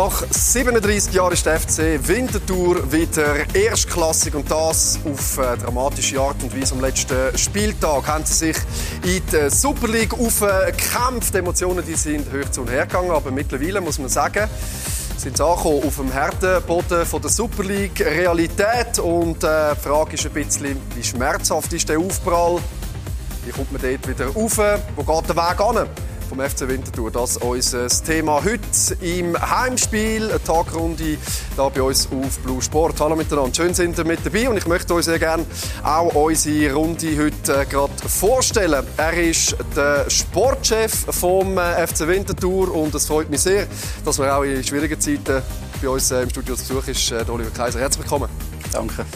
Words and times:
Nach 0.00 0.22
37 0.30 1.12
Jahren 1.12 1.32
ist 1.32 1.44
der 1.44 1.58
FC 1.58 1.98
Winterthur 2.06 2.92
wieder 2.92 3.52
erstklassig 3.52 4.32
und 4.32 4.48
das 4.48 4.96
auf 5.04 5.38
äh, 5.38 5.56
dramatische 5.56 6.20
Art 6.20 6.40
und 6.40 6.56
Weise. 6.56 6.74
Am 6.76 6.80
letzten 6.80 7.36
Spieltag 7.36 8.06
haben 8.06 8.24
sie 8.24 8.52
sich 8.52 8.56
in 9.02 9.20
der 9.32 9.50
Super 9.50 9.88
League 9.88 10.14
aufgekämpft. 10.14 11.34
Die 11.34 11.38
Emotionen 11.38 11.84
die 11.84 11.94
sind 11.94 12.28
hoch 12.32 12.48
zu 12.48 12.60
und 12.60 12.70
her 12.70 12.86
gegangen, 12.86 13.10
aber 13.10 13.32
mittlerweile 13.32 13.80
muss 13.80 13.98
man 13.98 14.08
sagen, 14.08 14.48
sind 15.16 15.36
sie 15.36 15.44
angekommen 15.44 15.82
auf 15.84 15.96
dem 15.96 16.12
Härteboden 16.12 17.04
von 17.04 17.20
der 17.20 17.30
Super 17.32 17.64
League 17.64 18.00
Realität 18.00 19.00
und 19.00 19.42
äh, 19.42 19.74
die 19.74 19.80
Frage 19.80 20.14
ist 20.14 20.24
ein 20.26 20.32
bisschen, 20.32 20.76
wie 20.94 21.02
schmerzhaft 21.02 21.72
ist 21.72 21.88
der 21.88 21.98
Aufprall? 21.98 22.60
Wie 23.44 23.50
kommt 23.50 23.72
man 23.72 23.82
dort 23.82 24.06
wieder 24.06 24.26
rauf? 24.26 24.60
Wo 24.94 25.02
geht 25.02 25.28
der 25.28 25.34
Weg 25.36 25.60
an? 25.60 26.07
Vom 26.28 26.40
FC 26.40 26.68
Winterthur. 26.68 27.10
Das 27.10 27.32
ist 27.32 27.42
unser 27.42 27.88
Thema 27.88 28.42
heute 28.44 28.94
im 29.00 29.36
Heimspiel. 29.40 30.30
Eine 30.30 30.42
Tagrunde 30.42 31.02
hier 31.02 31.18
bei 31.56 31.82
uns 31.82 32.08
auf 32.12 32.38
Blue 32.40 32.60
Sport. 32.60 33.00
Hallo 33.00 33.16
miteinander, 33.16 33.54
schön 33.54 33.74
sind 33.74 33.96
ihr 33.98 34.04
mit 34.04 34.24
dabei 34.24 34.48
und 34.48 34.56
ich 34.56 34.66
möchte 34.66 34.94
euch 34.94 35.06
sehr 35.06 35.18
gerne 35.18 35.44
auch 35.82 36.14
unsere 36.14 36.74
Runde 36.74 37.16
heute 37.18 37.62
äh, 37.62 37.64
gerade 37.64 37.92
vorstellen. 38.08 38.84
Er 38.96 39.12
ist 39.14 39.56
der 39.74 40.08
Sportchef 40.10 41.06
vom 41.10 41.56
äh, 41.56 41.86
FC 41.86 42.06
Winterthur 42.06 42.74
und 42.74 42.94
es 42.94 43.06
freut 43.06 43.30
mich 43.30 43.40
sehr, 43.40 43.66
dass 44.04 44.18
wir 44.18 44.36
auch 44.36 44.42
in 44.42 44.62
schwierigen 44.62 45.00
Zeiten 45.00 45.42
bei 45.80 45.88
uns 45.88 46.10
äh, 46.10 46.22
im 46.22 46.30
Studio 46.30 46.54
zu 46.56 46.74
Besuch 46.74 46.88
ist, 46.88 47.28
Oliver 47.30 47.50
Kaiser. 47.50 47.80
Herzlich 47.80 48.04
willkommen. 48.04 48.28
Danke. 48.72 49.06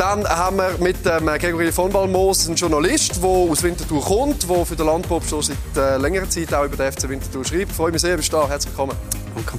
Dann 0.00 0.26
haben 0.26 0.56
wir 0.56 0.78
mit 0.80 1.04
dem 1.04 1.26
Gregory 1.26 1.70
von 1.70 1.92
Balmos 1.92 2.46
einen 2.46 2.56
Journalist, 2.56 3.22
der 3.22 3.28
aus 3.28 3.62
Winterthur 3.62 4.02
kommt, 4.02 4.48
der 4.48 4.64
für 4.64 4.74
den 4.74 4.86
Landpop 4.86 5.22
schon 5.26 5.42
seit 5.42 5.58
äh, 5.76 5.98
längerer 5.98 6.26
Zeit 6.26 6.54
auch 6.54 6.64
über 6.64 6.74
den 6.74 6.90
FC 6.90 7.06
Winterthur 7.06 7.44
schreibt. 7.44 7.70
Ich 7.70 7.76
freue 7.76 7.92
mich 7.92 8.00
sehr, 8.00 8.16
bist 8.16 8.32
du 8.32 8.38
da. 8.38 8.48
Herzlich 8.48 8.72
willkommen. 8.72 8.96
Danke. 9.34 9.58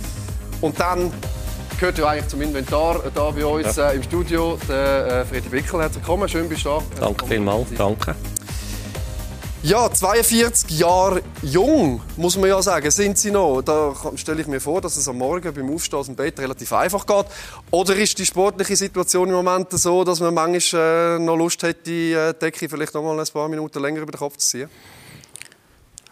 Und 0.62 0.80
dann 0.80 1.14
gehört 1.80 2.00
ja 2.00 2.08
eigentlich 2.08 2.28
zum 2.28 2.42
Inventar 2.42 3.06
äh, 3.06 3.12
da 3.14 3.30
bei 3.30 3.46
uns 3.46 3.76
ja. 3.76 3.92
äh, 3.92 3.98
im 3.98 4.02
Studio 4.02 4.58
der 4.68 5.06
äh, 5.06 5.26
Friedrich 5.26 5.52
Wickel. 5.52 5.80
Herzlich 5.80 6.04
willkommen, 6.04 6.28
schön 6.28 6.50
bist 6.50 6.66
du 6.66 6.70
da. 6.70 6.82
Danke 7.02 7.28
vielmals, 7.28 7.68
danke. 7.78 8.16
Ja, 9.64 9.92
42 9.92 10.80
Jahre 10.80 11.22
jung, 11.44 12.02
muss 12.18 12.36
man 12.36 12.50
ja 12.50 12.60
sagen, 12.64 12.90
sind 12.90 13.20
Sie 13.20 13.30
noch. 13.30 13.62
Da 13.62 13.94
stelle 14.16 14.42
ich 14.42 14.48
mir 14.48 14.60
vor, 14.60 14.82
dass 14.82 14.98
es 14.98 15.08
am 15.08 15.20
Morgen 15.20 15.54
beim 15.54 15.72
Aufstehen 15.72 16.00
aus 16.00 16.08
dem 16.08 16.16
Bett 16.16 16.40
relativ 16.40 16.74
einfach 16.74 17.06
geht. 17.06 17.28
Oder 17.70 17.96
ist 17.96 18.18
die 18.18 18.26
sportliche 18.26 18.76
Situation 18.76 19.30
im 19.30 19.36
Moment 19.36 19.68
so, 19.70 20.04
dass 20.04 20.20
man 20.20 20.34
manchmal 20.34 21.18
äh, 21.18 21.20
noch 21.20 21.36
Lust 21.36 21.62
hätte, 21.62 21.84
die 21.84 22.12
äh, 22.12 22.34
Decke 22.34 22.68
vielleicht 22.68 22.96
noch 22.96 23.04
mal 23.04 23.20
ein 23.20 23.28
paar 23.32 23.48
Minuten 23.50 23.80
länger 23.80 24.02
über 24.02 24.12
den 24.12 24.18
Kopf 24.18 24.38
zu 24.38 24.48
ziehen? 24.48 24.70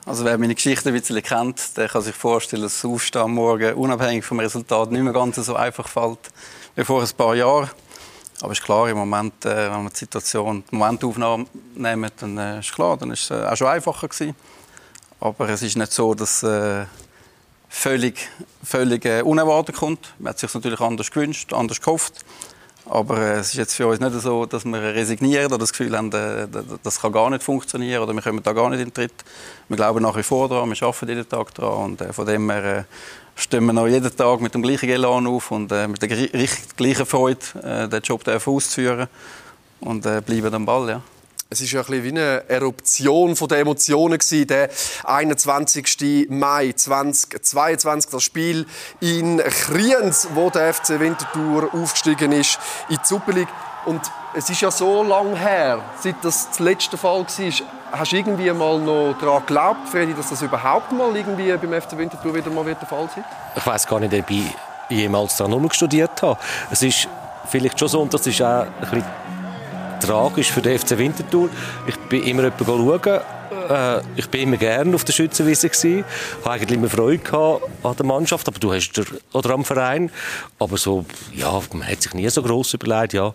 Also 0.05 0.25
wer 0.25 0.37
meine 0.37 0.53
Geschichte 0.53 0.89
ein 0.89 0.93
bisschen 0.93 1.19
kennt, 1.23 1.75
der 1.75 1.87
kann 1.87 2.03
sich 2.03 2.13
vorstellen, 2.13 2.61
dass 2.61 2.81
das 2.81 2.85
Aufstehen 2.85 3.23
am 3.23 3.33
Morgen 3.33 3.73
unabhängig 3.73 4.25
vom 4.25 4.39
Resultat 4.39 4.91
nicht 4.91 5.01
mehr 5.01 5.13
ganz 5.13 5.37
so 5.37 5.55
einfach 5.55 5.87
fällt 5.87 6.19
wie 6.75 6.83
vor 6.83 7.01
ein 7.01 7.09
paar 7.17 7.35
Jahren. 7.35 7.71
Aber 8.41 8.53
ist 8.53 8.63
klar, 8.63 8.89
im 8.89 8.97
Moment, 8.97 9.45
äh, 9.45 9.69
wenn 9.71 9.83
wir 9.83 9.89
die 9.89 9.97
Situation, 9.97 10.63
die 10.71 10.75
Momentaufnahme 10.75 11.45
nehmen, 11.75 12.09
dann 12.17 12.37
äh, 12.37 12.59
ist 12.59 12.73
klar, 12.73 12.95
dann 12.95 13.11
ist 13.11 13.23
es 13.23 13.31
äh, 13.31 13.45
auch 13.45 13.55
schon 13.55 13.67
einfacher 13.67 14.07
gewesen. 14.07 14.35
Aber 15.19 15.49
es 15.49 15.61
ist 15.61 15.75
nicht 15.75 15.91
so, 15.91 16.13
dass 16.13 16.43
äh, 16.43 16.85
völlig, 17.67 18.29
völlig 18.63 19.05
äh, 19.05 19.21
unerwartet 19.21 19.75
kommt. 19.75 20.13
Man 20.19 20.31
hat 20.31 20.39
sich 20.39 20.53
natürlich 20.53 20.79
anders 20.79 21.11
gewünscht, 21.11 21.51
anders 21.51 21.81
gehofft. 21.81 22.25
Aber 22.89 23.19
äh, 23.19 23.39
es 23.39 23.49
ist 23.49 23.53
jetzt 23.53 23.75
für 23.75 23.87
uns 23.87 23.99
nicht 23.99 24.13
so, 24.19 24.47
dass 24.47 24.65
wir 24.65 24.81
resignieren 24.81 25.45
oder 25.45 25.59
das 25.59 25.71
Gefühl 25.71 25.95
haben, 25.95 26.11
äh, 26.11 26.47
das 26.83 26.99
kann 26.99 27.11
gar 27.11 27.29
nicht 27.29 27.43
funktionieren 27.43 28.01
oder 28.01 28.13
wir 28.13 28.21
kommen 28.21 28.41
da 28.41 28.51
gar 28.51 28.69
nicht 28.69 28.79
in 28.79 28.85
den 28.85 28.93
Tritt. 28.93 29.13
Wir 29.67 29.77
glauben 29.77 30.01
nach 30.01 30.17
wie 30.17 30.23
vor 30.23 30.49
daran, 30.49 30.69
wir 30.69 30.83
arbeiten 30.83 31.07
jeden 31.07 31.29
Tag 31.29 31.53
daran 31.53 31.91
und 31.91 32.01
äh, 32.01 32.11
von 32.11 32.25
dem 32.25 32.49
her 32.49 32.85
stehen 33.35 33.65
wir 33.65 33.73
noch 33.73 33.87
jeden 33.87 34.15
Tag 34.15 34.41
mit 34.41 34.55
dem 34.55 34.63
gleichen 34.63 34.89
Elan 34.89 35.27
auf 35.27 35.51
und 35.51 35.71
mit 35.71 36.01
der 36.01 36.09
gleichen 36.09 37.05
Freude, 37.05 37.87
den 37.87 38.01
Job 38.01 38.27
auszuführen 38.27 39.07
und 39.79 40.01
bleiben 40.01 40.53
am 40.53 40.65
Ball. 40.65 40.89
Ja. 40.89 41.01
Es 41.51 41.61
ist 41.61 41.71
ja 41.71 41.81
ein 41.81 42.03
wie 42.03 42.09
eine 42.09 42.47
Eruption 42.47 43.35
von 43.35 43.47
der 43.47 43.57
Emotionen 43.61 44.19
gewesen, 44.19 44.45
der 44.45 44.69
21. 45.03 46.27
Mai 46.29 46.73
2022, 46.73 48.11
das 48.11 48.21
Spiel 48.21 48.67
in 48.99 49.39
Kriens, 49.39 50.27
wo 50.35 50.51
der 50.51 50.71
FC 50.71 50.99
Winterthur 50.99 51.73
aufgestiegen 51.73 52.33
ist 52.33 52.59
in 52.89 52.97
die 52.97 53.01
Super. 53.03 53.33
Und 53.87 53.99
es 54.35 54.47
ist 54.51 54.61
ja 54.61 54.69
so 54.69 55.01
lange 55.01 55.35
her, 55.35 55.81
seit 55.99 56.23
das 56.23 56.51
der 56.51 56.65
letzte 56.67 56.97
Fall 56.97 57.25
war. 57.25 57.67
Hast 57.93 58.11
du 58.11 58.15
irgendwie 58.15 58.51
mal 58.51 58.77
noch 58.77 59.15
daran 59.19 59.43
geglaubt, 59.47 59.89
Freddy, 59.89 60.13
dass 60.13 60.29
das 60.29 60.43
überhaupt 60.43 60.91
mal 60.91 61.15
irgendwie 61.15 61.51
beim 61.57 61.81
FC 61.81 61.97
Winterthur 61.97 62.35
wieder 62.35 62.51
mal 62.51 62.63
der 62.63 62.75
Fall 62.75 63.09
sein 63.15 63.25
Ich 63.55 63.65
weiß 63.65 63.87
gar 63.87 63.99
nicht, 63.99 64.13
ob 64.13 64.29
ich 64.29 64.43
jemals 64.89 65.35
daran 65.37 65.67
studiert 65.71 66.21
habe. 66.21 66.39
Es 66.69 66.83
ist 66.83 67.07
vielleicht 67.49 67.79
schon 67.79 67.87
so, 67.87 68.01
und 68.01 68.13
das 68.13 68.27
ist 68.27 68.39
auch 68.39 68.67
ein 68.67 68.71
bisschen 68.81 69.28
tragisch 69.99 70.51
für 70.51 70.61
den 70.61 70.77
FC 70.77 70.97
Winterthur. 70.97 71.49
Ich 71.87 71.95
bin 72.09 72.23
immer 72.23 72.43
jemanden 72.43 72.65
schauen. 72.65 73.21
Äh, 73.69 74.01
ich 74.15 74.27
bin 74.29 74.41
immer 74.41 74.57
gerne 74.57 74.95
auf 74.95 75.03
der 75.03 75.13
Schützenwiese 75.13 75.67
Ich 75.67 76.03
hatte 76.43 76.49
eigentlich 76.49 76.71
immer 76.71 76.89
Freude 76.89 77.61
an 77.83 77.95
der 77.95 78.05
Mannschaft, 78.05 78.47
aber 78.47 78.59
du 78.59 78.73
hast 78.73 78.91
der, 78.93 79.05
oder 79.33 79.51
am 79.51 79.63
Verein. 79.63 80.11
Aber 80.57 80.77
so, 80.77 81.05
ja, 81.35 81.61
man 81.73 81.87
hat 81.87 82.01
sich 82.01 82.13
nie 82.13 82.29
so 82.29 82.41
groß 82.41 82.73
überlegt, 82.75 83.13
ja, 83.13 83.33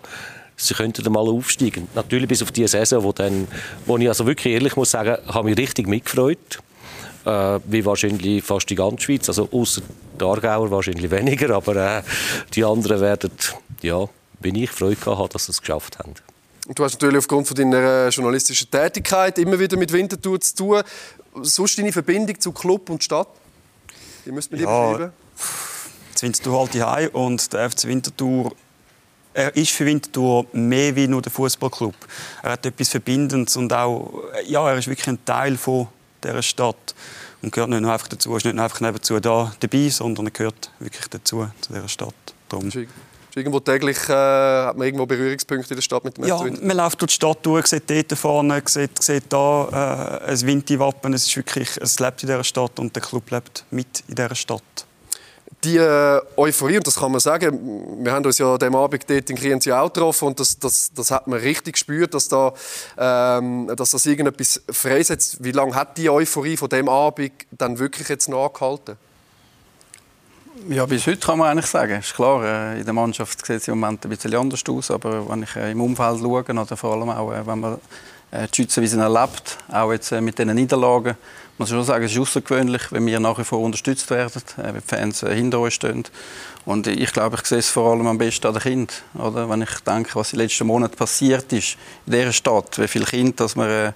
sie 0.56 0.74
könnten 0.74 1.10
mal 1.12 1.28
aufsteigen. 1.28 1.88
Natürlich 1.94 2.28
bis 2.28 2.42
auf 2.42 2.52
die 2.52 2.66
Saison, 2.66 3.02
wo, 3.02 3.12
dann, 3.12 3.46
wo 3.86 3.96
ich 3.98 4.08
also 4.08 4.26
wirklich 4.26 4.54
ehrlich 4.54 4.76
muss 4.76 4.90
sagen, 4.90 5.16
habe 5.26 5.48
mich 5.48 5.58
richtig 5.58 5.86
mitgefreut. 5.86 6.58
Äh, 7.24 7.60
wie 7.64 7.84
wahrscheinlich 7.86 8.44
fast 8.44 8.68
die 8.68 8.74
ganze 8.74 9.04
Schweiz. 9.04 9.28
Also 9.28 9.48
außer 9.50 9.80
die 10.20 10.24
Aargauer 10.24 10.70
wahrscheinlich 10.70 11.10
weniger, 11.10 11.54
aber 11.54 11.76
äh, 11.76 12.02
die 12.54 12.64
anderen 12.64 13.00
werden, 13.00 13.30
ja, 13.80 14.06
wenn 14.40 14.54
ich 14.56 14.70
Freude 14.70 14.96
gehabt 14.96 15.34
dass 15.34 15.46
sie 15.46 15.52
es 15.52 15.60
geschafft 15.60 15.98
haben. 15.98 16.14
Du 16.68 16.82
hast 16.82 16.94
natürlich 16.94 17.18
aufgrund 17.18 17.46
von 17.46 17.56
deiner 17.56 18.06
äh, 18.06 18.08
journalistischen 18.08 18.70
Tätigkeit 18.70 19.38
immer 19.38 19.58
wieder 19.58 19.76
mit 19.76 19.92
Winterthur 19.92 20.40
zu 20.40 20.54
tun. 20.54 20.82
Sonst 21.42 21.78
deine 21.78 21.92
Verbindung 21.92 22.40
zu 22.40 22.52
Club 22.52 22.88
und 22.88 23.04
Stadt? 23.04 23.28
Wie 24.24 24.32
müsst 24.32 24.50
ihr 24.50 24.60
ja, 24.60 24.90
beschreiben? 24.90 25.12
Jetzt 26.10 26.22
Winterthur 26.22 26.58
halt 26.60 26.74
Heim 26.74 27.10
und 27.10 27.52
der 27.52 27.70
FC 27.70 27.84
Winterthur 27.84 28.52
er 29.34 29.54
ist 29.56 29.72
für 29.72 29.84
Winterthur 29.84 30.46
mehr 30.52 30.94
wie 30.94 31.08
nur 31.08 31.20
der 31.20 31.32
Fußballclub. 31.32 31.94
Er 32.44 32.52
hat 32.52 32.64
etwas 32.64 32.88
Verbindendes 32.88 33.56
und 33.56 33.72
auch, 33.72 34.22
ja, 34.46 34.70
er 34.70 34.78
ist 34.78 34.86
wirklich 34.86 35.08
ein 35.08 35.24
Teil 35.24 35.56
von 35.56 35.88
dieser 36.22 36.40
Stadt 36.40 36.94
und 37.42 37.52
gehört 37.52 37.68
nicht 37.68 37.80
nur 37.80 37.92
einfach 37.92 38.06
dazu, 38.06 38.30
er 38.30 38.36
ist 38.36 38.44
nicht 38.44 38.54
nur 38.54 38.64
einfach 38.64 38.80
nebenzu 38.80 39.18
da 39.18 39.52
dabei, 39.58 39.88
sondern 39.88 40.26
er 40.26 40.30
gehört 40.30 40.70
wirklich 40.78 41.08
dazu, 41.08 41.48
zu 41.60 41.72
dieser 41.72 41.88
Stadt. 41.88 42.14
Darum. 42.48 42.70
Irgendwo 43.36 43.60
täglich 43.60 43.98
äh, 44.08 44.12
hat 44.12 44.76
man 44.76 44.86
irgendwo 44.86 45.06
Berührungspunkte 45.06 45.70
in 45.70 45.76
der 45.76 45.82
Stadt 45.82 46.04
mit 46.04 46.16
dem 46.16 46.24
Ja, 46.24 46.38
man 46.38 46.76
läuft 46.76 47.00
durch 47.00 47.10
die 47.10 47.14
Stadt 47.14 47.38
durch, 47.42 47.66
sieht 47.66 47.90
dort 47.90 48.12
vorne, 48.18 48.62
sieht, 48.66 49.02
sieht 49.02 49.24
da 49.28 50.20
äh, 50.26 50.30
ein 50.30 50.40
Winti-Wappen. 50.40 51.12
Es 51.14 51.26
ist 51.26 51.36
wirklich, 51.36 51.76
es 51.80 51.98
lebt 51.98 52.22
in 52.22 52.28
dieser 52.28 52.44
Stadt 52.44 52.78
und 52.78 52.94
der 52.94 53.02
Club 53.02 53.30
lebt 53.30 53.64
mit 53.70 54.04
in 54.08 54.14
dieser 54.14 54.34
Stadt 54.34 54.86
die 55.64 55.78
äh, 55.78 56.20
Euphorie, 56.36 56.76
und 56.76 56.86
das 56.86 56.96
kann 56.96 57.10
man 57.10 57.20
sagen, 57.20 58.04
wir 58.04 58.12
haben 58.12 58.24
uns 58.24 58.38
ja 58.38 58.56
diesem 58.58 58.76
Abend 58.76 59.08
dort 59.08 59.30
in 59.30 59.36
Kriens 59.36 59.66
auch 59.68 59.92
getroffen 59.92 60.28
und 60.28 60.40
das, 60.40 60.58
das, 60.58 60.92
das 60.94 61.10
hat 61.10 61.26
man 61.26 61.38
richtig 61.38 61.74
gespürt, 61.74 62.14
dass, 62.14 62.28
da, 62.28 62.52
ähm, 62.98 63.70
dass 63.74 63.90
das 63.90 64.04
irgendetwas 64.06 64.60
freisetzt. 64.70 65.42
Wie 65.42 65.52
lange 65.52 65.74
hat 65.74 65.96
die 65.96 66.10
Euphorie 66.10 66.56
von 66.56 66.68
dem 66.68 66.88
Abend 66.88 67.32
dann 67.50 67.78
wirklich 67.78 68.08
jetzt 68.08 68.28
noch 68.28 68.46
angehalten? 68.46 68.96
Ja, 70.68 70.86
bis 70.86 71.06
heute 71.06 71.18
kann 71.18 71.38
man 71.38 71.50
eigentlich 71.50 71.66
sagen. 71.66 71.98
Ist 71.98 72.14
klar, 72.14 72.44
äh, 72.44 72.78
in 72.78 72.84
der 72.84 72.94
Mannschaft 72.94 73.44
sieht 73.44 73.56
es 73.56 73.68
im 73.68 73.78
Moment 73.78 74.04
ein 74.04 74.10
bisschen 74.10 74.34
anders 74.34 74.62
aus, 74.68 74.90
aber 74.90 75.28
wenn 75.28 75.42
ich 75.42 75.56
äh, 75.56 75.72
im 75.72 75.80
Umfeld 75.80 76.20
schaue, 76.20 76.44
oder 76.44 76.76
vor 76.76 76.92
allem 76.92 77.10
auch, 77.10 77.46
wenn 77.46 77.60
man 77.60 77.78
die 78.32 78.56
Schützenwiesen 78.56 79.00
erlebt, 79.00 79.58
auch 79.70 79.92
jetzt 79.92 80.10
mit 80.10 80.36
diesen 80.38 80.54
Niederlagen, 80.54 81.16
muss 81.58 81.68
schon 81.68 81.84
sagen, 81.84 82.04
es 82.04 82.12
ist 82.12 82.18
außergewöhnlich, 82.18 82.90
wenn 82.90 83.06
wir 83.06 83.20
nach 83.20 83.38
wie 83.38 83.44
vor 83.44 83.60
unterstützt 83.60 84.10
werden, 84.10 84.42
äh, 84.58 84.64
wenn 84.64 84.74
die 84.74 84.80
Fans 84.80 85.22
äh, 85.22 85.34
hinter 85.34 85.60
uns 85.60 85.74
stehen. 85.74 86.04
Und 86.64 86.86
ich 86.86 87.12
glaube, 87.12 87.36
ich 87.36 87.46
sehe 87.46 87.58
es 87.58 87.68
vor 87.68 87.92
allem 87.92 88.06
am 88.06 88.18
besten 88.18 88.46
an 88.46 88.54
den 88.54 88.62
Kindern. 88.62 88.96
Oder? 89.14 89.48
Wenn 89.48 89.62
ich 89.62 89.80
denke, 89.86 90.14
was 90.14 90.32
in 90.32 90.38
den 90.38 90.46
letzten 90.46 90.66
Monaten 90.66 90.96
passiert 90.96 91.52
ist 91.52 91.76
in 92.06 92.12
dieser 92.12 92.32
Stadt, 92.32 92.78
wie 92.78 92.88
viele 92.88 93.04
Kinder 93.04 93.34
dass 93.36 93.54
man 93.54 93.68
äh, 93.68 93.92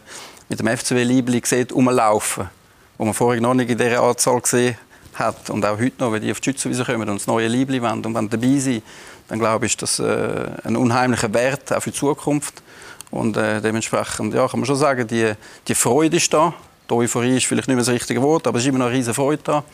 mit 0.48 0.60
dem 0.60 0.68
FCW 0.68 1.02
Liebling 1.02 1.44
sieht, 1.44 1.72
rumlaufen, 1.72 2.48
wo 2.96 3.04
man 3.04 3.14
vorher 3.14 3.40
noch 3.40 3.54
nicht 3.54 3.70
in 3.70 3.78
dieser 3.78 4.02
Anzahl 4.02 4.40
gesehen 4.40 4.76
hat. 5.18 5.50
Und 5.50 5.64
auch 5.64 5.78
heute 5.78 5.94
noch, 5.98 6.12
wenn 6.12 6.22
die 6.22 6.30
auf 6.30 6.40
die 6.40 6.50
Schützenwiese 6.50 6.84
kommen 6.84 7.08
und 7.08 7.20
das 7.20 7.26
neue 7.26 7.48
Liebling 7.48 7.82
wollen 7.82 8.04
und 8.04 8.14
wenn 8.14 8.28
dabei 8.28 8.58
sind, 8.58 8.82
dann 9.28 9.38
glaube 9.38 9.66
ich, 9.66 9.72
ist 9.72 9.82
das 9.82 9.98
äh, 9.98 10.46
ein 10.64 10.76
unheimlicher 10.76 11.32
Wert 11.34 11.72
auch 11.72 11.82
für 11.82 11.90
die 11.90 11.96
Zukunft. 11.96 12.62
Und 13.10 13.36
äh, 13.36 13.60
dementsprechend 13.60 14.34
ja, 14.34 14.46
kann 14.48 14.60
man 14.60 14.66
schon 14.66 14.76
sagen, 14.76 15.06
die, 15.06 15.32
die 15.66 15.74
Freude 15.74 16.16
ist 16.16 16.32
da. 16.32 16.54
Die 16.88 16.94
Euphorie 16.94 17.36
ist 17.36 17.46
vielleicht 17.46 17.68
nicht 17.68 17.76
mehr 17.76 17.84
das 17.84 17.92
richtige 17.92 18.22
Wort, 18.22 18.46
aber 18.46 18.58
es 18.58 18.64
ist 18.64 18.68
immer 18.68 18.78
noch 18.78 18.86
eine 18.86 18.96
riesige 18.96 19.14
Freude 19.14 19.42
da. 19.44 19.64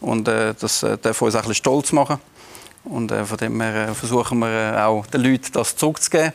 Und 0.00 0.28
äh, 0.28 0.54
das 0.58 0.82
äh, 0.82 0.96
darf 0.98 1.20
uns 1.22 1.34
auch 1.34 1.46
ein 1.46 1.54
stolz 1.54 1.92
machen. 1.92 2.18
Und 2.84 3.12
äh, 3.12 3.24
von 3.24 3.36
dem 3.36 3.60
her 3.60 3.88
äh, 3.88 3.94
versuchen 3.94 4.38
wir 4.38 4.86
auch 4.86 5.06
den 5.06 5.22
Leuten 5.22 5.52
das 5.52 5.76
zurückzugeben. 5.76 6.32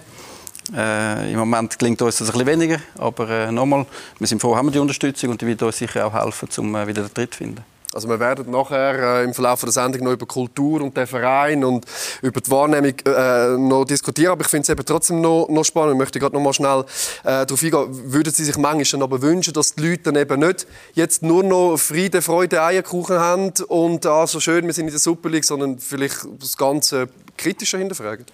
Im 0.76 1.38
Moment 1.38 1.78
gelingt 1.78 2.02
uns 2.02 2.18
das 2.18 2.30
ein 2.30 2.32
bisschen 2.32 2.48
weniger, 2.48 2.80
aber 2.98 3.52
nochmal, 3.52 3.86
wir 4.18 4.26
sind 4.26 4.42
froh, 4.42 4.56
haben 4.56 4.66
wir 4.66 4.72
die 4.72 4.80
Unterstützung 4.80 5.30
und 5.30 5.40
die 5.40 5.46
wird 5.46 5.62
uns 5.62 5.78
sicher 5.78 6.08
auch 6.08 6.14
helfen, 6.14 6.50
um 6.58 6.74
wieder 6.88 7.04
den 7.04 7.14
Tritt 7.14 7.34
zu 7.34 7.38
finden. 7.38 7.75
Also 7.96 8.10
wir 8.10 8.20
werden 8.20 8.52
nachher 8.52 9.22
äh, 9.22 9.24
im 9.24 9.34
Verlauf 9.34 9.62
der 9.62 9.72
Sendung 9.72 10.04
noch 10.04 10.12
über 10.12 10.26
Kultur 10.26 10.82
und 10.82 10.98
den 10.98 11.08
Verein 11.08 11.64
und 11.64 11.86
über 12.22 12.42
die 12.42 12.52
Wahrnehmung 12.52 12.94
äh, 13.06 13.58
noch 13.58 13.86
diskutieren, 13.86 14.34
aber 14.34 14.42
ich 14.42 14.50
finde 14.50 14.70
es 14.70 14.86
trotzdem 14.86 15.22
noch, 15.22 15.48
noch 15.48 15.64
spannend. 15.64 15.94
Ich 15.94 16.00
möchte 16.00 16.20
gerade 16.20 16.36
noch 16.36 16.42
mal 16.42 16.52
schnell 16.52 16.82
äh, 17.24 17.46
darauf 17.46 17.64
eingehen. 17.64 18.12
Würden 18.12 18.34
Sie 18.34 18.44
sich 18.44 18.58
manchmal 18.58 19.02
aber 19.02 19.22
wünschen, 19.22 19.54
dass 19.54 19.76
die 19.76 19.88
Leute 19.88 20.04
dann 20.04 20.18
eben 20.18 20.42
nicht 20.42 20.68
jetzt 20.94 21.24
nur 21.24 21.42
noch 21.42 21.78
Friede, 21.78 22.22
Freude, 22.22 22.62
Eierkuchen 22.62 23.18
haben 23.18 23.54
und 23.70 24.06
ah, 24.06 24.28
so 24.28 24.42
schön, 24.42 24.66
wir 24.66 24.74
sind 24.74 24.88
in 24.88 24.92
der 24.92 25.00
Super 25.00 25.30
League, 25.30 25.46
sondern 25.46 25.80
vielleicht 25.80 26.18
das 26.38 26.58
Ganze 26.58 27.08
kritischer 27.38 27.78
hinterfragen? 27.78 28.26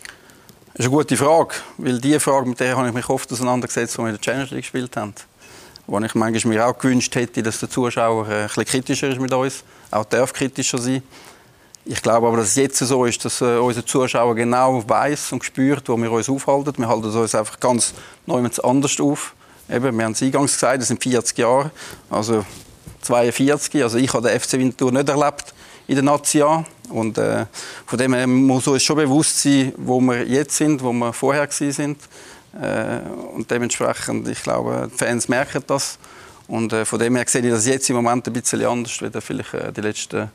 Das 0.74 0.86
ist 0.86 0.86
eine 0.88 0.90
gute 0.90 1.16
Frage, 1.16 1.54
weil 1.78 2.00
die 2.00 2.20
Frage, 2.20 2.50
mit 2.50 2.60
der 2.60 2.76
habe 2.78 2.88
ich 2.88 2.96
mich 2.96 3.08
oft 3.10 3.32
auseinandergesetzt, 3.32 4.00
als 4.00 4.04
wir 4.04 4.08
in 4.08 4.16
der 4.16 4.22
Challenge 4.22 4.46
League 4.46 4.64
gespielt 4.64 4.98
haben 4.98 5.14
wo 5.92 6.00
ich 6.00 6.16
manchmal 6.16 6.54
mir 6.54 6.66
auch 6.66 6.78
gewünscht 6.78 7.14
hätte, 7.16 7.44
dass 7.44 7.60
der 7.60 7.70
Zuschauer 7.70 8.26
äh, 8.30 8.44
ein 8.44 8.48
bisschen 8.48 8.64
kritischer 8.64 9.10
ist 9.10 9.20
mit 9.20 9.34
uns, 9.34 9.66
auch 9.92 10.06
darf 10.06 10.32
kritischer 10.32 10.78
sein. 10.78 11.04
Ich 11.84 12.02
glaube 12.02 12.28
aber, 12.28 12.38
dass 12.38 12.48
es 12.48 12.56
jetzt 12.56 12.80
so 12.80 13.04
ist, 13.04 13.26
dass 13.26 13.42
äh, 13.42 13.58
unser 13.58 13.86
Zuschauer 13.86 14.34
genau 14.36 14.88
weiß 14.88 15.34
und 15.34 15.44
spürt, 15.44 15.90
wo 15.90 15.98
wir 15.98 16.10
uns 16.10 16.30
aufhalten. 16.30 16.76
Wir 16.78 16.88
halten 16.88 17.10
uns 17.10 17.36
einfach 17.36 17.60
ganz 17.60 17.94
neu 18.26 18.42
anders 18.64 19.00
auf. 19.02 19.36
Eben, 19.70 19.98
wir 19.98 20.06
haben 20.06 20.14
es 20.14 20.22
eingangs 20.22 20.54
gesagt, 20.54 20.80
das 20.80 20.88
sind 20.88 21.04
40 21.04 21.38
Jahre, 21.38 21.72
also 22.10 22.46
42. 23.02 23.84
Also 23.84 23.98
ich 23.98 24.14
habe 24.14 24.30
den 24.30 24.40
FC 24.40 24.54
Winterthur 24.54 24.94
nicht 24.94 25.10
erlebt 25.10 25.54
in 25.88 25.96
der 25.96 26.06
Nazi 26.06 26.42
und 26.88 27.18
äh, 27.18 27.46
von 27.86 28.00
dem 28.00 28.14
her 28.14 28.28
muss 28.28 28.66
uns 28.66 28.82
schon 28.82 28.96
bewusst 28.96 29.42
sein, 29.42 29.74
wo 29.76 30.00
wir 30.00 30.26
jetzt 30.26 30.56
sind, 30.56 30.82
wo 30.82 30.94
wir 30.94 31.12
vorher 31.12 31.50
sind. 31.52 31.98
Äh, 32.60 33.00
und 33.34 33.50
dementsprechend, 33.50 34.28
ich 34.28 34.44
glaube, 34.44 34.90
die 34.92 34.98
Fans 34.98 35.28
merken 35.30 35.64
das. 35.68 35.98
Und 36.48 36.74
äh, 36.74 36.86
von 36.86 37.00
dem 37.00 37.16
her 37.16 37.26
sehe 37.28 37.42
ich 37.42 37.52
das 37.52 37.66
jetzt 37.66 37.90
im 37.90 37.96
Moment 37.96 38.28
ein 38.28 38.34
bisschen 38.34 38.66
anders 38.66 39.02
als 39.02 39.24
vielleicht 39.24 39.54
äh, 39.54 39.72
die 39.72 39.82
letzten 39.82 40.30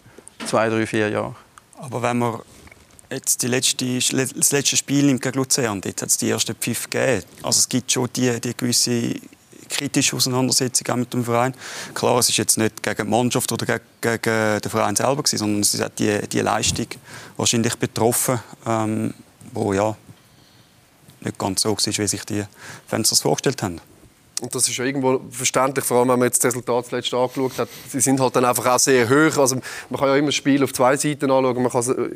zwei, 0.47 0.69
drei, 0.69 0.87
vier 0.87 1.11
Jahre. 1.11 1.35
Aber 1.79 2.01
wenn 2.01 2.19
man 2.19 2.41
jetzt 3.11 3.43
die 3.43 3.49
letzte, 3.49 3.85
das 3.87 4.53
letzte 4.53 4.77
Spiel 4.77 5.05
nimmt 5.05 5.23
gegen 5.23 5.37
Luzern, 5.37 5.81
dort 5.81 6.01
hat 6.01 6.09
es 6.09 6.17
die 6.17 6.31
ersten 6.31 6.55
Pfiff 6.55 6.89
gegeben. 6.89 7.23
Also 7.43 7.59
es 7.61 7.69
gibt 7.69 7.93
schon 7.93 8.09
die, 8.15 8.41
die 8.41 8.57
gewisse 8.57 9.15
kritische 9.69 10.17
Auseinandersetzung 10.17 10.89
auch 10.89 10.97
mit 10.97 11.13
dem 11.13 11.25
Verein. 11.25 11.55
Klar, 11.93 12.19
es 12.19 12.29
ist 12.29 12.37
jetzt 12.39 12.57
nicht 12.57 12.83
gegen 12.83 13.05
die 13.05 13.11
Mannschaft 13.11 13.51
oder 13.53 13.67
gegen, 13.67 13.81
gegen 14.01 14.61
den 14.61 14.71
Verein 14.71 14.97
selber 14.97 15.23
gewesen, 15.23 15.39
sondern 15.39 15.61
es 15.61 15.75
ist 15.75 15.85
die, 15.99 16.21
die 16.29 16.41
Leistung 16.41 16.87
wahrscheinlich 17.37 17.77
betroffen, 17.77 18.41
ähm, 18.65 19.13
wo 19.53 19.73
ja 19.73 19.97
nicht 21.27 21.39
ganz 21.39 21.63
so 21.63 21.71
war, 21.71 21.77
wie 21.77 22.07
sich 22.07 22.25
die 22.25 22.45
Fans 22.87 23.11
das 23.11 23.23
vorgestellt 23.23 23.63
haben. 23.63 23.81
Und 24.43 24.55
das 24.55 24.69
ist 24.69 24.77
ja 24.77 24.85
irgendwo 24.85 25.21
verständlich, 25.31 25.85
vor 25.85 25.99
allem 25.99 26.11
wenn 26.11 26.19
man 26.19 26.27
jetzt 26.27 26.45
das 26.45 26.53
Resultat 26.53 26.87
zuletzt 26.87 27.15
angeschaut 27.15 27.59
hat. 27.59 27.69
Sie 27.89 28.01
sind 28.01 28.21
halt 28.21 28.37
dann 28.37 28.45
einfach 28.45 28.67
auch 28.67 28.79
sehr 28.79 29.09
hoch. 29.09 29.39
Also 29.39 29.57
man 29.89 29.99
kann 29.99 30.09
ja 30.11 30.17
immer 30.17 30.27
das 30.27 30.35
Spiel 30.35 30.63
auf 30.63 30.75
zwei 30.75 30.95
Seiten 30.97 31.31
anschauen. 31.31 31.63
Man 31.63 31.73
kann 31.73 32.11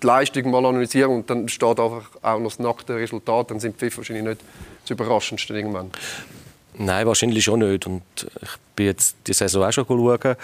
die 0.00 0.06
Leistung 0.06 0.50
mal 0.52 0.64
analysieren 0.64 1.10
und 1.10 1.28
dann 1.28 1.48
steht 1.48 1.80
einfach 1.80 2.04
auch 2.22 2.38
noch 2.38 2.50
das 2.50 2.60
nackte 2.60 2.94
Resultat. 2.94 3.50
Dann 3.50 3.58
sind 3.58 3.80
die 3.80 3.86
FIFA 3.86 3.96
wahrscheinlich 3.98 4.24
nicht 4.24 4.40
das 4.82 4.90
Überraschendste 4.90 5.54
irgendwann. 5.54 5.90
Nein, 6.78 7.06
wahrscheinlich 7.08 7.42
schon 7.42 7.58
nicht. 7.58 7.86
Und 7.88 8.02
ich 8.20 8.50
bin 8.76 8.86
jetzt 8.86 9.16
die 9.26 9.32
Saison 9.32 9.64
auch 9.64 9.72
schon 9.72 9.86
schauen. 9.86 10.36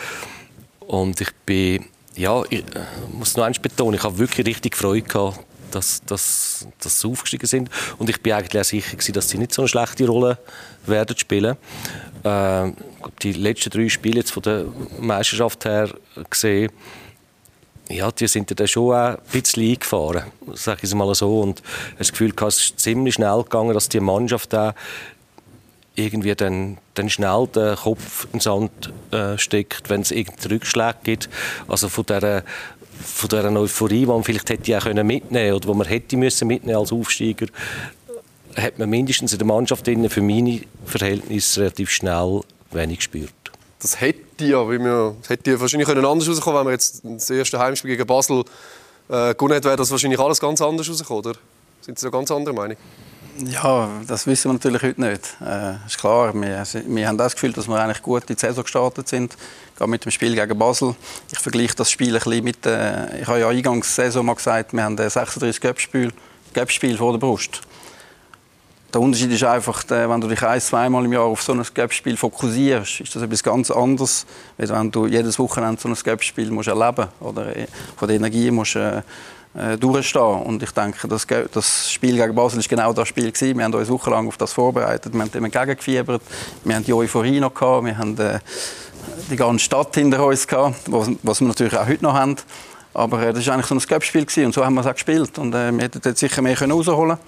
Und 0.81 1.21
ich 1.21 1.31
bin, 1.47 1.85
ja, 2.17 2.43
ich 2.51 2.65
muss 3.13 3.37
noch 3.37 3.45
eins 3.45 3.61
betonen, 3.61 3.95
ich 3.95 4.03
habe 4.03 4.19
wirklich 4.19 4.49
richtig 4.49 4.77
Freude 4.77 5.07
gehabt, 5.07 5.39
dass, 5.71 6.03
dass, 6.05 6.67
dass 6.81 7.01
sie 7.01 7.09
aufgestiegen 7.09 7.47
sind. 7.47 7.71
Und 7.99 8.11
ich 8.11 8.21
bin 8.21 8.33
eigentlich 8.33 8.61
auch 8.61 8.65
sicher 8.65 8.97
gewesen, 8.97 9.13
dass 9.13 9.29
sie 9.29 9.39
nicht 9.39 9.53
so 9.53 9.63
eine 9.63 9.69
schlechte 9.69 10.07
Rolle 10.07 10.39
werden 10.87 11.17
spielen. 11.17 11.57
Äh, 12.23 12.73
die 13.23 13.33
letzten 13.33 13.71
drei 13.71 13.89
Spiele 13.89 14.21
jetzt 14.21 14.33
von 14.33 14.43
der 14.43 14.65
Meisterschaft 14.99 15.65
her 15.65 15.91
gesehen, 16.29 16.71
ja, 17.89 18.11
die 18.13 18.29
sind 18.29 18.59
ja 18.59 18.67
schon 18.67 18.95
auch 18.95 19.09
ein 19.09 19.19
bisschen 19.33 19.69
eingefahren, 19.69 20.25
sage 20.55 20.81
ich 20.83 20.85
es 20.85 20.95
mal 20.95 21.13
so. 21.15 21.41
Und 21.41 21.63
das 21.99 22.13
Gefühl, 22.13 22.33
es 22.47 22.61
ist 22.61 22.81
ziemlich 22.81 23.15
schnell 23.15 23.43
gegangen, 23.43 23.75
dass 23.75 23.89
die 23.89 24.01
Mannschaft 24.01 24.55
auch 24.55 24.75
irgendwie 25.97 26.35
dann, 26.35 26.79
dann 26.95 27.11
schnell 27.11 27.49
den 27.49 27.77
Kopf 27.77 28.25
in 28.27 28.33
den 28.33 28.41
Sand 28.41 28.93
äh, 29.11 29.37
steckt, 29.39 29.91
wenn 29.91 30.03
es 30.03 30.13
irgendeinen 30.13 30.53
Rückschlag 30.53 31.03
gibt. 31.03 31.29
Also 31.69 31.89
von 31.89 32.07
dieser 32.07 32.45
von 33.05 33.29
dieser 33.29 33.53
Euphorie, 33.53 34.01
die 34.01 34.07
man 34.07 34.25
vielleicht 34.25 34.51
hätte 34.51 34.79
auch 34.79 34.85
mitnehmen 34.85 35.29
können 35.31 35.55
oder 35.55 35.69
die 35.69 35.75
man 35.75 35.87
hätte 35.87 36.17
müssen 36.17 36.49
mitnehmen 36.49 36.79
als 36.79 36.93
Aufsteiger, 36.93 37.47
hat 38.57 38.79
man 38.79 38.91
mindestens 38.91 39.33
in 39.33 39.39
der 39.39 39.47
Mannschaft 39.47 39.87
für 39.87 40.23
meine 40.23 40.61
Verhältnisse 40.85 41.61
relativ 41.61 41.91
schnell 41.91 42.41
wenig 42.73 42.99
gespürt. 42.99 43.33
Das 43.81 44.01
hätte 44.01 44.45
ja, 44.45 44.69
wie 44.71 44.79
wir, 44.79 45.17
das 45.21 45.31
hätte 45.31 45.59
wahrscheinlich 45.61 45.89
anders 45.89 46.29
rauskommen 46.29 46.61
wenn 46.61 46.67
wir 46.67 46.73
jetzt 46.73 47.01
das 47.03 47.31
erste 47.31 47.59
Heimspiel 47.59 47.93
gegen 47.93 48.07
Basel 48.07 48.45
äh, 49.09 49.35
gewonnen 49.35 49.55
hätten, 49.55 49.65
wäre 49.65 49.77
das 49.77 49.91
wahrscheinlich 49.91 50.21
alles 50.21 50.39
ganz 50.39 50.61
anders 50.61 50.89
rausgekommen, 50.89 51.25
oder? 51.27 51.39
Sind 51.81 51.99
Sie 51.99 52.07
eine 52.07 52.13
ganz 52.13 52.31
andere 52.31 52.55
Meinung? 52.55 52.77
Ja, 53.47 53.89
das 54.07 54.27
wissen 54.27 54.51
wir 54.51 54.53
natürlich 54.55 54.83
heute 54.83 55.01
nicht. 55.01 55.37
Äh, 55.41 55.87
ist 55.87 55.99
klar, 55.99 56.35
wir, 56.35 56.65
wir 56.87 57.09
haben 57.09 57.17
das 57.17 57.35
Gefühl, 57.35 57.53
dass 57.53 57.69
wir 57.69 57.81
eigentlich 57.81 58.03
gut 58.03 58.29
in 58.29 58.37
die 58.37 58.41
Saison 58.41 58.63
gestartet 58.65 59.09
sind, 59.09 59.35
gerade 59.81 59.91
mit 59.91 60.05
dem 60.05 60.13
Spiel 60.13 60.35
gegen 60.35 60.59
Basel. 60.59 60.95
Ich 61.33 61.39
vergleiche 61.39 61.75
das 61.75 61.91
Spiel 61.91 62.15
ein 62.15 62.23
bisschen 62.23 62.45
mit, 62.45 62.67
äh, 62.67 63.23
ich 63.23 63.27
habe 63.27 63.41
ja 63.41 63.49
eingangs 63.49 63.95
Saison 63.95 64.27
mal 64.27 64.35
gesagt, 64.35 64.75
wir 64.75 64.85
haben 64.85 64.97
36 64.97 65.61
Göppspiel, 65.61 66.13
Göppspiel 66.53 66.99
vor 66.99 67.13
der 67.13 67.19
Brust. 67.19 67.63
Der 68.93 69.01
Unterschied 69.01 69.33
ist 69.33 69.43
einfach, 69.45 69.85
äh, 69.91 70.09
wenn 70.09 70.21
du 70.21 70.29
dich 70.29 70.43
ein, 70.43 70.61
zweimal 70.61 71.05
im 71.05 71.13
Jahr 71.15 71.25
auf 71.25 71.43
so 71.43 71.53
ein 71.53 71.65
Göppspiel 71.73 72.17
fokussierst, 72.19 73.01
ist 73.01 73.17
das 73.17 73.23
etwas 73.23 73.43
ganz 73.43 73.71
anderes, 73.71 74.27
als 74.59 74.71
wenn 74.71 74.91
du 74.91 75.07
jedes 75.07 75.39
Wochenende 75.39 75.81
so 75.81 75.89
ein 75.89 75.95
Göppspiel 75.95 76.49
erleben 76.49 76.59
musst. 76.59 77.23
Oder 77.23 77.57
äh, 77.57 77.67
von 77.97 78.07
der 78.07 78.17
Energie 78.17 78.51
musst, 78.51 78.77
äh, 78.77 79.01
äh, 79.55 79.77
durchstehen. 79.77 80.43
Und 80.43 80.63
ich 80.63 80.71
denke, 80.71 81.09
das, 81.09 81.27
das 81.53 81.91
Spiel 81.91 82.17
gegen 82.17 82.35
Basel 82.35 82.59
war 82.59 82.69
genau 82.69 82.93
das 82.93 83.09
Spiel. 83.09 83.33
Gewesen. 83.33 83.59
Wir 83.59 83.65
haben 83.65 83.75
uns 83.75 83.89
wochenlang 83.89 84.29
auf 84.29 84.37
das 84.37 84.53
vorbereitet. 84.53 85.13
Wir 85.13 85.21
haben 85.21 85.33
dem 85.33 85.45
entgegengefiebert. 85.45 86.23
Wir 86.65 86.77
haben 86.77 86.85
die 86.85 86.93
Euphorie 86.93 87.41
noch 87.41 87.55
gehabt. 87.55 87.85
Wir 87.85 87.99
haben 87.99 88.17
äh, 88.19 88.39
die 89.31 89.37
ganze 89.37 89.65
Stadt 89.65 89.95
hinter 89.95 90.25
uns 90.25 90.47
gehabt, 90.47 90.81
was 90.87 91.41
wir 91.41 91.49
natürlich 91.49 91.77
auch 91.77 91.87
heute 91.87 92.03
noch 92.03 92.15
haben. 92.15 92.37
Aber 92.95 93.23
äh, 93.23 93.33
das 93.33 93.47
war 93.47 93.55
eigentlich 93.55 93.67
so 93.67 93.75
ein 93.75 93.81
Cup-Spiel 93.81 94.27
und 94.45 94.55
so 94.55 94.65
haben 94.65 94.75
wir 94.75 94.81
es 94.81 94.87
auch 94.87 94.95
gespielt. 94.95 95.39
Und 95.39 95.55
äh, 95.55 95.73
wir 95.73 95.85
hätten 95.85 96.15
sicher 96.15 96.43
mehr 96.43 96.57
können 96.57 96.73
rausholen 96.73 97.19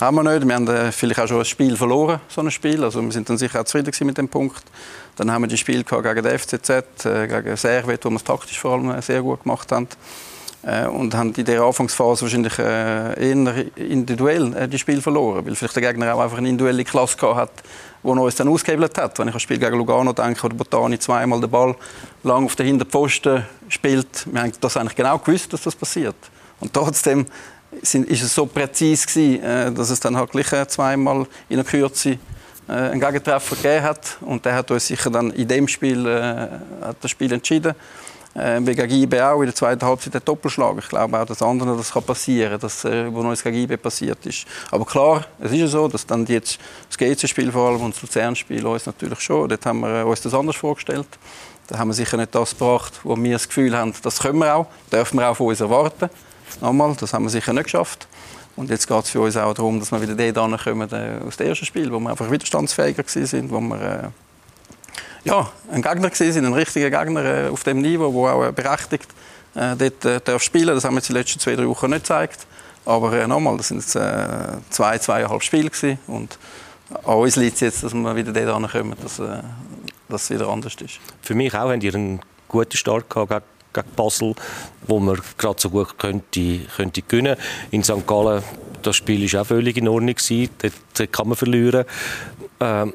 haben 0.00 0.16
wir 0.16 0.22
nicht. 0.22 0.46
Wir 0.46 0.54
haben 0.54 0.68
äh, 0.68 0.92
vielleicht 0.92 1.20
auch 1.20 1.26
schon 1.26 1.38
ein 1.38 1.44
Spiel 1.44 1.76
verloren, 1.76 2.20
so 2.28 2.40
ein 2.40 2.50
Spiel. 2.50 2.84
Also 2.84 3.02
wir 3.02 3.12
sind 3.12 3.28
dann 3.28 3.38
sicher 3.38 3.60
auch 3.60 3.64
zufrieden 3.64 3.92
mit 4.06 4.18
dem 4.18 4.28
Punkt. 4.28 4.62
Dann 5.16 5.30
haben 5.30 5.42
wir 5.42 5.48
die 5.48 5.56
Spiele 5.56 5.82
gegen 5.82 6.22
den 6.22 6.38
FCZ, 6.38 6.70
äh, 7.04 7.26
gegen 7.26 7.56
Servet, 7.56 8.04
wo 8.04 8.10
wir 8.10 8.16
es 8.16 8.24
taktisch 8.24 8.58
vor 8.60 8.74
allem 8.74 8.90
äh, 8.90 9.02
sehr 9.02 9.22
gut 9.22 9.42
gemacht 9.42 9.72
haben. 9.72 9.88
Äh, 10.62 10.86
und 10.86 11.14
haben 11.14 11.32
in 11.34 11.44
der 11.44 11.62
Anfangsphase 11.62 12.22
wahrscheinlich 12.22 12.58
äh, 12.58 13.30
eher 13.30 13.76
individuell 13.76 14.68
die 14.68 14.78
Spiel 14.78 15.02
verloren, 15.02 15.44
weil 15.46 15.56
vielleicht 15.56 15.76
der 15.76 15.82
Gegner 15.82 16.14
auch 16.14 16.20
einfach 16.20 16.38
eine 16.38 16.48
individuelle 16.48 16.84
Klasse 16.84 17.16
gehabt 17.16 17.36
hat, 17.36 17.50
die 18.02 18.08
uns 18.08 18.34
dann 18.36 18.48
ausgehebelt 18.48 18.96
hat. 18.98 19.18
Wenn 19.18 19.28
ich 19.28 19.32
an 19.32 19.36
das 19.36 19.42
Spiel 19.42 19.58
gegen 19.58 19.76
Lugano 19.76 20.12
denke, 20.12 20.42
wo 20.42 20.48
der 20.48 20.56
Botani 20.56 20.98
zweimal 20.98 21.40
den 21.40 21.50
Ball 21.50 21.74
lang 22.22 22.44
auf 22.44 22.56
den 22.56 22.66
Hinterpfosten 22.66 23.44
spielt, 23.68 24.26
wir 24.32 24.42
haben 24.42 24.52
das 24.60 24.76
eigentlich 24.76 24.96
genau 24.96 25.18
gewusst, 25.18 25.52
dass 25.52 25.62
das 25.62 25.74
passiert. 25.74 26.16
Und 26.60 26.72
trotzdem 26.72 27.26
sind, 27.82 28.08
ist 28.08 28.22
es 28.22 28.34
so 28.34 28.46
präzise 28.46 29.06
gewesen, 29.06 29.74
dass 29.74 29.90
es 29.90 30.00
dann 30.00 30.16
halt 30.16 30.30
gleich 30.30 30.68
zweimal 30.68 31.26
in 31.48 31.56
der 31.56 31.64
Kürze 31.64 32.18
einen 32.68 33.00
Gegentreffer 33.00 33.56
gegeben 33.56 33.82
hat 33.82 34.18
und 34.20 34.44
der 34.44 34.54
hat 34.54 34.70
uns 34.70 34.86
sicher 34.86 35.10
dann 35.10 35.30
in 35.30 35.48
dem 35.48 35.66
Spiel 35.66 36.06
äh, 36.06 36.84
hat 36.84 36.96
das 37.00 37.10
Spiel 37.10 37.32
entschieden 37.32 37.74
äh, 38.34 38.58
IB 38.58 39.20
auch 39.20 39.40
in 39.40 39.46
der 39.46 39.54
zweiten 39.54 39.84
Halbzeit 39.84 40.14
der 40.14 40.20
Doppelschlag. 40.20 40.76
Ich 40.78 40.88
glaube 40.88 41.18
auch, 41.18 41.26
dass 41.26 41.42
anderen 41.42 41.76
das 41.76 41.92
kann 41.92 42.02
passieren, 42.02 42.58
dass 42.60 42.84
äh, 42.84 43.12
wo 43.12 43.22
gegen 43.22 43.56
IB 43.56 43.76
passiert 43.76 44.24
ist. 44.26 44.46
Aber 44.70 44.84
klar, 44.84 45.26
es 45.40 45.52
ist 45.52 45.58
ja 45.58 45.66
so, 45.66 45.88
dass 45.88 46.06
dann 46.06 46.26
jetzt 46.26 46.58
das 46.88 46.98
GC-Spiel 46.98 47.52
vor 47.52 47.70
allem 47.70 47.82
und 47.82 47.94
das 47.94 48.02
Luzern-Spiel 48.02 48.66
uns 48.66 48.86
natürlich 48.86 49.20
schon. 49.20 49.48
Dort 49.48 49.64
haben 49.66 49.80
wir 49.80 50.00
äh, 50.00 50.04
uns 50.04 50.20
das 50.20 50.34
anders 50.34 50.56
vorgestellt. 50.56 51.08
Da 51.66 51.78
haben 51.78 51.88
wir 51.88 51.94
sicher 51.94 52.16
nicht 52.16 52.34
das 52.34 52.50
gebracht, 52.50 53.00
wo 53.02 53.16
wir 53.16 53.32
das 53.32 53.46
Gefühl 53.46 53.76
haben, 53.76 53.92
das 54.02 54.20
können 54.20 54.38
wir 54.38 54.54
auch, 54.54 54.66
dürfen 54.90 55.18
wir 55.18 55.28
auch 55.28 55.36
von 55.36 55.48
uns 55.48 55.60
erwarten. 55.60 56.08
Nochmal, 56.62 56.96
das 56.98 57.12
haben 57.12 57.24
wir 57.24 57.30
sicher 57.30 57.52
nicht 57.52 57.64
geschafft. 57.64 58.08
Und 58.56 58.70
jetzt 58.70 58.88
geht 58.88 59.04
es 59.04 59.10
für 59.10 59.20
uns 59.20 59.36
auch 59.36 59.54
darum, 59.54 59.78
dass 59.78 59.92
wir 59.92 60.00
wieder 60.00 60.14
den 60.14 60.34
kommen 60.34 60.90
äh, 60.90 61.20
aus 61.26 61.36
dem 61.36 61.46
ersten 61.46 61.66
Spiel, 61.66 61.92
wo 61.92 62.00
wir 62.00 62.10
einfach 62.10 62.30
widerstandsfähiger 62.30 63.04
waren, 63.04 63.50
wo 63.50 63.60
wir 63.60 63.80
äh, 63.80 64.08
ja, 65.28 65.52
ein 65.70 65.82
Gegner 65.82 66.10
gewesen, 66.10 66.44
ein 66.44 66.54
richtiger 66.54 66.90
Gegner 66.90 67.24
äh, 67.24 67.48
auf 67.48 67.62
dem 67.62 67.82
Niveau, 67.82 68.10
der 68.10 68.34
auch 68.34 68.48
äh, 68.48 68.52
berechtigt 68.52 69.08
äh, 69.54 69.76
dort 69.76 70.04
äh, 70.04 70.20
darf 70.24 70.42
spielen. 70.42 70.74
Das 70.74 70.84
haben 70.84 70.94
wir 70.94 70.98
jetzt 70.98 71.08
die 71.08 71.12
letzten 71.12 71.38
zwei, 71.38 71.54
drei 71.54 71.68
Wochen 71.68 71.90
nicht 71.90 72.02
gezeigt. 72.02 72.46
Aber 72.86 73.12
äh, 73.12 73.26
nochmal, 73.26 73.58
das 73.58 73.68
sind 73.68 73.78
jetzt, 73.78 73.94
äh, 73.96 74.56
zwei, 74.70 74.96
zweieinhalb 74.98 75.42
Spiele 75.42 75.68
gewesen. 75.68 75.98
und 76.06 76.38
an 77.04 77.16
uns 77.16 77.36
liegt 77.36 77.56
es 77.56 77.60
jetzt, 77.60 77.82
dass 77.82 77.92
wir 77.92 78.16
wieder 78.16 78.32
dort 78.32 78.72
kommen, 78.72 78.94
dass, 79.02 79.18
äh, 79.18 79.42
dass 80.08 80.24
es 80.24 80.30
wieder 80.30 80.48
anders 80.48 80.74
ist. 80.76 80.98
Für 81.20 81.34
mich 81.34 81.52
auch 81.52 81.70
haben 81.70 81.80
die 81.80 81.92
einen 81.94 82.20
guten 82.48 82.78
Start 82.78 83.10
gehabt 83.10 83.44
gegen, 83.74 83.86
Basel, 83.94 84.34
wo 84.86 84.98
man 84.98 85.20
gerade 85.36 85.60
so 85.60 85.68
gut 85.68 85.98
könnte, 85.98 86.60
könnte 86.74 87.02
gewinnen. 87.02 87.36
In 87.70 87.84
St. 87.84 88.06
Gallen 88.06 88.42
das 88.80 88.96
Spiel 88.96 89.30
war 89.30 89.42
auch 89.42 89.46
völlig 89.46 89.76
in 89.76 89.88
Ordnung 89.88 90.14
Dort, 90.16 90.72
dort 90.96 91.12
kann 91.12 91.28
man 91.28 91.36
verlieren. 91.36 91.84
Ähm, 92.60 92.94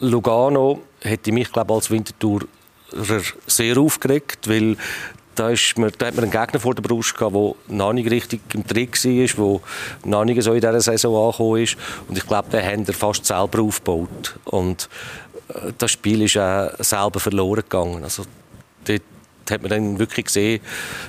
Lugano 0.00 0.80
hätte 1.00 1.32
mich 1.32 1.52
glaube 1.52 1.74
als 1.74 1.90
Wintertour 1.90 2.42
sehr 3.46 3.78
aufgeregt, 3.78 4.48
weil 4.48 4.76
da, 5.34 5.50
ist 5.50 5.78
man, 5.78 5.90
da 5.96 6.06
hat 6.06 6.16
man 6.16 6.24
einen 6.24 6.32
Gegner 6.32 6.60
vor 6.60 6.74
der 6.74 6.82
Brust 6.82 7.16
gehabt, 7.16 7.34
der 7.34 7.54
noch 7.68 7.92
nicht 7.92 8.10
richtig 8.10 8.40
im 8.52 8.66
Trick 8.66 9.02
war, 9.04 9.60
der 10.04 10.10
noch 10.10 10.24
nicht 10.24 10.42
so 10.42 10.52
in 10.52 10.60
dieser 10.60 10.80
Saison 10.80 11.26
angekommen 11.26 11.62
ist. 11.62 11.76
Und 12.08 12.18
ich 12.18 12.26
glaube, 12.26 12.50
den 12.50 12.64
haben 12.64 12.84
er 12.86 12.94
fast 12.94 13.24
selber 13.24 13.62
aufgebaut. 13.62 14.38
Und 14.44 14.88
äh, 15.48 15.72
das 15.78 15.92
Spiel 15.92 16.22
ist 16.22 16.36
auch 16.36 16.70
selber 16.78 17.20
verloren 17.20 17.62
gegangen. 17.62 18.02
Also, 18.02 18.24
dort 18.84 19.02
hat 19.50 19.62
man 19.62 19.70
dann 19.70 19.98
wirklich 19.98 20.26
gesehen, 20.26 20.60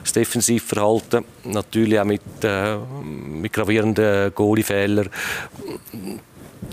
das 0.03 0.13
Defensivverhalten, 0.13 1.25
natürlich 1.43 1.99
auch 1.99 2.05
mit, 2.05 2.21
äh, 2.43 2.77
mit 3.03 3.51
gravierenden 3.51 4.33
Goalie-Fehlern. 4.33 5.09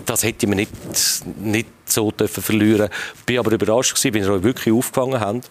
Das 0.05 0.23
hätte 0.23 0.47
man 0.47 0.57
nicht, 0.57 0.71
nicht 1.39 1.67
so 1.85 2.11
dürfen 2.11 2.43
verlieren. 2.43 2.89
Ich 3.17 3.25
bin 3.25 3.39
aber 3.39 3.51
überrascht 3.51 3.95
gewesen, 3.95 4.13
wenn 4.13 4.23
sie 4.23 4.43
wirklich 4.43 4.73
aufgefangen 4.73 5.19
haben. 5.19 5.41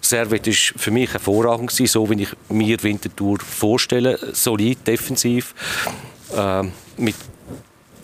Servet 0.00 0.46
war 0.46 0.78
für 0.78 0.90
mich 0.90 1.12
hervorragend 1.12 1.70
gewesen, 1.70 1.90
so 1.90 2.08
wie 2.10 2.22
ich 2.22 2.28
mir 2.48 2.82
Winterthur 2.82 3.38
vorstelle, 3.40 4.18
solid, 4.32 4.86
defensiv, 4.86 5.54
äh, 6.36 6.62
mit 6.98 7.16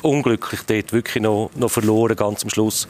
unglücklich 0.02 0.60
dort 0.66 0.92
wirklich 0.92 1.22
noch, 1.22 1.50
noch 1.54 1.70
verloren, 1.70 2.16
ganz 2.16 2.42
am 2.42 2.50
Schluss. 2.50 2.88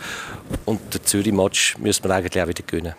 Und 0.64 0.94
den 0.94 1.04
Zürich-Match 1.04 1.78
müssen 1.78 2.04
wir 2.04 2.10
eigentlich 2.14 2.42
auch 2.42 2.49
wieder 2.49 2.62
gewinnen. 2.62 2.94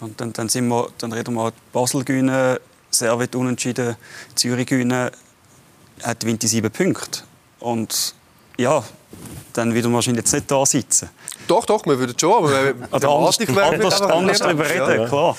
Und 0.00 0.20
dann, 0.20 0.32
dann, 0.34 0.48
sind 0.48 0.68
wir, 0.68 0.88
dann 0.98 1.12
reden 1.12 1.34
wir 1.34 1.52
Basel 1.72 2.04
gewinnen, 2.04 2.58
Servet 2.90 3.34
unentschieden, 3.34 3.96
Zürich 4.34 4.66
gewinnen, 4.66 5.10
hat 6.02 6.22
die 6.22 6.46
sieben 6.46 6.70
Punkte. 6.70 7.20
Und 7.58 8.14
ja, 8.58 8.84
dann 9.52 9.74
würde 9.74 9.88
man 9.88 9.96
wahrscheinlich 9.96 10.24
jetzt 10.24 10.32
nicht 10.32 10.50
da 10.50 10.64
sitzen. 10.64 11.10
Doch, 11.46 11.66
doch, 11.66 11.84
wir 11.86 11.98
würden 11.98 12.18
schon, 12.18 12.32
aber 12.32 12.50
wir 12.50 12.74
Oder 12.92 13.08
anders, 13.08 13.38
anders, 13.40 14.00
anders 14.00 14.38
darüber 14.38 14.68
reden, 14.68 15.00
ja. 15.00 15.08
klar. 15.08 15.36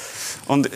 Und 0.48 0.67
äh, 0.67 0.69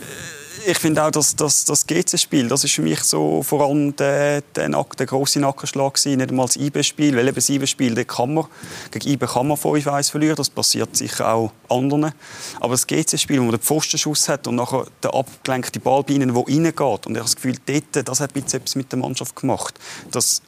ich 0.65 0.77
finde 0.77 1.03
auch, 1.03 1.12
dass, 1.12 1.36
dass 1.36 1.65
das 1.65 1.86
GC-Spiel, 1.86 2.48
das 2.48 2.63
ist 2.63 2.74
für 2.74 2.81
mich 2.81 3.01
so 3.01 3.43
vor 3.43 3.65
allem 3.65 3.95
der, 3.95 4.41
der, 4.55 4.69
der 4.69 5.05
grosse 5.05 5.39
Nackenschlag 5.39 5.95
gewesen, 5.95 6.17
nicht 6.17 6.29
einmal 6.29 6.45
das 6.45 6.55
IB-Spiel, 6.55 7.15
weil 7.17 7.27
eben 7.27 7.36
das 7.36 7.50
IB-Spiel, 7.50 8.05
kann 8.05 8.33
man, 8.33 8.45
gegen 8.91 9.10
IB 9.10 9.25
kann 9.25 9.48
man 9.48 9.57
5-1 9.57 10.12
verlieren, 10.12 10.36
das 10.36 10.50
passiert 10.50 10.95
sicher 10.95 11.33
auch 11.33 11.51
anderen. 11.69 12.13
Aber 12.60 12.74
das 12.74 12.88
GC-Spiel, 12.88 13.39
wo 13.39 13.43
man 13.43 13.51
den 13.51 13.62
Pfostenschuss 13.62 14.29
hat 14.29 14.48
und 14.48 14.55
nachher 14.55 14.86
der 15.01 15.13
abgelenkte 15.13 15.79
Ball 15.79 16.03
bei 16.03 16.13
ihnen, 16.13 16.33
der 16.33 16.43
reingeht, 16.43 17.07
und 17.07 17.12
ich 17.12 17.17
habe 17.17 17.24
das 17.24 17.36
Gefühl, 17.36 17.57
dort, 17.65 18.07
das 18.07 18.19
hat 18.19 18.36
etwas 18.36 18.75
mit 18.75 18.91
der 18.91 19.00
Mannschaft 19.00 19.36
gemacht. 19.36 19.79
Das 20.12 20.41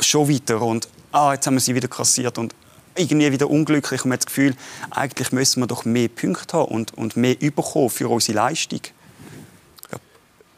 schon 0.00 0.28
weiter 0.28 0.60
und 0.60 0.88
ah, 1.16 1.32
jetzt 1.32 1.46
haben 1.46 1.54
wir 1.54 1.60
sie 1.60 1.74
wieder 1.74 1.88
kassiert 1.88 2.38
und 2.38 2.54
irgendwie 2.94 3.32
wieder 3.32 3.50
unglücklich 3.50 4.04
und 4.04 4.10
man 4.10 4.16
hat 4.16 4.22
das 4.22 4.26
Gefühl, 4.26 4.54
eigentlich 4.90 5.32
müssen 5.32 5.60
wir 5.60 5.66
doch 5.66 5.84
mehr 5.84 6.08
Punkte 6.08 6.58
haben 6.58 6.72
und, 6.72 6.94
und 6.94 7.16
mehr 7.16 7.40
überkommen 7.40 7.90
für 7.90 8.08
unsere 8.08 8.36
Leistung. 8.36 8.80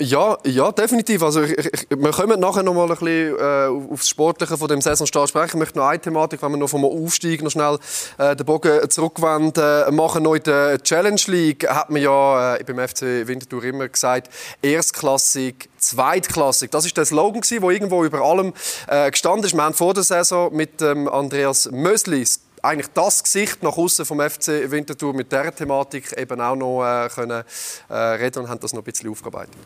Ja, 0.00 0.38
ja, 0.44 0.70
definitiv. 0.70 1.24
Also 1.24 1.42
ich, 1.42 1.58
ich, 1.58 1.86
wir 1.90 2.12
kommen 2.12 2.38
nachher 2.38 2.62
noch 2.62 2.72
mal 2.72 2.82
ein 2.82 2.88
bisschen 2.90 3.36
äh, 3.36 3.92
auf 3.92 3.98
das 3.98 4.08
Sportliche 4.08 4.56
von 4.56 4.68
dem 4.68 4.80
Saisonstart 4.80 5.28
sprechen. 5.28 5.48
Ich 5.48 5.58
möchte 5.58 5.78
noch 5.78 5.86
eine 5.86 6.00
Thematik, 6.00 6.40
wenn 6.40 6.52
wir 6.52 6.56
noch 6.56 6.68
vom 6.68 6.84
Aufstieg 6.84 7.42
noch 7.42 7.50
schnell 7.50 7.78
äh, 8.16 8.36
den 8.36 8.46
Bogen 8.46 8.88
zurückwenden 8.90 9.60
äh, 9.60 9.90
machen. 9.90 10.22
Noch 10.22 10.36
in 10.36 10.44
der 10.44 10.80
Challenge 10.80 11.20
League 11.26 11.68
hat 11.68 11.90
man 11.90 12.00
ja 12.00 12.54
äh, 12.54 12.62
beim 12.62 12.78
FC 12.86 13.26
Winterthur 13.26 13.64
immer 13.64 13.88
gesagt, 13.88 14.30
erstklassig, 14.62 15.68
zweitklassig. 15.78 16.70
Das 16.70 16.86
ist 16.86 16.96
der 16.96 17.04
Slogan 17.04 17.42
der 17.50 17.70
irgendwo 17.70 18.04
über 18.04 18.20
allem 18.20 18.52
äh, 18.86 19.10
gestanden 19.10 19.46
ist. 19.46 19.54
Wir 19.54 19.64
haben 19.64 19.74
vor 19.74 19.94
der 19.94 20.04
Saison 20.04 20.54
mit 20.54 20.80
ähm, 20.80 21.08
Andreas 21.08 21.68
Möslis 21.72 22.40
eigentlich 22.62 22.88
das 22.94 23.22
Gesicht 23.22 23.62
nach 23.62 23.76
außen 23.76 24.04
vom 24.04 24.20
FC 24.20 24.70
Winterthur 24.70 25.14
mit 25.14 25.30
dieser 25.30 25.54
Thematik 25.54 26.16
eben 26.16 26.40
auch 26.40 26.56
noch 26.56 26.84
äh, 26.84 27.08
können, 27.08 27.44
äh, 27.88 27.94
reden 27.94 28.42
und 28.42 28.48
haben 28.48 28.60
das 28.60 28.72
noch 28.72 28.82
ein 28.82 28.84
bisschen 28.84 29.10
aufgearbeitet. 29.10 29.56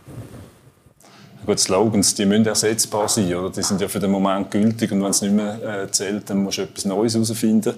Gut, 1.44 1.58
Slogans, 1.58 2.14
die 2.14 2.24
müssen 2.24 2.46
ersetzbar 2.46 3.08
sein, 3.08 3.34
oder? 3.34 3.50
Die 3.50 3.64
sind 3.64 3.80
ja 3.80 3.88
für 3.88 3.98
den 3.98 4.12
Moment 4.12 4.48
gültig 4.48 4.92
und 4.92 5.02
wenn 5.02 5.10
es 5.10 5.22
nicht 5.22 5.34
mehr 5.34 5.82
äh, 5.82 5.90
zählt, 5.90 6.30
dann 6.30 6.44
musst 6.44 6.58
du 6.58 6.62
etwas 6.62 6.84
Neues 6.84 7.14
herausfinden. 7.14 7.74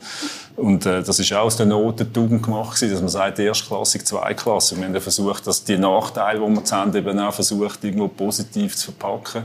Und 0.56 0.84
äh, 0.84 1.02
das 1.02 1.18
ist 1.18 1.32
auch 1.32 1.44
aus 1.44 1.56
der 1.56 1.64
Not 1.64 2.12
Tugend 2.12 2.42
gemacht 2.42 2.82
dass 2.82 3.00
man 3.00 3.08
sagt, 3.08 3.38
erstklassig, 3.38 4.04
zweiklassig. 4.06 4.76
Wir 4.76 4.84
haben 4.84 4.94
ja 4.94 5.00
versucht, 5.00 5.46
dass 5.46 5.64
die 5.64 5.78
Nachteile, 5.78 6.40
die 6.40 6.54
wir 6.54 6.62
haben, 6.76 6.94
eben 6.94 7.18
auch 7.18 7.32
versucht, 7.32 7.82
irgendwo 7.84 8.08
positiv 8.08 8.76
zu 8.76 8.92
verpacken 8.92 9.44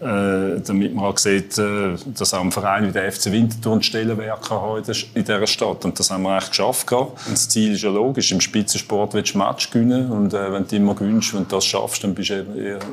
äh, 0.00 0.60
damit 0.60 0.94
man 0.94 1.06
auch 1.06 1.16
sieht, 1.16 1.56
äh, 1.56 1.94
dass 2.06 2.34
auch 2.34 2.42
ein 2.42 2.52
Verein 2.52 2.86
wie 2.86 2.92
der 2.92 3.10
FC 3.10 3.32
Winterthur 3.32 3.72
einen 3.72 3.82
Stellenwert 3.82 4.50
haben 4.50 4.82
in 5.14 5.24
dieser 5.24 5.46
Stadt. 5.46 5.84
Und 5.86 5.98
das 5.98 6.10
haben 6.10 6.22
wir 6.22 6.32
eigentlich 6.32 6.50
geschafft. 6.50 6.92
Und 6.92 7.12
das 7.30 7.48
Ziel 7.48 7.72
ist 7.72 7.82
ja 7.82 7.90
logisch, 7.90 8.30
im 8.30 8.40
Spitzensport 8.42 9.14
willst 9.14 9.34
du 9.34 9.38
Match 9.38 9.70
gewinnen 9.70 10.10
und 10.10 10.34
äh, 10.34 10.52
wenn 10.52 10.66
du 10.66 10.76
immer 10.76 10.94
gewinnst 10.94 11.32
und 11.32 11.50
das 11.50 11.64
schaffst, 11.64 12.04
dann 12.04 12.14
bist 12.14 12.30
du 12.30 12.44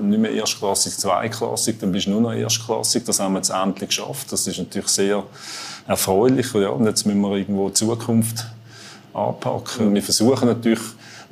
nicht 0.02 0.20
mehr 0.20 0.32
erstklassig, 0.32 0.98
zweiklassig, 0.98 1.78
dann 1.80 1.92
bist 1.92 2.08
du 2.08 2.12
nur 2.12 2.22
noch 2.22 2.34
erstklassig. 2.34 3.04
Das 3.04 3.20
haben 3.20 3.34
wir 3.34 3.40
jetzt 3.40 3.50
endlich 3.50 3.90
geschafft. 3.90 4.32
Das 4.32 4.48
ist 4.48 4.58
natürlich 4.58 4.88
sehr 4.88 5.24
erfreulich. 5.88 6.54
Ja, 6.54 6.70
und 6.70 6.86
jetzt 6.86 7.06
müssen 7.06 7.20
wir 7.20 7.36
irgendwo 7.36 7.68
die 7.68 7.74
Zukunft 7.74 8.46
anpacken. 9.14 9.94
Wir 9.94 10.02
versuchen 10.02 10.48
natürlich, 10.48 10.80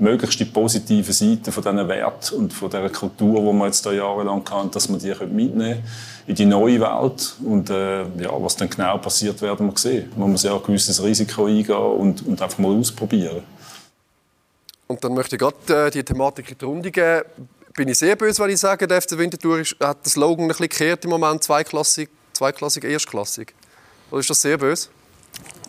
möglichst 0.02 0.40
die 0.40 0.46
positiven 0.46 1.14
Seiten 1.14 1.52
von 1.52 1.64
diesen 1.64 1.88
Wert 1.88 2.32
und 2.32 2.52
von 2.52 2.70
dieser 2.70 2.90
Kultur, 2.90 3.40
die 3.40 3.54
man 3.54 3.68
jetzt 3.68 3.86
da 3.86 3.92
jahrelang 3.92 4.44
kann, 4.44 4.72
dass 4.72 4.90
man 4.90 5.00
die 5.00 5.14
mitnehmen 5.26 5.84
in 6.26 6.36
die 6.36 6.46
neue 6.46 6.82
Welt. 6.82 7.36
Und 7.46 7.70
äh, 7.70 8.02
ja, 8.02 8.32
was 8.32 8.56
dann 8.56 8.70
genau 8.70 8.98
passiert, 8.98 9.42
werden 9.42 9.68
wir 9.68 9.78
sehen. 9.78 10.12
Man 10.18 10.32
muss 10.32 10.44
ja 10.44 10.56
ein 10.56 10.64
gewisses 10.64 11.02
Risiko 11.02 11.46
eingehen 11.46 11.76
und, 11.76 12.26
und 12.26 12.42
einfach 12.42 12.58
mal 12.58 12.76
ausprobieren. 12.76 13.44
Und 14.88 15.04
dann 15.04 15.14
möchte 15.14 15.36
ich 15.36 15.40
gerade 15.40 15.88
äh, 15.88 15.92
die 15.92 16.04
Thematik 16.04 16.52
in 16.52 16.58
die 16.58 16.66
Runde 16.66 16.92
geben. 16.92 17.24
Bin 17.76 17.88
ich 17.88 18.00
sehr 18.00 18.16
böse, 18.16 18.44
wenn 18.44 18.50
ich 18.50 18.60
sage, 18.60 18.88
der 18.88 19.02
FC 19.02 19.18
Winterthur 19.18 19.64
hat 19.80 20.00
das 20.04 20.14
Slogan 20.14 20.46
ein 20.46 20.48
bisschen 20.50 20.68
gekehrt 20.68 21.06
im 21.06 21.12
Moment, 21.12 21.44
zweiklassig, 21.44 22.10
zweiklassig, 22.34 22.84
erstklassig. 22.84 23.54
Oder 24.10 24.20
ist 24.20 24.30
das 24.30 24.42
sehr 24.42 24.58
böse? 24.58 24.90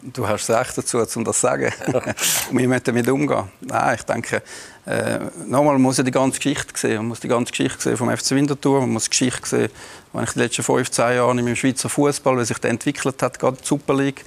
Du 0.02 0.26
hast 0.26 0.50
Recht 0.50 0.76
dazu, 0.76 0.98
um 0.98 1.24
das 1.24 1.36
zu 1.36 1.42
sagen. 1.42 1.72
Und 2.50 2.58
wir 2.58 2.68
müssen 2.68 2.84
damit 2.84 3.08
umgehen. 3.08 3.44
Nein, 3.60 3.94
ich 3.94 4.02
denke, 4.02 4.42
äh, 4.84 5.20
nochmal, 5.46 5.74
man 5.74 5.82
muss 5.82 5.98
ja 5.98 6.02
die 6.02 6.10
ganze 6.10 6.40
Geschichte 6.40 6.72
sehen. 6.74 6.96
Man 6.96 7.08
muss 7.08 7.20
die 7.20 7.28
ganze 7.28 7.52
Geschichte 7.52 7.80
sehen 7.80 7.96
vom 7.96 8.10
FC 8.10 8.32
Winterthur. 8.32 8.80
Man 8.80 8.90
muss 8.90 9.04
die 9.04 9.10
Geschichte 9.10 9.48
sehen, 9.48 9.68
wenn 10.12 10.24
ich 10.24 10.30
die 10.30 10.40
letzten 10.40 10.64
15 10.64 11.14
Jahre 11.14 11.38
im 11.38 11.56
Schweizer 11.56 11.88
Fußball, 11.88 12.36
wie 12.38 12.44
sich 12.44 12.58
der 12.58 12.70
entwickelt 12.70 13.22
hat, 13.22 13.38
gerade 13.38 13.58
die 13.62 13.66
Super 13.66 13.94
League. 13.94 14.24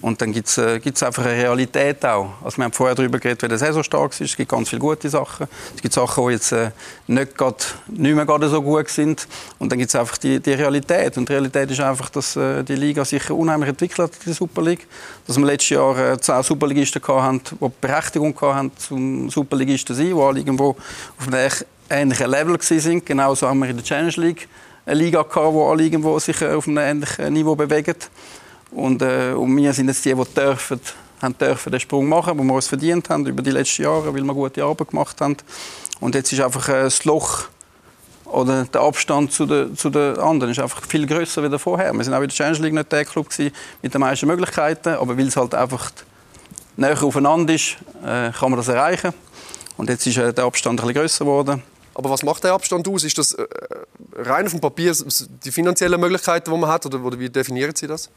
Und 0.00 0.20
dann 0.22 0.32
gibt 0.32 0.48
es 0.48 0.58
äh, 0.58 0.80
einfach 0.84 1.24
eine 1.24 1.34
Realität 1.34 2.04
auch. 2.04 2.30
Also 2.44 2.58
wir 2.58 2.64
haben 2.64 2.72
vorher 2.72 2.94
darüber 2.94 3.18
geredet, 3.18 3.42
wie 3.42 3.48
der 3.48 3.58
Saison 3.58 3.82
stark 3.82 4.12
ist. 4.12 4.20
Es 4.20 4.36
gibt 4.36 4.50
ganz 4.50 4.68
viele 4.68 4.80
gute 4.80 5.08
Sachen. 5.08 5.48
Es 5.74 5.82
gibt 5.82 5.92
Sachen, 5.92 6.26
die 6.26 6.32
jetzt 6.34 6.52
äh, 6.52 6.70
nicht, 7.08 7.36
grad, 7.36 7.74
nicht 7.88 8.14
mehr 8.14 8.24
gerade 8.24 8.48
so 8.48 8.62
gut 8.62 8.88
sind. 8.88 9.26
Und 9.58 9.72
dann 9.72 9.78
gibt 9.78 9.88
es 9.88 9.96
einfach 9.96 10.16
die, 10.18 10.38
die 10.38 10.52
Realität. 10.52 11.16
Und 11.16 11.28
die 11.28 11.32
Realität 11.32 11.70
ist 11.70 11.80
einfach, 11.80 12.10
dass 12.10 12.36
äh, 12.36 12.62
die 12.62 12.76
Liga 12.76 13.04
sich 13.04 13.28
unheimlich 13.30 13.70
entwickelt 13.70 13.98
hat, 13.98 14.12
die 14.24 14.32
Super 14.32 14.62
League. 14.62 14.86
Dass 15.26 15.36
wir 15.36 15.44
letztes 15.44 15.70
Jahr 15.70 16.12
äh, 16.12 16.20
zehn 16.20 16.42
Superligisten 16.42 17.02
hatten, 17.02 17.40
die 17.60 17.70
Berechtigung 17.80 18.40
hatten, 18.40 18.70
zum 18.76 19.30
Superligisten 19.30 19.96
zu 19.96 20.02
sein, 20.02 20.14
die 20.14 20.22
alle 20.22 20.38
irgendwo 20.38 20.76
auf 21.18 21.26
einem 21.26 21.50
ähnlichen 21.90 22.30
Level 22.30 22.54
waren. 22.54 23.04
Genauso 23.04 23.48
haben 23.48 23.58
wir 23.58 23.70
in 23.70 23.76
der 23.76 23.84
Challenge 23.84 24.12
League 24.16 24.48
eine 24.86 25.00
Liga 25.00 25.22
gehabt, 25.22 25.52
wo 25.52 25.70
alle 25.70 25.82
irgendwo 25.82 26.18
sich 26.18 26.40
äh, 26.40 26.52
auf 26.52 26.66
einem 26.68 26.78
ähnlichen 26.78 27.32
Niveau 27.32 27.54
bewegen. 27.54 27.96
Und, 28.70 29.02
äh, 29.02 29.32
und 29.32 29.56
wir 29.56 29.72
sind 29.72 29.88
jetzt 29.88 30.04
die, 30.04 30.14
die 30.14 30.34
dürfen, 30.34 30.80
haben 31.22 31.38
dürfen 31.38 31.72
den 31.72 31.80
Sprung 31.80 32.08
machen, 32.08 32.38
wo 32.38 32.42
wir 32.42 32.58
es 32.58 32.68
verdient 32.68 33.08
haben 33.08 33.26
über 33.26 33.42
die 33.42 33.50
letzten 33.50 33.82
Jahre, 33.82 34.14
weil 34.14 34.22
wir 34.22 34.34
gute 34.34 34.62
Arbeit 34.62 34.88
gemacht 34.88 35.20
haben. 35.20 35.36
Und 36.00 36.14
jetzt 36.14 36.32
ist 36.32 36.40
einfach 36.40 36.68
äh, 36.68 36.82
das 36.84 37.04
Loch 37.04 37.44
oder 38.26 38.64
der 38.64 38.82
Abstand 38.82 39.32
zu 39.32 39.46
den, 39.46 39.76
zu 39.76 39.90
den 39.90 40.18
anderen 40.18 40.52
ist 40.52 40.58
einfach 40.58 40.82
viel 40.86 41.06
größer 41.06 41.42
als 41.42 41.62
vorher. 41.62 41.92
Wir 41.94 42.04
sind 42.04 42.12
auch 42.12 42.20
in 42.20 42.28
der 42.28 42.36
Challenge 42.36 42.58
League 42.58 42.74
nicht 42.74 42.92
der 42.92 43.04
Club 43.04 43.28
mit 43.82 43.94
den 43.94 44.00
meisten 44.00 44.26
Möglichkeiten, 44.26 44.90
aber 44.90 45.16
weil 45.16 45.28
es 45.28 45.36
halt 45.36 45.54
einfach 45.54 45.90
näher 46.76 47.02
aufeinander 47.02 47.54
ist, 47.54 47.76
äh, 48.04 48.30
kann 48.30 48.50
man 48.50 48.56
das 48.56 48.68
erreichen. 48.68 49.12
Und 49.76 49.88
jetzt 49.88 50.06
ist 50.06 50.18
äh, 50.18 50.32
der 50.32 50.44
Abstand 50.44 50.80
ein 50.80 50.86
bisschen 50.86 51.00
größer 51.00 51.24
geworden. 51.24 51.62
Aber 51.94 52.10
was 52.10 52.22
macht 52.22 52.44
der 52.44 52.52
Abstand 52.52 52.86
aus? 52.86 53.02
Ist 53.02 53.18
das 53.18 53.32
äh, 53.32 53.46
rein 54.16 54.46
auf 54.46 54.52
dem 54.52 54.60
Papier 54.60 54.94
die 55.44 55.50
finanziellen 55.50 56.00
Möglichkeiten, 56.00 56.52
die 56.52 56.58
man 56.58 56.70
hat, 56.70 56.84
oder, 56.86 57.02
oder 57.02 57.18
wie 57.18 57.30
definieren 57.30 57.74
Sie 57.74 57.86
das? 57.86 58.10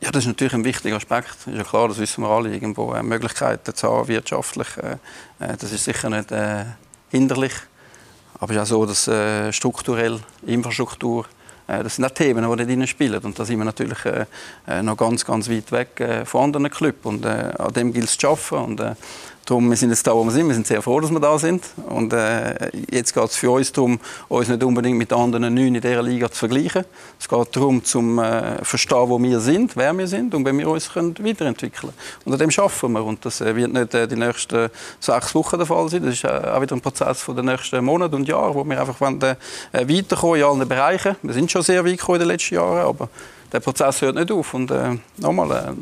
Ja, 0.00 0.10
das 0.10 0.24
ist 0.24 0.28
natürlich 0.28 0.52
ein 0.54 0.64
wichtiger 0.64 0.96
Aspekt. 0.96 1.46
Ist 1.46 1.56
ja 1.56 1.64
klar, 1.64 1.88
das 1.88 1.98
wissen 1.98 2.22
wir 2.22 2.28
alle, 2.28 2.52
irgendwo 2.52 2.92
äh, 2.92 3.02
Möglichkeiten 3.02 3.74
zu 3.74 3.90
haben, 3.90 4.08
wirtschaftlich. 4.08 4.68
Äh, 4.76 4.96
äh 5.44 5.56
das 5.56 5.72
ist 5.72 5.84
sicher 5.84 6.10
nicht 6.10 6.30
äh, 6.32 6.64
hinderlich. 7.10 7.54
Aber 8.38 8.52
es 8.52 8.56
ist 8.56 8.62
auch 8.62 8.66
so, 8.66 8.86
dass 8.86 9.08
äh, 9.08 9.52
strukturell 9.52 10.20
Infrastruktur, 10.46 11.26
äh, 11.68 11.82
das 11.82 11.96
sind 11.96 12.04
auch 12.04 12.10
Themen, 12.10 12.66
die 12.66 12.76
da 12.76 12.86
spielen. 12.86 13.20
Und 13.22 13.38
da 13.38 13.44
sind 13.44 13.58
wir 13.58 13.64
natürlich 13.64 13.98
noch 14.82 14.96
ganz, 14.96 15.24
ganz 15.24 15.48
weit 15.48 15.72
weg 15.72 16.26
von 16.26 16.44
anderen 16.44 16.70
Clubs. 16.70 17.04
Und 17.06 17.24
an 17.24 17.72
dem 17.72 17.92
gilt 17.92 18.08
es 18.08 18.18
zu 18.18 18.28
arbeiten. 18.28 18.56
Und 18.56 18.96
Darum, 19.46 19.68
wir 19.68 19.76
sind 19.76 19.90
jetzt 19.90 20.06
da, 20.06 20.14
wo 20.14 20.24
wir 20.24 20.30
sind. 20.30 20.46
Wir 20.46 20.54
sind 20.54 20.66
sehr 20.66 20.80
froh, 20.80 21.00
dass 21.00 21.10
wir 21.10 21.20
da 21.20 21.38
sind. 21.38 21.66
Und 21.90 22.14
äh, 22.14 22.70
jetzt 22.90 23.12
geht 23.12 23.24
es 23.24 23.36
für 23.36 23.50
uns 23.50 23.70
darum, 23.72 24.00
uns 24.28 24.48
nicht 24.48 24.64
unbedingt 24.64 24.96
mit 24.96 25.12
anderen 25.12 25.54
neun 25.54 25.74
in 25.74 25.82
dieser 25.82 26.02
Liga 26.02 26.30
zu 26.30 26.38
vergleichen. 26.38 26.86
Es 27.20 27.28
geht 27.28 27.54
darum, 27.54 27.84
zu 27.84 28.00
äh, 28.22 28.64
verstehen, 28.64 29.10
wo 29.10 29.22
wir 29.22 29.40
sind, 29.40 29.76
wer 29.76 29.96
wir 29.98 30.08
sind 30.08 30.34
und 30.34 30.46
wie 30.46 30.56
wir 30.56 30.66
uns 30.70 30.90
können 30.90 31.14
weiterentwickeln 31.20 31.92
können. 31.92 31.94
Und 32.24 32.32
an 32.32 32.38
dem 32.38 32.48
arbeiten 32.58 32.92
wir. 32.92 33.04
Und 33.04 33.22
das 33.26 33.42
äh, 33.42 33.54
wird 33.54 33.70
nicht 33.70 33.92
äh, 33.92 34.08
die 34.08 34.16
nächsten 34.16 34.70
sechs 34.98 35.34
Wochen 35.34 35.58
der 35.58 35.66
Fall 35.66 35.90
sein. 35.90 36.02
Das 36.02 36.14
ist 36.14 36.24
äh, 36.24 36.28
auch 36.28 36.62
wieder 36.62 36.74
ein 36.74 36.80
Prozess 36.80 37.20
von 37.20 37.36
den 37.36 37.44
nächsten 37.44 37.84
Monaten 37.84 38.14
und 38.14 38.26
Jahren, 38.26 38.54
wo 38.54 38.64
wir 38.64 38.80
einfach 38.80 38.98
wollen, 39.02 39.20
äh, 39.20 39.36
weiterkommen 39.72 40.36
in 40.40 40.44
allen 40.44 40.66
Bereichen. 40.66 41.16
Wir 41.20 41.34
sind 41.34 41.50
schon 41.50 41.60
sehr 41.60 41.84
weit 41.84 41.98
gekommen 41.98 42.16
in 42.16 42.20
den 42.20 42.28
letzten 42.28 42.54
Jahren, 42.54 42.86
aber 42.86 43.10
der 43.52 43.60
Prozess 43.60 44.00
hört 44.00 44.14
nicht 44.14 44.32
auf. 44.32 44.54
Und 44.54 44.72
nochmal, 45.18 45.74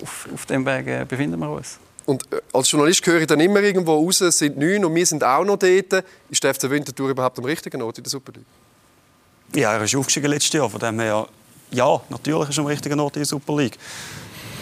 auf, 0.00 0.28
auf 0.32 0.46
dem 0.46 0.64
Weg 0.64 1.08
befinden 1.08 1.40
wir 1.40 1.50
uns. 1.50 1.80
Und 2.10 2.24
äh, 2.32 2.40
als 2.52 2.68
Journalist 2.68 3.06
höre 3.06 3.20
ich 3.20 3.28
dann 3.28 3.38
immer 3.38 3.60
irgendwo 3.60 3.94
raus, 3.94 4.20
es 4.20 4.38
sind 4.38 4.58
neun 4.58 4.84
und 4.84 4.92
wir 4.96 5.06
sind 5.06 5.22
auch 5.22 5.44
noch 5.44 5.56
dort. 5.56 6.04
Ist 6.28 6.42
der 6.42 6.52
FC 6.52 6.68
Winterthur 6.68 7.08
überhaupt 7.08 7.38
am 7.38 7.44
richtigen 7.44 7.80
Ort 7.82 7.98
in 7.98 8.04
der 8.04 8.10
Super 8.10 8.32
League? 8.32 8.46
Ja, 9.54 9.74
er 9.74 9.82
ist 9.84 9.94
aufgestiegen 9.94 10.26
letztes 10.28 10.52
Jahr. 10.52 10.68
Von 10.68 10.80
dem 10.80 10.98
her, 10.98 11.28
ja, 11.70 12.00
natürlich 12.08 12.48
ist 12.48 12.58
er 12.58 12.62
am 12.62 12.66
richtigen 12.66 12.98
Ort 12.98 13.14
in 13.14 13.20
der 13.20 13.26
Super 13.28 13.56
League. 13.56 13.78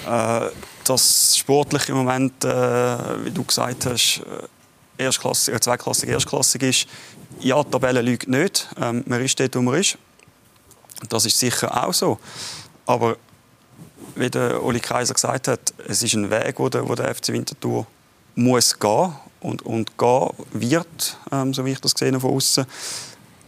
Äh, 0.06 0.40
das 0.84 1.38
sportlich 1.38 1.88
im 1.88 1.96
Moment, 1.96 2.44
äh, 2.44 3.24
wie 3.24 3.30
du 3.30 3.42
gesagt 3.42 3.86
hast, 3.86 4.20
äh, 4.98 5.02
erstklassig, 5.04 5.54
äh, 5.54 6.10
erstklassig 6.10 6.62
ist, 6.62 6.86
ja, 7.40 7.62
die 7.62 7.70
Tabelle 7.70 8.02
lügt 8.02 8.28
nicht. 8.28 8.68
Ähm, 8.78 9.04
man 9.06 9.24
ist 9.24 9.40
dort, 9.40 9.56
wo 9.56 9.62
man 9.62 9.80
ist. 9.80 9.96
Das 11.08 11.24
ist 11.24 11.38
sicher 11.38 11.82
auch 11.82 11.94
so. 11.94 12.18
Aber 12.84 13.16
wie 14.18 14.30
der 14.30 14.62
Oli 14.62 14.80
Kaiser 14.80 15.14
gesagt 15.14 15.48
hat, 15.48 15.72
es 15.86 16.02
ist 16.02 16.14
ein 16.14 16.30
Weg, 16.30 16.58
wo 16.58 16.68
der, 16.68 16.88
wo 16.88 16.94
der 16.94 17.14
FC 17.14 17.28
Winterthur 17.28 17.86
muss 18.34 18.78
gehen 18.78 19.12
und, 19.40 19.62
und 19.62 19.96
gehen 19.98 20.30
wird, 20.52 21.16
ähm, 21.32 21.54
so 21.54 21.64
wie 21.64 21.72
ich 21.72 21.80
das 21.80 21.94
gesehen 21.94 22.14
habe 22.14 22.20
von 22.20 22.34
außen. 22.34 22.66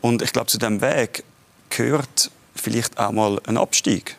Und 0.00 0.22
ich 0.22 0.32
glaube, 0.32 0.46
zu 0.46 0.58
diesem 0.58 0.80
Weg 0.80 1.24
gehört 1.68 2.30
vielleicht 2.54 2.98
auch 2.98 3.12
mal 3.12 3.40
ein 3.46 3.56
Abstieg. 3.56 4.16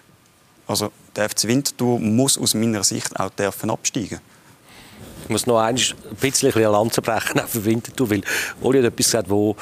Also 0.68 0.92
der 1.16 1.30
FC 1.30 1.46
Winterthur 1.46 2.00
muss 2.00 2.38
aus 2.38 2.54
meiner 2.54 2.84
Sicht 2.84 3.20
auch 3.20 3.30
dürfen 3.32 3.70
absteigen. 3.70 4.20
Ich 5.24 5.30
muss 5.30 5.46
noch 5.46 5.60
ein 5.60 5.80
bisschen 6.20 6.54
eine 6.54 6.68
Lanze 6.68 7.02
brechen 7.02 7.42
für 7.48 7.64
Winterthur, 7.64 8.10
weil 8.10 8.22
Oli 8.62 8.80
hat 8.80 8.86
etwas 8.86 9.06
gesagt, 9.06 9.30
wo 9.30 9.56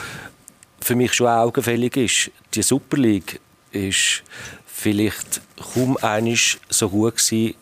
für 0.81 0.95
mich 0.95 1.13
schon 1.13 1.27
augenfällig 1.27 1.97
ist. 1.97 2.31
Die 2.53 2.61
Super 2.61 2.97
League 2.97 3.39
ist 3.71 4.23
vielleicht 4.79 5.41
kaum 5.73 5.97
einig 5.97 6.59
so 6.69 6.89
gut 6.89 7.17
gewesen, 7.17 7.55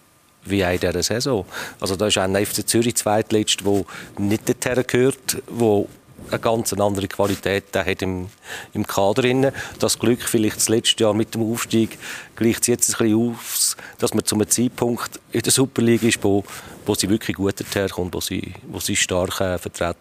wie 0.45 0.61
in 0.61 0.79
dieser 0.79 1.03
Saison. 1.03 1.45
Also 1.79 1.95
da 1.95 2.07
ist 2.07 2.17
auch 2.17 2.23
ein 2.23 2.45
FC 2.45 2.67
Zürich 2.67 2.95
zweitletzt, 2.95 3.65
wo 3.65 3.85
nicht 4.17 4.47
dorthin 4.47 4.83
gehört, 4.87 5.41
wo 5.47 5.89
eine 6.29 6.39
ganz 6.39 6.73
andere 6.73 7.07
Qualität 7.07 7.75
hat 7.75 8.01
im, 8.01 8.27
im 8.73 8.85
Kader. 8.85 9.21
Drin. 9.21 9.51
Das 9.79 9.97
Glück 9.97 10.21
vielleicht 10.21 10.57
das 10.57 10.69
letzte 10.69 11.03
Jahr 11.03 11.13
mit 11.13 11.33
dem 11.33 11.51
Aufstieg 11.51 11.97
gleicht 12.35 12.61
es 12.61 12.67
jetzt 12.67 12.89
ein 12.89 13.05
bisschen 13.05 13.31
auf, 13.31 13.75
dass 13.97 14.13
man 14.13 14.25
zu 14.25 14.35
einem 14.35 14.49
Zeitpunkt 14.49 15.19
in 15.31 15.41
der 15.41 15.51
Super 15.51 15.81
League 15.81 16.03
ist, 16.03 16.23
wo, 16.23 16.43
wo 16.85 16.95
sie 16.95 17.09
wirklich 17.09 17.37
gut 17.37 17.55
herkommt, 17.73 18.13
wo 18.13 18.21
sie, 18.21 18.53
wo 18.67 18.79
sie 18.79 18.95
starke, 18.95 19.57
vertreten, 19.57 19.99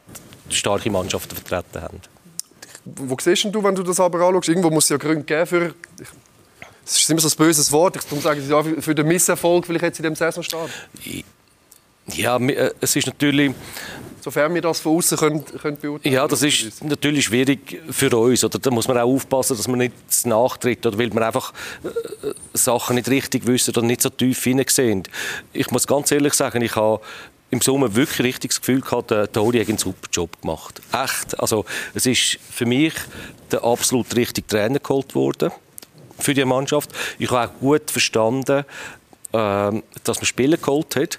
starke 0.51 0.91
Mannschaften 0.91 1.37
vertreten 1.37 1.83
haben. 1.83 2.01
Wo 2.85 3.17
siehst 3.21 3.47
du, 3.51 3.63
wenn 3.63 3.75
du 3.75 3.83
das 3.83 3.99
aber 4.01 4.21
anschaust? 4.21 4.49
Irgendwo 4.49 4.71
muss 4.71 4.85
es 4.85 4.91
ja 4.91 4.97
Gründe 4.97 5.25
geben 5.25 5.47
für 5.47 5.75
es 6.87 6.99
ist 7.01 7.11
immer 7.11 7.21
so 7.21 7.29
ein 7.29 7.37
böses 7.37 7.73
Wort. 7.73 7.97
Ich 7.97 8.03
sage 8.23 8.41
es 8.41 8.49
ja 8.49 8.63
für 8.63 8.95
den 8.95 9.09
Misserfolg 9.09 9.67
vielleicht 9.67 9.85
jetzt 9.85 9.99
in 9.99 10.05
dem 10.05 10.15
Saisonstart. 10.15 10.71
Ja, 12.15 12.37
äh, 12.39 12.71
es 12.81 12.95
ist 12.95 13.07
natürlich 13.07 13.53
sofern 14.27 14.53
wir 14.55 14.61
das 14.61 14.81
von 14.81 14.97
außen 14.97 15.19
können, 15.19 15.45
können 15.45 15.77
beurteilen 15.77 16.13
Ja, 16.13 16.27
das 16.27 16.43
ist 16.43 16.83
natürlich 16.83 17.27
schwierig 17.27 17.81
für 17.91 18.17
uns. 18.17 18.43
Oder 18.43 18.59
da 18.59 18.73
muss 18.73 18.89
man 18.89 18.99
auch 18.99 19.07
aufpassen, 19.07 19.57
dass 19.57 19.69
man 19.69 19.79
nicht 19.79 19.95
nachtritt 20.25 20.85
oder 20.85 20.99
weil 20.99 21.11
man 21.11 21.23
einfach 21.23 21.53
äh, 21.85 21.89
Sachen 22.53 22.97
nicht 22.97 23.09
richtig 23.09 23.47
wissen 23.47 23.71
oder 23.71 23.83
nicht 23.83 24.03
so 24.03 24.11
tief 24.11 24.43
hineinsehen. 24.43 25.05
Ich 25.53 25.71
muss 25.71 25.87
ganz 25.87 26.11
ehrlich 26.11 26.35
sagen, 26.35 26.61
ich 26.61 26.75
habe 26.75 27.01
im 27.51 27.61
Sommer 27.61 27.95
wirklich 27.95 28.27
richtig 28.27 28.51
das 28.51 28.61
Gefühl 28.61 28.81
gehabt, 28.81 29.13
der 29.13 29.31
Tori 29.31 29.61
hat 29.61 29.69
einen 29.69 29.79
super 29.79 30.09
Job 30.13 30.41
gemacht. 30.41 30.81
Echt. 30.93 31.39
Also, 31.39 31.65
es 31.95 32.07
ist 32.07 32.41
für 32.51 32.67
mich 32.67 32.95
der 33.53 33.63
absolut 33.63 34.15
richtige 34.17 34.49
Trainer 34.49 34.81
geholt 34.81 35.15
worden 35.15 35.53
für 36.19 36.35
die 36.35 36.45
Mannschaft. 36.45 36.91
Ich 37.19 37.31
habe 37.31 37.49
auch 37.49 37.61
gut 37.61 37.91
verstanden, 37.91 38.65
äh, 39.33 39.83
dass 40.05 40.19
man 40.19 40.25
Spieler 40.25 40.57
geholt 40.57 40.97
hat, 40.97 41.19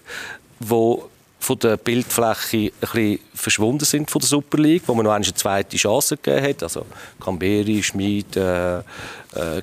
die 0.59 0.97
von 1.39 1.59
der 1.59 1.77
Bildfläche 1.77 2.57
ein 2.57 2.71
bisschen 2.79 3.19
verschwunden 3.33 3.85
sind 3.85 4.09
von 4.09 4.19
der 4.19 4.27
Super 4.27 4.57
League, 4.57 4.83
wo 4.87 4.93
man 4.95 5.05
noch 5.05 5.13
eine 5.13 5.33
zweite 5.33 5.77
Chance 5.77 6.17
gegeben 6.17 6.49
hat. 6.49 6.63
Also 6.63 6.85
Camberi, 7.23 7.81
Schmid, 7.83 8.35
äh, 8.35 8.79
äh, 8.79 8.83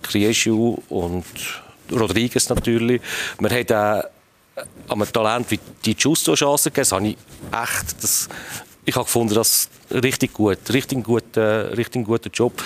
Krieschu 0.03 0.79
und 0.89 1.25
Rodriguez 1.91 2.49
natürlich. 2.49 3.03
Man 3.39 3.53
hat 3.53 3.73
auch 3.73 4.95
einem 4.95 5.13
Talent 5.13 5.51
wie 5.51 5.61
die 5.85 5.97
Justo 5.99 6.35
Chance 6.35 6.71
gegeben. 6.71 6.83
Das 6.83 6.93
habe 6.93 7.09
ich 7.09 7.17
echt, 7.53 8.03
das, 8.03 8.29
ich 8.85 8.95
habe 8.95 9.05
gefunden, 9.05 9.35
das 9.35 9.69
richtig 9.91 10.33
gut, 10.33 10.59
richtig 10.73 11.05
guter, 11.05 11.77
richtig 11.77 12.05
guter 12.05 12.31
Job. 12.31 12.63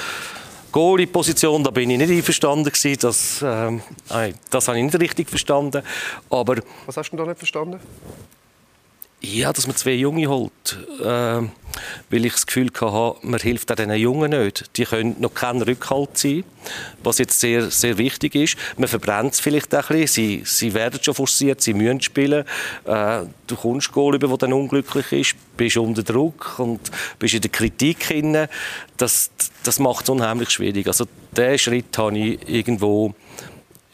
Goalie-Position, 0.78 1.64
da 1.64 1.70
bin 1.70 1.90
ich 1.90 1.98
nicht 1.98 2.08
einverstanden 2.08 2.70
gewesen. 2.70 2.98
Das, 3.00 3.42
ähm, 3.42 3.82
das 4.48 4.68
habe 4.68 4.78
ich 4.78 4.84
nicht 4.84 5.00
richtig 5.00 5.28
verstanden. 5.28 5.82
Aber 6.30 6.54
Was 6.86 6.96
hast 6.96 7.10
du 7.10 7.16
da 7.16 7.26
nicht 7.26 7.38
verstanden? 7.38 7.80
Ja, 9.20 9.52
dass 9.52 9.66
man 9.66 9.74
zwei 9.74 9.94
Junge 9.94 10.28
holt. 10.28 10.78
Äh, 11.00 11.42
weil 12.10 12.24
ich 12.24 12.32
das 12.32 12.46
Gefühl 12.46 12.70
hatte, 12.80 13.16
man 13.26 13.40
hilft 13.40 13.70
auch 13.72 13.76
diesen 13.76 13.92
Jungen 13.94 14.30
nicht. 14.30 14.76
Die 14.76 14.84
können 14.84 15.16
noch 15.18 15.34
kein 15.34 15.60
Rückhalt 15.60 16.16
sein, 16.16 16.44
was 17.02 17.18
jetzt 17.18 17.40
sehr, 17.40 17.70
sehr 17.70 17.98
wichtig 17.98 18.36
ist. 18.36 18.56
Man 18.76 18.88
verbrennt 18.88 19.34
es 19.34 19.40
vielleicht 19.40 19.74
auch 19.74 19.90
ein 19.90 20.00
bisschen. 20.00 20.06
Sie, 20.08 20.42
sie 20.44 20.74
werden 20.74 21.00
schon 21.02 21.14
forciert, 21.14 21.60
sie 21.60 21.74
müssen 21.74 22.00
spielen. 22.00 22.44
Äh, 22.84 23.22
du 23.48 23.56
kommst 23.56 23.90
Goal 23.90 24.14
über, 24.14 24.28
der 24.28 24.38
dann 24.38 24.52
unglücklich 24.52 25.12
ist, 25.12 25.56
bist 25.56 25.76
unter 25.76 26.04
Druck 26.04 26.58
und 26.58 26.80
bist 27.18 27.34
in 27.34 27.40
der 27.40 27.50
Kritik 27.50 28.06
drin. 28.06 28.46
Das, 28.98 29.30
das 29.64 29.80
macht 29.80 30.04
es 30.04 30.10
unheimlich 30.10 30.50
schwierig. 30.50 30.86
Also 30.86 31.06
diesen 31.36 31.58
Schritt 31.58 31.98
habe 31.98 32.16
ich 32.16 32.48
irgendwo 32.48 33.14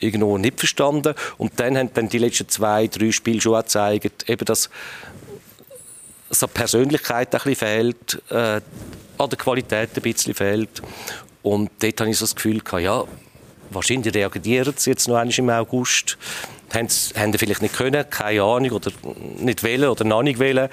irgendwo 0.05 0.39
nicht 0.39 0.59
verstanden. 0.59 1.15
Und 1.39 1.59
dann 1.59 1.77
haben 1.77 1.91
dann 1.95 2.09
die 2.09 2.19
letzten 2.19 2.49
zwei, 2.49 2.87
drei 2.87 3.11
Spiele 3.11 3.41
schon 3.41 3.55
gezeigt, 3.55 4.29
eben, 4.29 4.45
dass 4.45 4.71
so 6.31 6.47
Persönlichkeit 6.47 7.35
ein 7.35 7.41
bisschen 7.41 7.57
fehlt, 7.57 8.23
äh, 8.31 8.61
an 9.19 9.31
der 9.31 9.39
Qualität 9.39 9.91
ein 9.95 10.03
bisschen 10.03 10.35
fehlt. 10.35 10.83
Und 11.43 11.71
dort 11.81 12.01
habe 12.01 12.11
ich 12.11 12.19
so 12.19 12.25
das 12.25 12.35
Gefühl 12.35 12.61
gehabt, 12.61 12.83
ja, 12.83 13.05
wahrscheinlich 13.71 14.15
reagieren 14.15 14.75
sie 14.77 14.91
jetzt 14.91 15.09
noch 15.09 15.17
einmal 15.17 15.39
im 15.39 15.51
August. 15.51 16.17
Haben 16.73 16.89
sie, 16.89 17.15
haben 17.15 17.33
sie 17.33 17.39
vielleicht 17.39 17.63
nicht 17.63 17.75
können, 17.75 18.09
keine 18.09 18.43
Ahnung, 18.43 18.71
oder 18.73 18.91
nicht 19.39 19.63
wählen 19.63 19.89
oder 19.89 20.05
noch 20.05 20.23
nicht 20.23 20.39
wählen. 20.39 20.69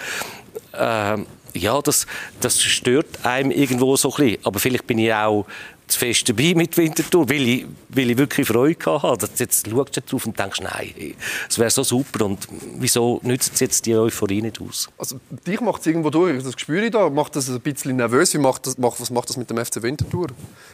Äh, 0.73 1.17
ja, 1.53 1.81
das, 1.81 2.07
das 2.39 2.61
stört 2.61 3.25
einem 3.25 3.51
irgendwo 3.51 3.95
so 3.97 4.11
ein 4.11 4.15
bisschen. 4.15 4.45
Aber 4.45 4.59
vielleicht 4.59 4.87
bin 4.87 4.99
ich 4.99 5.13
auch 5.13 5.45
zu 5.91 5.99
fest 5.99 6.27
dabei 6.27 6.53
mit 6.55 6.75
Winterthur, 6.77 7.29
weil 7.29 7.47
ich, 7.47 7.65
weil 7.89 8.11
ich 8.11 8.17
wirklich 8.17 8.47
Freude 8.47 9.01
hatte. 9.01 9.29
Jetzt 9.37 9.69
schaust 9.69 9.97
du 9.97 10.01
drauf 10.01 10.25
und 10.25 10.39
denkst, 10.39 10.61
nein, 10.61 11.15
es 11.49 11.59
wäre 11.59 11.69
so 11.69 11.83
super 11.83 12.25
und 12.25 12.47
wieso 12.77 13.19
nützt 13.23 13.59
jetzt 13.61 13.85
die 13.85 13.95
Euphorie 13.95 14.41
nicht 14.41 14.59
aus? 14.61 14.89
Also 14.97 15.19
dich 15.45 15.59
macht 15.61 15.81
es 15.81 15.87
irgendwo 15.87 16.09
durch, 16.09 16.41
das 16.43 16.53
spüre 16.57 16.85
ich 16.85 16.91
da, 16.91 17.09
macht 17.09 17.35
das 17.35 17.49
ein 17.49 17.59
bisschen 17.59 17.95
nervös. 17.95 18.33
Wie 18.33 18.37
macht 18.39 18.67
das, 18.67 18.75
was 18.77 19.11
macht 19.11 19.29
das 19.29 19.37
mit 19.37 19.49
dem 19.49 19.63
FC 19.63 19.81
Winterthur? 19.81 20.27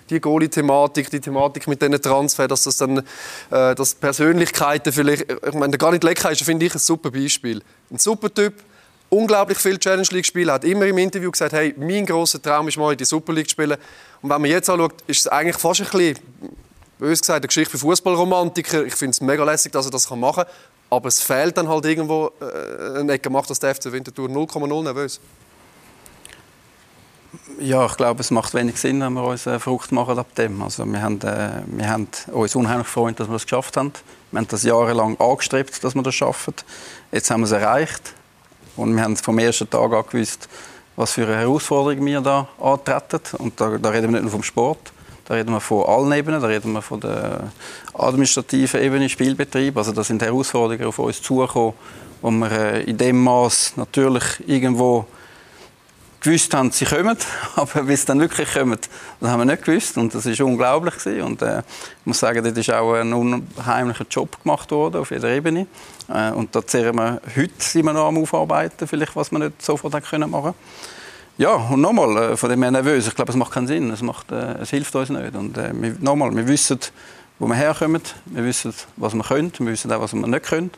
Die 0.10 0.19
Goalie-Thematik, 0.19 1.10
die 1.10 1.19
Thematik 1.19 1.67
mit 1.67 1.82
diesen 1.82 2.01
Transfer, 2.01 2.47
dass 2.47 2.63
das 2.63 2.77
dann, 2.77 2.99
äh, 2.99 3.75
dass 3.75 3.95
Persönlichkeiten 3.95 4.93
vielleicht, 4.93 5.32
ich 5.32 5.53
meine, 5.53 5.71
der 5.71 5.77
Garnit 5.77 6.03
Lecker 6.03 6.32
ist, 6.32 6.43
finde 6.43 6.65
ich, 6.65 6.75
ein 6.75 6.80
super 6.80 7.12
Beispiel. 7.12 7.62
Ein 7.89 7.97
super 7.97 8.34
Typ, 8.34 8.53
unglaublich 9.10 9.58
viele 9.58 9.80
Challenge 9.80 10.08
League 10.12 10.26
Spiele, 10.26 10.52
hat 10.54 10.63
immer 10.63 10.86
im 10.86 10.98
Interview 10.98 11.32
gesagt, 11.32 11.54
hey, 11.54 11.74
mein 11.78 12.06
großer 12.06 12.41
Traum 12.41 12.67
ist 12.67 12.78
mal 12.78 12.91
in 12.91 12.98
die 12.98 13.06
Super 13.06 13.34
League 13.34 13.48
zu 13.48 13.52
spielen. 13.52 13.78
Und 14.22 14.30
wenn 14.30 14.41
man 14.41 14.50
jetzt 14.50 14.70
anschaut, 14.70 14.96
ist 15.08 15.22
es 15.22 15.28
eigentlich 15.28 15.58
fast 15.58 15.82
ein 15.82 15.88
bisschen, 15.89 16.20
bös 17.00 17.22
gesagt, 17.22 17.38
eine 17.38 17.48
Geschichte 17.48 17.72
für 17.72 17.78
Fußballromantiker. 17.78 18.86
Ich 18.86 18.96
finde 18.96 19.12
es 19.12 19.22
mega 19.22 19.43
lässig, 19.43 19.72
dass 19.72 19.86
er 19.86 19.91
das 19.91 20.10
machen 20.10 20.43
kann. 20.43 20.54
Aber 20.89 21.08
es 21.10 21.22
fehlt 21.22 21.58
dann 21.58 21.67
halt 21.67 21.86
irgendwo 21.86 22.32
äh, 22.39 23.00
eine 23.00 23.13
Ecke, 23.13 23.30
macht 23.30 23.50
das 23.50 23.60
der 23.60 23.76
FC 23.76 23.91
Winterthur 23.91 24.30
0,0 24.30 24.84
nervös. 24.84 25.20
Ja, 27.60 27.86
ich 27.86 27.98
glaube, 27.98 28.22
es 28.22 28.32
macht 28.32 28.54
wenig 28.54 28.78
Sinn, 28.78 29.02
wenn 29.02 29.13
wir 29.13 29.24
uns 29.24 29.46
äh, 29.48 29.60
Frucht 29.60 29.91
machen 29.91 30.17
ab 30.17 30.34
dem. 30.36 30.62
Also 30.62 30.86
wir 30.86 31.02
haben, 31.02 31.20
äh, 31.22 31.62
wir 31.65 31.89
haben 31.89 32.08
uns 32.32 32.56
unheimlich 32.56 32.88
gefreut, 32.88 33.20
dass 33.20 33.28
wir 33.28 33.36
es 33.36 33.43
geschafft 33.43 33.76
haben. 33.76 33.91
Wir 34.32 34.39
haben 34.39 34.48
das 34.48 34.63
jahrelang 34.63 35.20
angestrebt, 35.20 35.84
dass 35.84 35.93
wir 35.93 36.04
das 36.04 36.15
schaffen. 36.15 36.54
Jetzt 37.12 37.30
haben 37.32 37.41
wir 37.41 37.46
es 37.46 37.52
erreicht. 37.52 38.13
Und 38.78 38.96
wir 38.96 39.04
haben 39.04 39.18
vom 39.18 39.38
ersten 39.40 39.70
Tag 39.70 39.92
an 39.92 40.04
gewusst, 40.10 40.48
was 40.96 41.12
für 41.12 41.26
eine 41.26 41.38
Herausforderung 41.38 42.06
wir 42.06 42.22
da 42.22 42.48
antreten. 42.60 43.22
Und 43.40 43.60
da, 43.60 43.78
da 43.78 43.90
reden 43.90 44.08
wir 44.08 44.13
nicht 44.13 44.24
nur 44.24 44.32
vom 44.32 44.44
Sport, 44.44 44.92
Da 45.28 45.34
reden 45.34 45.52
wir 45.52 45.60
von 45.60 45.86
allen 45.86 46.12
Ebenen, 46.13 46.42
da 46.42 46.48
reden 46.48 46.72
wir 46.72 46.82
von 46.82 47.02
der 47.02 47.52
administrativen 47.94 48.82
Ebene, 48.82 49.10
Spielbetrieb. 49.10 49.76
Also 49.76 49.92
das 49.92 50.08
sind 50.08 50.22
Herausforderungen 50.22 50.88
auf 50.88 51.00
uns 51.00 51.22
zugekommen, 51.22 51.74
wo 52.22 52.32
wir 52.32 52.52
äh, 52.52 52.84
in 52.84 52.98
dem 52.98 53.22
Maß 53.22 53.74
natürlich 53.76 54.24
irgendwo 54.48 55.06
gewusst 56.21 56.53
haben, 56.53 56.71
sie 56.71 56.86
kommen, 56.86 57.17
aber 57.56 57.88
wie 57.88 57.93
es 57.93 58.06
dann 58.06 58.19
wirklich 58.19 58.53
kommen, 58.53 58.77
das 59.19 59.30
haben 59.30 59.39
wir 59.39 59.45
nicht 59.45 59.63
gewusst. 59.63 59.97
Und 59.97 60.13
das 60.13 60.25
ist 60.25 60.41
unglaublich 60.41 60.97
gewesen. 60.97 61.21
und 61.21 61.41
äh, 61.41 61.60
ich 61.60 62.06
muss 62.06 62.19
sagen, 62.19 62.43
dort 62.43 62.58
ist 62.58 62.71
auch 62.71 62.93
ein 62.93 63.13
unheimlicher 63.13 64.06
Job 64.10 64.41
gemacht 64.41 64.71
worden 64.71 65.01
auf 65.01 65.12
jeder 65.12 65.30
Ebene. 65.30 65.67
Äh, 66.10 66.32
und 66.32 66.56
da 66.56 66.65
zehren 66.65 66.95
wir 66.95 67.21
heute 67.36 67.51
wir 67.73 67.93
noch 67.93 68.08
am 68.08 68.17
Aufarbeiten, 68.17 68.88
vielleicht 68.88 69.15
was 69.15 69.32
wir 69.32 69.39
nicht 69.39 69.62
sofort 69.62 69.93
machen 69.93 70.06
können 70.10 70.53
Ja, 71.38 71.53
und 71.53 71.82
nochmal, 71.82 72.34
äh, 72.34 72.38
von 72.38 72.49
dem 72.49 72.62
her 72.62 72.71
nervös, 72.71 73.08
ich 73.08 73.15
glaube, 73.15 73.32
es 73.32 73.38
macht 73.38 73.51
keinen 73.51 73.67
Sinn, 73.67 73.91
es, 73.91 74.01
macht, 74.01 74.32
äh, 74.32 74.60
es 74.62 74.69
hilft 74.69 74.95
uns 74.95 75.10
nicht. 75.10 75.36
Und 75.36 75.58
äh, 75.58 75.73
nochmal, 75.99 76.36
wir 76.36 76.47
wissen, 76.47 76.80
wo 77.39 77.47
wir 77.47 77.56
herkommen, 77.56 78.01
wir 78.25 78.43
wissen, 78.43 78.73
was 78.95 79.13
wir 79.13 79.23
können, 79.23 79.53
wir 79.60 79.67
wissen 79.67 79.91
auch, 79.91 80.01
was 80.01 80.13
wir 80.13 80.25
nicht 80.25 80.45
können 80.45 80.71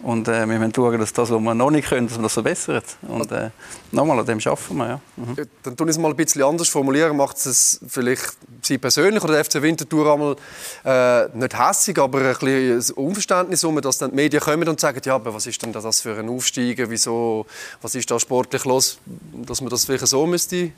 und 0.00 0.28
äh, 0.28 0.46
wir 0.46 0.58
müssen 0.58 0.74
schauen, 0.74 0.98
dass 0.98 1.12
das, 1.12 1.30
was 1.30 1.40
wir 1.40 1.54
noch 1.54 1.70
nicht 1.70 1.88
können, 1.88 2.06
dass 2.06 2.18
wir 2.18 2.22
das 2.22 2.34
verbessern. 2.34 2.82
Und 3.08 3.32
äh, 3.32 3.50
nochmal, 3.92 4.18
an 4.18 4.26
dem 4.26 4.38
arbeiten 4.38 4.76
wir. 4.76 4.88
Ja. 4.88 5.00
Mhm. 5.16 5.36
Dann 5.62 5.76
tun 5.76 5.88
ich 5.88 5.96
es 5.96 5.98
mal 5.98 6.10
ein 6.10 6.16
bisschen 6.16 6.42
anders 6.42 6.68
formulieren. 6.68 7.16
Macht 7.16 7.36
es 7.38 7.80
vielleicht 7.88 8.36
Sie 8.62 8.78
persönlich 8.78 9.24
oder 9.24 9.34
der 9.34 9.44
FC 9.44 9.62
Winterthur 9.62 10.12
einmal 10.12 10.36
äh, 10.84 11.28
nicht 11.36 11.58
hässig, 11.58 11.98
aber 11.98 12.20
ein 12.20 12.36
bisschen 12.38 12.94
Unverständnis 12.96 13.64
um, 13.64 13.80
dass 13.80 13.98
dann 13.98 14.10
die 14.10 14.16
Medien 14.16 14.42
kommen 14.42 14.68
und 14.68 14.78
sagen, 14.80 15.00
ja, 15.04 15.14
aber 15.14 15.32
was 15.32 15.46
ist 15.46 15.62
denn 15.62 15.72
das 15.72 16.00
für 16.00 16.18
ein 16.18 16.28
Aufsteigen? 16.28 16.90
Wieso, 16.90 17.46
was 17.80 17.94
ist 17.94 18.10
da 18.10 18.20
sportlich 18.20 18.64
los, 18.64 18.98
dass 19.32 19.60
man 19.60 19.70
das 19.70 19.86
vielleicht 19.86 20.06
so 20.06 20.26
müsste 20.26 20.72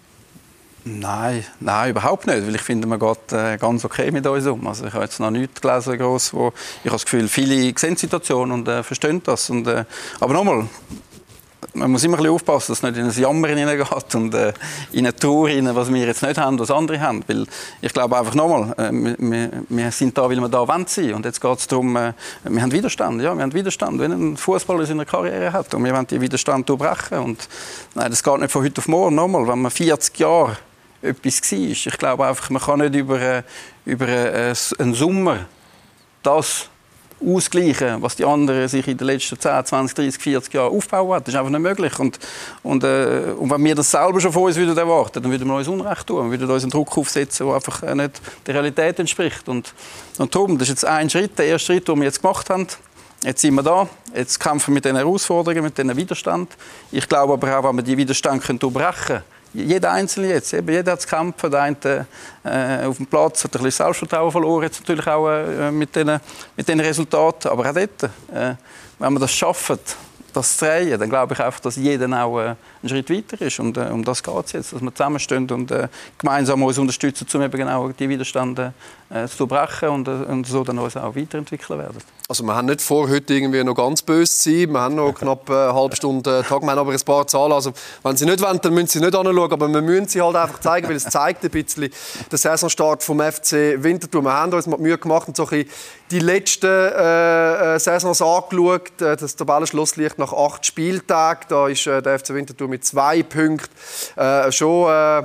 Nein, 0.88 1.44
nein, 1.61 1.90
überhaupt 1.90 2.27
nicht, 2.27 2.46
weil 2.46 2.55
ich 2.55 2.62
finde, 2.62 2.87
man 2.87 2.98
geht 2.98 3.33
äh, 3.33 3.59
ganz 3.59 3.85
okay 3.85 4.11
mit 4.11 4.27
uns 4.27 4.46
um. 4.46 4.66
Also 4.66 4.87
ich 4.87 4.94
habe 4.94 5.05
jetzt 5.05 5.20
noch 5.20 5.31
nichts 5.31 5.61
gelesen, 5.61 5.98
gross, 5.98 6.33
wo 6.33 6.48
ich 6.83 6.87
habe 6.87 6.92
das 6.92 7.05
Gefühl, 7.05 7.29
viele 7.29 7.79
sehen 7.79 7.94
die 7.94 8.01
Situation 8.01 8.51
und 8.53 8.66
äh, 8.68 8.83
verstehen 8.83 9.20
das. 9.22 9.51
Und, 9.51 9.66
äh, 9.66 9.85
aber 10.18 10.33
nochmal, 10.33 10.66
man 11.74 11.90
muss 11.90 12.05
immer 12.05 12.16
ein 12.16 12.22
bisschen 12.22 12.35
aufpassen, 12.35 12.72
dass 12.72 12.79
es 12.79 12.83
nicht 12.83 12.96
in 12.96 13.05
ein 13.05 13.12
Jammer 13.12 13.48
hineingeht 13.48 14.14
und 14.14 14.35
äh, 14.35 14.55
in 14.92 15.01
eine 15.01 15.14
Trauer 15.14 15.51
hinein, 15.51 15.77
was 15.77 15.92
wir 15.92 16.07
jetzt 16.07 16.22
nicht 16.22 16.38
haben, 16.38 16.59
was 16.59 16.70
andere 16.70 17.01
haben. 17.01 17.22
Weil 17.27 17.44
ich 17.83 17.92
glaube 17.92 18.16
einfach 18.16 18.35
nochmal, 18.35 18.72
äh, 18.79 18.90
wir, 18.90 19.51
wir, 19.68 19.90
sind 19.90 20.16
da, 20.16 20.22
weil 20.22 20.40
wir 20.40 20.48
da 20.48 20.66
wollen 20.66 20.87
sein. 20.87 21.12
Und 21.12 21.27
jetzt 21.27 21.40
geht 21.40 21.59
es 21.59 21.66
darum, 21.66 21.96
äh, 21.96 22.14
wir 22.44 22.62
haben 22.62 22.72
Widerstand. 22.72 23.20
Ja, 23.20 23.35
wir 23.35 23.42
haben 23.42 23.53
Widerstand, 23.53 24.01
wenn 24.01 24.12
ein 24.12 24.37
Fußballer 24.38 24.87
seine 24.87 25.05
Karriere 25.05 25.53
hat. 25.53 25.74
Und 25.74 25.85
wir 25.85 25.92
wollen 25.92 26.07
diesen 26.07 26.22
Widerstand 26.22 26.66
durchbrechen. 26.66 27.18
Und 27.18 27.46
nein, 27.94 28.09
das 28.09 28.22
geht 28.22 28.38
nicht 28.38 28.53
von 28.53 28.64
heute 28.64 28.81
auf 28.81 28.88
morgen. 28.88 29.16
Nochmal, 29.16 29.46
wenn 29.46 29.61
man 29.61 29.70
40 29.70 30.18
Jahre 30.18 30.57
etwas 31.02 31.52
war. 31.52 31.58
Ich 31.58 31.98
glaube 31.98 32.26
einfach, 32.26 32.50
man 32.50 32.62
kann 32.62 32.80
nicht 32.80 32.94
über, 32.94 33.20
äh, 33.20 33.42
über 33.84 34.08
äh, 34.08 34.54
einen 34.78 34.94
Sommer 34.94 35.46
das 36.22 36.68
ausgleichen, 37.24 38.00
was 38.00 38.16
die 38.16 38.24
anderen 38.24 38.68
sich 38.68 38.87
in 38.87 38.96
den 38.96 39.06
letzten 39.06 39.38
10, 39.38 39.64
20, 39.64 39.94
30, 39.94 40.22
40 40.22 40.54
Jahren 40.54 40.72
aufgebaut 40.72 41.14
haben. 41.14 41.24
Das 41.24 41.34
ist 41.34 41.38
einfach 41.38 41.50
nicht 41.50 41.61
möglich. 41.61 41.98
Und, 41.98 42.18
und, 42.62 42.84
äh, 42.84 43.34
und 43.37 43.50
wenn 43.50 43.64
wir 43.64 43.74
das 43.74 43.90
selber 43.90 44.20
schon 44.20 44.32
von 44.32 44.44
uns 44.44 44.56
würden 44.56 44.76
erwarten, 44.76 45.22
dann 45.22 45.30
würden 45.30 45.48
wir 45.48 45.56
uns 45.56 45.68
Unrecht 45.68 46.06
tun. 46.06 46.30
Wir 46.30 46.38
würden 46.38 46.50
uns 46.52 46.62
einen 46.62 46.70
Druck 46.70 46.96
aufsetzen, 46.96 47.46
der 47.46 47.54
einfach 47.54 47.82
nicht 47.94 48.20
der 48.46 48.54
Realität 48.54 48.98
entspricht. 48.98 49.48
Und, 49.48 49.74
und 50.18 50.34
darum, 50.34 50.58
das 50.58 50.68
ist 50.68 50.82
jetzt 50.82 50.84
ein 50.84 51.11
Schritt, 51.11 51.38
der 51.38 51.46
erste 51.46 51.72
Schritt, 51.72 51.88
den 51.88 51.98
wir 51.98 52.04
jetzt 52.04 52.22
gemacht 52.22 52.48
haben. 52.50 52.66
Jetzt 53.24 53.40
sind 53.40 53.54
wir 53.54 53.64
da, 53.64 53.88
jetzt 54.14 54.38
kämpfen 54.38 54.68
wir 54.68 54.74
mit 54.74 54.84
diesen 54.84 54.96
Herausforderungen, 54.96 55.64
mit 55.64 55.76
diesem 55.76 55.96
Widerstand. 55.96 56.56
Ich 56.92 57.08
glaube 57.08 57.32
aber 57.32 57.58
auch, 57.58 57.64
wenn 57.68 57.76
wir 57.76 57.82
diesen 57.82 57.98
Widerstand 57.98 58.62
durchbrechen 58.62 59.06
können, 59.06 59.22
jeder 59.52 59.92
Einzelne 59.92 60.28
jetzt, 60.28 60.52
eben, 60.52 60.68
jeder 60.68 60.92
hat 60.92 61.00
zu 61.00 61.08
kämpfen. 61.08 61.50
Der 61.50 61.62
eine 61.62 62.06
äh, 62.44 62.87
auf 62.87 62.96
dem 62.96 63.06
Platz 63.06 63.44
hat 63.44 63.56
ein 63.56 63.62
bisschen 63.62 63.84
Selbstvertrauen 63.84 64.30
verloren, 64.30 64.64
jetzt 64.64 64.80
natürlich 64.80 65.06
auch 65.06 65.28
äh, 65.28 65.70
mit 65.70 65.94
diesen 65.94 66.20
mit 66.56 66.68
den 66.68 66.80
Resultaten. 66.80 67.48
Aber 67.48 67.68
auch 67.68 67.74
dort, 67.74 68.02
äh, 68.32 68.54
wenn 68.98 69.12
wir 69.12 69.20
das 69.20 69.32
schaffen, 69.32 69.78
das 70.32 70.56
zu 70.56 70.64
drehen, 70.64 70.98
dann 70.98 71.08
glaube 71.08 71.34
ich 71.34 71.40
einfach, 71.40 71.61
dass 71.61 71.76
jeder 71.76 72.24
auch 72.24 72.40
äh, 72.40 72.54
Schritt 72.88 73.11
weiter 73.11 73.40
ist. 73.44 73.61
Und 73.61 73.77
äh, 73.77 73.90
um 73.92 74.05
das 74.05 74.22
geht 74.22 74.46
es 74.46 74.53
jetzt, 74.53 74.72
dass 74.72 74.81
wir 74.81 74.94
zusammenstehen 74.94 75.51
und 75.51 75.70
äh, 75.70 75.88
gemeinsam 76.18 76.62
uns 76.62 76.79
unterstützen, 76.79 77.27
um 77.35 77.42
eben 77.42 77.57
genau 77.57 77.88
die 77.88 78.09
Widerstände 78.09 78.72
äh, 79.11 79.27
zu 79.27 79.46
brechen 79.46 79.88
und, 79.88 80.09
äh, 80.09 80.11
und 80.11 80.46
so 80.46 80.64
dann 80.64 80.79
uns 80.79 80.96
auch 80.96 81.16
weiterentwickeln 81.16 81.79
werden. 81.79 81.98
Also 82.29 82.42
wir 82.42 82.55
haben 82.55 82.66
nicht 82.66 82.83
vor, 82.83 83.09
heute 83.09 83.33
irgendwie 83.33 83.64
noch 83.64 83.74
ganz 83.74 84.03
böse 84.03 84.31
zu 84.31 84.51
sein. 84.51 84.72
Wir 84.72 84.81
haben 84.81 84.96
noch 84.96 85.14
knapp 85.14 85.48
eine 85.51 85.72
halbe 85.72 85.96
Stunde 85.96 86.44
Tag, 86.46 86.61
wir 86.62 86.70
haben 86.70 86.79
aber 86.79 86.92
ein 86.92 87.01
paar 87.01 87.27
Zahlen. 87.27 87.53
Also 87.53 87.72
wenn 88.03 88.16
Sie 88.18 88.27
nicht 88.27 88.42
wollen, 88.42 88.61
dann 88.61 88.74
müssen 88.74 88.88
Sie 88.88 89.01
nicht 89.01 89.14
anschauen, 89.14 89.51
aber 89.51 89.68
wir 89.68 89.81
müssen 89.81 90.09
sie 90.09 90.20
halt 90.20 90.37
einfach 90.37 90.61
zeigen, 90.61 90.88
weil 90.88 90.96
es 90.96 91.05
zeigt 91.05 91.42
ein 91.44 91.51
bisschen 91.51 91.90
den 92.31 92.37
Saisonstart 92.37 93.03
vom 93.03 93.20
FC 93.20 93.83
Winterthur. 93.83 94.22
Wir 94.22 94.33
haben 94.33 94.53
uns 94.53 94.66
mal 94.66 94.79
Mühe 94.79 94.98
gemacht 94.98 95.29
und 95.29 95.37
so 95.37 95.48
ein 95.48 95.64
die 96.11 96.20
letzten 96.20 96.66
äh, 96.66 97.74
äh, 97.74 97.79
Saisons 97.79 98.22
angeschaut. 98.22 98.92
Das 98.98 99.37
Tabellenschluss 99.37 99.96
liegt 99.96 100.18
nach 100.18 100.33
acht 100.33 100.64
Spieltagen. 100.64 101.46
Da 101.48 101.68
ist 101.68 101.87
äh, 101.87 102.03
der 102.03 102.18
FC 102.18 102.31
Winterthur 102.31 102.68
mit 102.68 102.77
zwei 102.80 103.22
Punkten 103.22 103.68
äh, 104.16 104.50
schon 104.52 104.90
äh, 104.90 105.22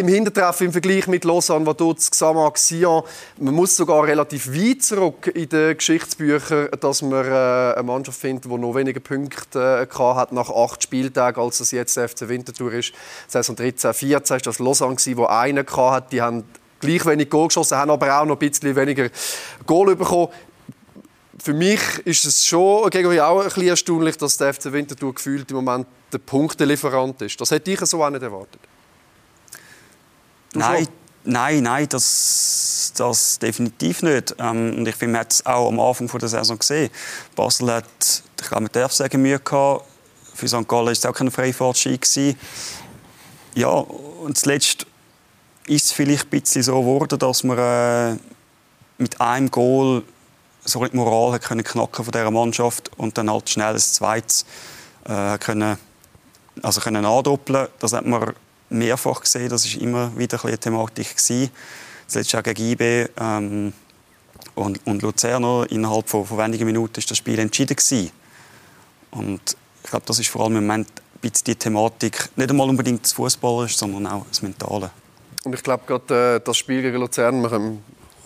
im 0.00 0.08
Hintertreffen 0.08 0.66
im 0.66 0.72
Vergleich 0.72 1.06
mit 1.06 1.24
Lausanne, 1.24 1.66
Vaduz, 1.66 2.10
Xamax, 2.10 2.68
Sion. 2.68 3.04
Man 3.38 3.54
muss 3.54 3.76
sogar 3.76 4.04
relativ 4.04 4.48
weit 4.48 4.82
zurück 4.82 5.30
in 5.32 5.48
den 5.48 5.76
Geschichtsbüchern, 5.76 6.68
dass 6.80 7.02
man 7.02 7.24
äh, 7.24 7.74
eine 7.74 7.82
Mannschaft 7.84 8.20
findet, 8.20 8.46
die 8.46 8.48
noch 8.48 8.74
weniger 8.74 9.00
Punkte 9.00 9.88
äh, 9.88 9.98
hat 9.98 10.32
nach 10.32 10.50
acht 10.50 10.82
Spieltagen, 10.82 11.40
als 11.40 11.60
es 11.60 11.70
jetzt 11.70 11.98
FC 11.98 12.28
Winterthur 12.28 12.72
ist. 12.72 12.92
2013, 13.28 13.94
14 13.94 14.34
war 14.34 14.40
das 14.40 14.58
Lausanne, 14.58 14.96
die 14.96 15.16
einen 15.16 15.66
hat. 15.66 16.12
Die 16.12 16.20
haben 16.20 16.44
gleich 16.80 17.06
wenig 17.06 17.30
Goal 17.30 17.48
geschossen, 17.48 17.78
haben 17.78 17.90
aber 17.90 18.20
auch 18.20 18.24
noch 18.24 18.36
ein 18.36 18.50
bisschen 18.50 18.74
weniger 18.74 19.08
Goal 19.66 19.94
bekommen 19.94 20.28
für 21.44 21.52
mich 21.52 21.80
ist 22.06 22.24
es 22.24 22.46
schon 22.46 22.88
Gregory, 22.88 23.20
auch 23.20 23.40
ein 23.40 23.44
bisschen 23.44 23.68
erstaunlich, 23.68 24.16
dass 24.16 24.38
der 24.38 24.54
FC 24.54 24.72
Winterthur 24.72 25.14
gefühlt 25.14 25.50
im 25.50 25.56
Moment 25.56 25.86
der 26.10 26.16
Punktelieferant 26.16 27.20
ist. 27.20 27.38
Das 27.38 27.50
hätte 27.50 27.70
ich 27.70 27.80
so 27.80 28.02
auch 28.02 28.08
nicht 28.08 28.22
erwartet. 28.22 28.62
Du 30.54 30.58
nein, 30.58 30.84
schon? 30.84 30.92
nein, 31.24 31.62
nein, 31.62 31.86
das, 31.90 32.94
das 32.96 33.38
definitiv 33.38 34.02
nicht. 34.02 34.34
Ähm, 34.38 34.78
und 34.78 34.88
ich 34.88 34.94
finde, 34.94 35.12
man 35.12 35.20
hat 35.20 35.32
es 35.34 35.44
auch 35.44 35.68
am 35.68 35.78
Anfang 35.80 36.08
der 36.18 36.30
Saison 36.30 36.58
gesehen. 36.58 36.88
Basel 37.36 37.70
hat, 37.72 37.84
ich 38.40 38.48
glaube, 38.48 38.62
man 38.62 38.72
darf 38.72 38.94
sagen, 38.94 39.20
Mühe 39.20 39.38
gehabt. 39.38 39.84
Für 40.32 40.48
St. 40.48 40.66
Gallen 40.66 40.86
war 40.86 40.92
es 40.92 41.04
auch 41.04 41.12
kein 41.12 41.30
Freifahrtschein. 41.30 41.98
Ja, 43.54 43.68
und 43.68 44.38
zuletzt 44.38 44.86
ist 45.66 45.84
es 45.84 45.92
vielleicht 45.92 46.24
ein 46.24 46.40
bisschen 46.40 46.62
so 46.62 46.80
geworden, 46.80 47.18
dass 47.18 47.44
man 47.44 47.58
äh, 47.58 48.16
mit 48.96 49.20
einem 49.20 49.50
Goal 49.50 50.04
so 50.64 50.84
die 50.84 50.96
Moral 50.96 51.38
können 51.38 51.64
knacken 51.64 52.04
von 52.04 52.12
dieser 52.12 52.30
Mannschaft 52.30 52.90
und 52.96 53.16
dann 53.18 53.30
halt 53.30 53.48
schnell 53.48 53.74
ein 53.74 53.78
zweites 53.78 54.46
äh, 55.04 55.38
können, 55.38 55.76
also 56.62 56.80
können 56.80 57.04
andoppeln. 57.04 57.68
Das 57.78 57.92
hat 57.92 58.06
man 58.06 58.34
mehrfach 58.70 59.20
gesehen. 59.20 59.48
Das 59.48 59.64
ist 59.64 59.76
immer 59.76 60.16
wieder 60.16 60.42
eine 60.44 60.58
Thematik 60.58 61.16
gewesen. 61.16 61.50
Zuletzt 62.06 62.34
auch 62.34 62.42
gegen 62.42 62.70
IB 62.70 63.06
ähm, 63.18 63.72
und, 64.54 64.86
und 64.86 65.02
Luzerner. 65.02 65.66
Innerhalb 65.70 66.08
von, 66.08 66.24
von 66.24 66.38
wenigen 66.38 66.64
Minuten 66.64 66.98
ist 66.98 67.10
das 67.10 67.18
Spiel 67.18 67.38
entschieden 67.38 67.76
gewesen. 67.76 68.10
Und 69.10 69.56
ich 69.82 69.90
glaube, 69.90 70.06
das 70.06 70.18
ist 70.18 70.28
vor 70.28 70.42
allem 70.42 70.56
im 70.56 70.66
Moment 70.66 70.88
ein 70.88 71.20
bisschen 71.20 71.44
die 71.46 71.56
Thematik, 71.56 72.30
nicht 72.36 72.50
einmal 72.50 72.68
unbedingt 72.68 73.04
das 73.04 73.12
Fußball 73.12 73.68
sondern 73.68 74.06
auch 74.06 74.26
das 74.28 74.42
Mentale. 74.42 74.90
Und 75.44 75.54
ich 75.54 75.62
glaube, 75.62 75.84
gerade 75.86 76.36
äh, 76.36 76.40
das 76.44 76.56
Spiel 76.56 76.82
gegen 76.82 76.96
Luzern, 76.96 77.42
wir 77.42 77.50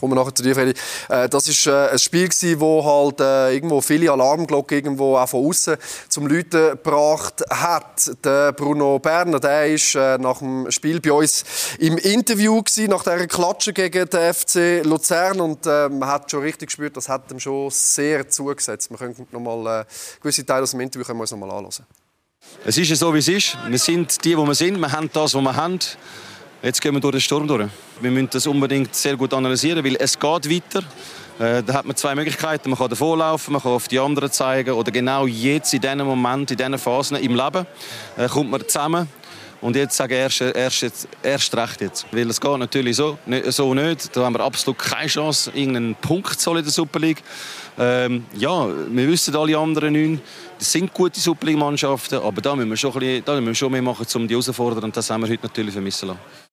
kommen 0.01 0.15
nachher 0.15 0.35
zu 0.35 0.43
dir, 0.43 0.55
Freddy. 0.55 0.75
Äh, 1.09 1.29
das 1.29 1.49
ist 1.49 1.67
äh, 1.67 1.91
ein 1.91 1.99
Spiel 1.99 2.29
gewesen, 2.29 2.61
wo 2.61 2.85
halt 2.85 3.21
äh, 3.21 3.55
irgendwo 3.55 3.81
viele 3.81 4.11
Alarmglocken 4.11 4.77
irgendwo 4.77 5.17
auch 5.17 5.29
von 5.29 5.47
außen 5.47 5.77
zum 6.09 6.27
Läuten 6.27 6.71
gebracht 6.71 7.45
hat. 7.51 8.11
Der 8.25 8.53
Bruno 8.53 8.99
Berner, 8.99 9.41
der 9.41 9.67
ist 9.67 9.95
äh, 9.95 10.19
nach 10.19 10.39
dem 10.39 10.71
Spiel 10.71 11.01
bei 11.01 11.13
uns 11.13 11.45
im 11.79 11.99
Interview 11.99 12.63
gewesen, 12.63 12.91
nach 12.91 13.03
der 13.03 13.27
Klatsche 13.27 13.73
gegen 13.73 14.09
den 14.09 14.35
FC 14.35 14.85
Luzern 14.85 15.41
und 15.41 15.67
äh, 15.67 15.89
man 15.89 16.09
hat 16.09 16.31
schon 16.31 16.43
richtig 16.43 16.69
gespürt, 16.69 16.97
das 16.97 17.09
hat 17.09 17.31
ihm 17.31 17.41
schon 17.41 17.71
sehr 17.71 18.29
zugesetzt. 18.29 18.91
Wir 18.91 18.99
können 18.99 19.27
noch 19.31 19.41
mal 19.41 19.81
äh, 19.81 19.85
gewisse 20.21 20.45
Teile 20.45 20.63
aus 20.63 20.73
dem 20.73 20.81
Interview 20.81 21.05
können 21.05 21.19
wir 21.19 21.23
uns 21.23 21.31
noch 21.31 21.39
mal 21.39 21.51
anschauen. 21.51 21.87
Es 22.65 22.79
ist 22.79 22.95
so, 22.97 23.15
wie 23.15 23.19
es 23.19 23.29
ist. 23.29 23.57
Wir 23.69 23.79
sind 23.79 24.25
die, 24.25 24.37
wo 24.37 24.47
wir 24.47 24.55
sind. 24.55 24.79
Wir 24.79 24.93
haben 24.93 25.11
das, 25.13 25.35
was 25.35 25.43
wir 25.43 25.57
haben. 25.57 25.79
Jetzt 26.61 26.81
gehen 26.81 26.92
wir 26.92 27.01
durch 27.01 27.12
den 27.12 27.21
Sturm 27.21 27.47
durch. 27.47 27.68
Wir 28.01 28.11
müssen 28.11 28.31
das 28.33 28.44
unbedingt 28.49 28.92
sehr 28.92 29.16
gut 29.16 29.33
analysieren, 29.33 29.85
weil 29.85 29.97
es 30.01 30.18
geht 30.18 30.51
weiter. 30.51 30.83
Äh, 31.38 31.62
da 31.62 31.75
hat 31.75 31.85
man 31.85 31.94
zwei 31.94 32.16
Möglichkeiten. 32.16 32.71
Man 32.71 32.79
kann 32.79 32.88
davonlaufen, 32.90 33.53
man 33.53 33.62
kann 33.62 33.71
auf 33.71 33.87
die 33.87 34.01
anderen 34.01 34.33
zeigen 34.33 34.73
oder 34.73 34.90
genau 34.90 35.29
jetzt 35.29 35.73
in 35.73 35.81
diesem 35.81 36.05
Moment, 36.05 36.51
in 36.51 36.57
diesen 36.57 36.79
Phasen 36.79 37.16
im 37.18 37.37
Leben 37.37 37.64
äh, 38.16 38.27
kommt 38.27 38.51
man 38.51 38.66
zusammen. 38.66 39.09
Und 39.61 39.77
jetzt 39.77 39.97
sage 39.97 40.14
ich 40.14 40.21
erst, 40.21 40.83
erst, 40.83 41.09
erst 41.23 41.57
recht 41.57 41.81
jetzt. 41.81 42.07
Weil 42.11 42.29
es 42.29 42.40
geht 42.40 42.59
natürlich 42.59 42.97
so, 42.97 43.18
so 43.49 43.75
nicht. 43.75 44.16
Da 44.16 44.25
haben 44.25 44.35
wir 44.35 44.40
absolut 44.40 44.79
keine 44.79 45.09
Chance, 45.09 45.53
irgendeinen 45.55 45.94
Punkt 45.94 46.40
zu 46.40 46.51
in 46.55 46.64
der 46.64 46.73
Super 46.73 46.99
League. 46.99 47.23
Ähm, 47.79 48.27
ja, 48.35 48.66
wir 48.66 49.09
wissen 49.09 49.35
alle 49.37 49.57
anderen 49.57 49.92
neun, 49.92 50.21
das 50.59 50.73
sind 50.73 50.92
gute 50.92 51.21
Super 51.21 51.47
League-Mannschaften, 51.47 52.18
aber 52.18 52.40
da 52.40 52.57
müssen 52.57 52.71
wir 52.71 52.77
schon, 52.77 52.92
bisschen, 52.92 53.25
da 53.25 53.35
müssen 53.35 53.47
wir 53.47 53.55
schon 53.55 53.71
mehr 53.71 53.83
machen, 53.83 54.07
um 54.14 54.27
die 54.27 54.35
herausfordern. 54.35 54.85
Und 54.85 54.97
das 54.97 55.09
haben 55.11 55.23
wir 55.23 55.31
heute 55.31 55.47
natürlich 55.47 55.73
vermissen 55.73 56.09
lassen. 56.09 56.48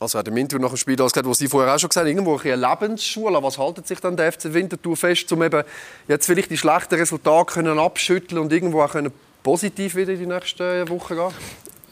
Also 0.00 0.18
hat 0.18 0.26
der 0.26 0.34
Mintu 0.34 0.58
nach 0.58 0.70
dem 0.70 0.76
Spiel 0.76 0.96
das 0.96 1.12
gesagt, 1.12 1.28
was 1.28 1.38
Sie 1.38 1.48
vorher 1.48 1.74
auch 1.74 1.78
schon 1.78 1.88
gesagt 1.88 2.04
haben, 2.04 2.10
irgendwo 2.10 2.36
eine 2.36 2.56
Lebensschule. 2.56 3.42
Was 3.42 3.58
haltet 3.58 3.86
sich 3.86 4.00
dann 4.00 4.16
der 4.16 4.32
FC 4.32 4.52
Winterthur 4.52 4.96
fest, 4.96 5.30
um 5.32 5.42
eben 5.42 5.62
jetzt 6.08 6.26
vielleicht 6.26 6.50
die 6.50 6.58
schlechten 6.58 6.96
Resultate 6.96 7.54
können 7.54 7.78
abschütteln 7.78 8.40
und 8.40 8.52
irgendwo 8.52 8.82
auch 8.82 8.90
können 8.90 9.12
positiv 9.42 9.94
wieder 9.94 10.12
in 10.12 10.18
die 10.18 10.26
nächsten 10.26 10.88
Wochen 10.88 11.14
gehen? 11.14 11.30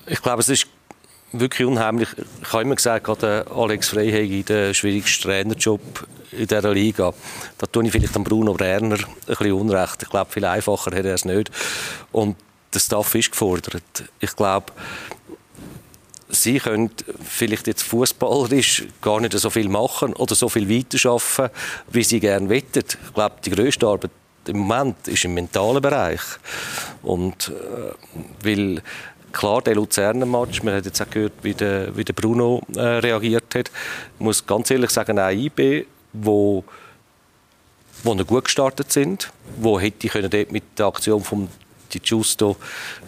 Ich 0.07 0.21
glaube, 0.21 0.41
es 0.41 0.49
ist 0.49 0.67
wirklich 1.33 1.67
unheimlich. 1.67 2.09
Ich 2.43 2.53
habe 2.53 2.63
immer 2.63 2.75
gesagt, 2.75 3.05
gerade 3.05 3.47
Alex 3.55 3.89
Frey 3.89 4.43
den 4.43 4.75
schwierigsten 4.75 5.23
Trainerjob 5.23 5.81
in 6.33 6.47
dieser 6.47 6.73
Liga. 6.73 7.15
Da 7.59 7.67
tue 7.67 7.85
ich 7.85 7.93
vielleicht 7.93 8.17
an 8.17 8.25
Bruno 8.25 8.59
Werner 8.59 8.97
ein 8.97 9.07
bisschen 9.27 9.53
Unrecht. 9.53 10.03
Ich 10.03 10.11
glaube, 10.11 10.31
viel 10.31 10.45
einfacher 10.45 10.91
hätte 10.95 11.09
er 11.09 11.15
es 11.15 11.25
nicht. 11.25 11.51
Und 12.11 12.37
der 12.75 12.81
Staff 12.81 13.15
ist 13.15 13.31
gefordert. 13.31 14.05
Ich 14.21 14.35
glaube, 14.35 14.73
sie 16.33 16.59
können 16.59 16.91
vielleicht 17.23 17.67
jetzt 17.67 17.83
fußballerisch 17.83 18.85
gar 19.01 19.21
nicht 19.21 19.39
so 19.39 19.51
viel 19.51 19.69
machen 19.69 20.15
oder 20.15 20.35
so 20.35 20.49
viel 20.49 20.69
weiterschaffen, 20.69 21.51
wie 21.91 22.03
sie 22.03 22.21
gerne 22.21 22.49
wettet. 22.49 22.99
Ich 23.07 23.15
glaube, 23.15 23.37
die 23.45 23.51
größte 23.51 23.87
Arbeit 23.87 24.11
im 24.47 24.59
Moment 24.59 25.07
ist 25.07 25.25
im 25.25 25.35
mentalen 25.35 25.81
Bereich. 25.81 26.21
Und 27.03 27.51
äh, 27.51 27.93
weil 28.43 28.83
klar, 29.31 29.63
der 29.63 29.77
Luzerner 29.77 30.27
Match, 30.27 30.63
man 30.63 30.75
hat 30.75 30.87
jetzt 30.87 31.01
auch 31.01 31.11
gehört, 31.11 31.35
wie 31.43 31.55
der, 31.55 31.97
wie 31.97 32.05
der 32.05 32.15
Bruno 32.15 32.63
äh, 32.75 32.81
reagiert 32.81 33.55
hat. 33.55 33.71
Ich 34.15 34.21
muss 34.21 34.45
ganz 34.45 34.71
ehrlich 34.71 34.91
sagen, 34.91 35.19
auch 35.19 35.31
IB, 35.31 35.87
wo 36.13 36.65
wo 38.05 38.17
gut 38.17 38.47
gestartet 38.47 38.91
sind, 38.91 39.33
wo 39.59 39.79
hätte 39.79 40.09
ich 40.09 40.13
dort 40.13 40.51
mit 40.51 40.65
der 40.77 40.87
Aktion 40.87 41.23
vom 41.23 41.49
Di 41.93 42.01
Giusto 42.01 42.57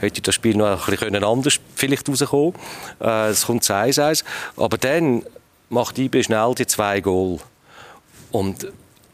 hätte 0.01 0.21
das 0.21 0.35
Spiel 0.35 0.57
noch 0.57 0.89
ein 0.89 0.97
bisschen 0.97 1.25
anders 1.25 1.59
vielleicht 1.75 2.09
rauskommen 2.09 2.55
äh, 3.01 3.29
Es 3.29 3.47
kommt 3.47 3.63
1-1. 3.63 4.25
Aber 4.57 4.79
dann 4.79 5.25
macht 5.69 5.99
IB 5.99 6.23
schnell 6.23 6.55
die 6.57 6.67
zwei 6.67 7.01
Goal. 7.01 7.39
Und 8.31 8.69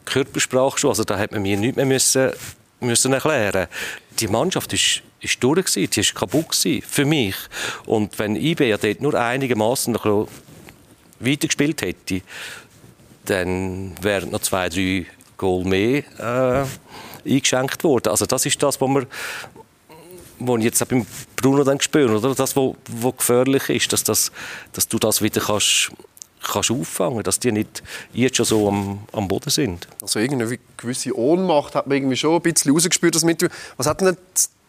Körpersprache 0.05 0.77
schon, 0.77 0.89
also 0.89 1.03
da 1.03 1.17
hat 1.17 1.31
man 1.31 1.41
mir 1.41 1.57
nichts 1.57 1.77
mehr 1.77 1.85
müssen, 1.85 2.31
müssen 2.79 3.13
erklären. 3.13 3.67
Die 4.19 4.27
Mannschaft 4.27 4.73
ist 4.73 5.03
ist 5.21 5.43
durch 5.43 5.65
gewesen, 5.65 5.89
die 5.89 5.99
ist 5.99 6.15
kaputt 6.15 6.49
gewesen, 6.49 6.81
für 6.81 7.05
mich. 7.05 7.35
Und 7.85 8.17
wenn 8.19 8.35
IB 8.35 8.67
ja 8.67 8.77
dort 8.77 9.01
nur 9.01 9.13
einigermaßen 9.13 9.93
noch 9.93 10.27
weiter 11.19 11.47
gespielt 11.47 11.81
hätte, 11.81 12.21
dann 13.25 13.93
wären 14.01 14.31
noch 14.31 14.41
zwei, 14.41 14.67
drei 14.69 15.05
Goal 15.37 15.63
mehr 15.63 16.03
äh, 16.19 17.29
eingeschenkt 17.29 17.83
worden. 17.83 18.09
Also 18.09 18.25
das 18.25 18.45
ist 18.45 18.61
das, 18.61 18.81
was 18.81 18.89
wir 18.89 19.05
wo 20.47 20.57
ich 20.57 20.63
jetzt 20.63 20.81
auch 20.81 20.87
beim 20.87 21.05
Bruno 21.35 21.63
dann 21.63 21.79
spüre, 21.79 22.17
oder? 22.17 22.35
Das, 22.35 22.55
was 22.55 23.17
gefährlich 23.17 23.69
ist, 23.69 23.93
dass, 23.93 24.03
das, 24.03 24.31
dass 24.73 24.87
du 24.87 24.99
das 24.99 25.21
wieder 25.21 25.41
kannst 25.41 25.91
kannst 26.43 26.71
auffangen, 26.71 27.23
dass 27.23 27.39
die 27.39 27.51
nicht 27.51 27.83
jetzt 28.13 28.37
schon 28.37 28.45
so 28.45 28.67
am, 28.67 28.99
am 29.11 29.27
Boden 29.27 29.49
sind. 29.49 29.87
Also 30.01 30.19
irgendwie 30.19 30.59
gewisse 30.75 31.15
Ohnmacht 31.15 31.75
hat 31.75 31.87
man 31.87 31.97
irgendwie 31.97 32.17
schon 32.17 32.35
ein 32.35 32.41
bisschen 32.41 32.71
rausgespürt. 32.71 33.15
Was 33.77 33.87
hat 33.87 34.01
denn 34.01 34.17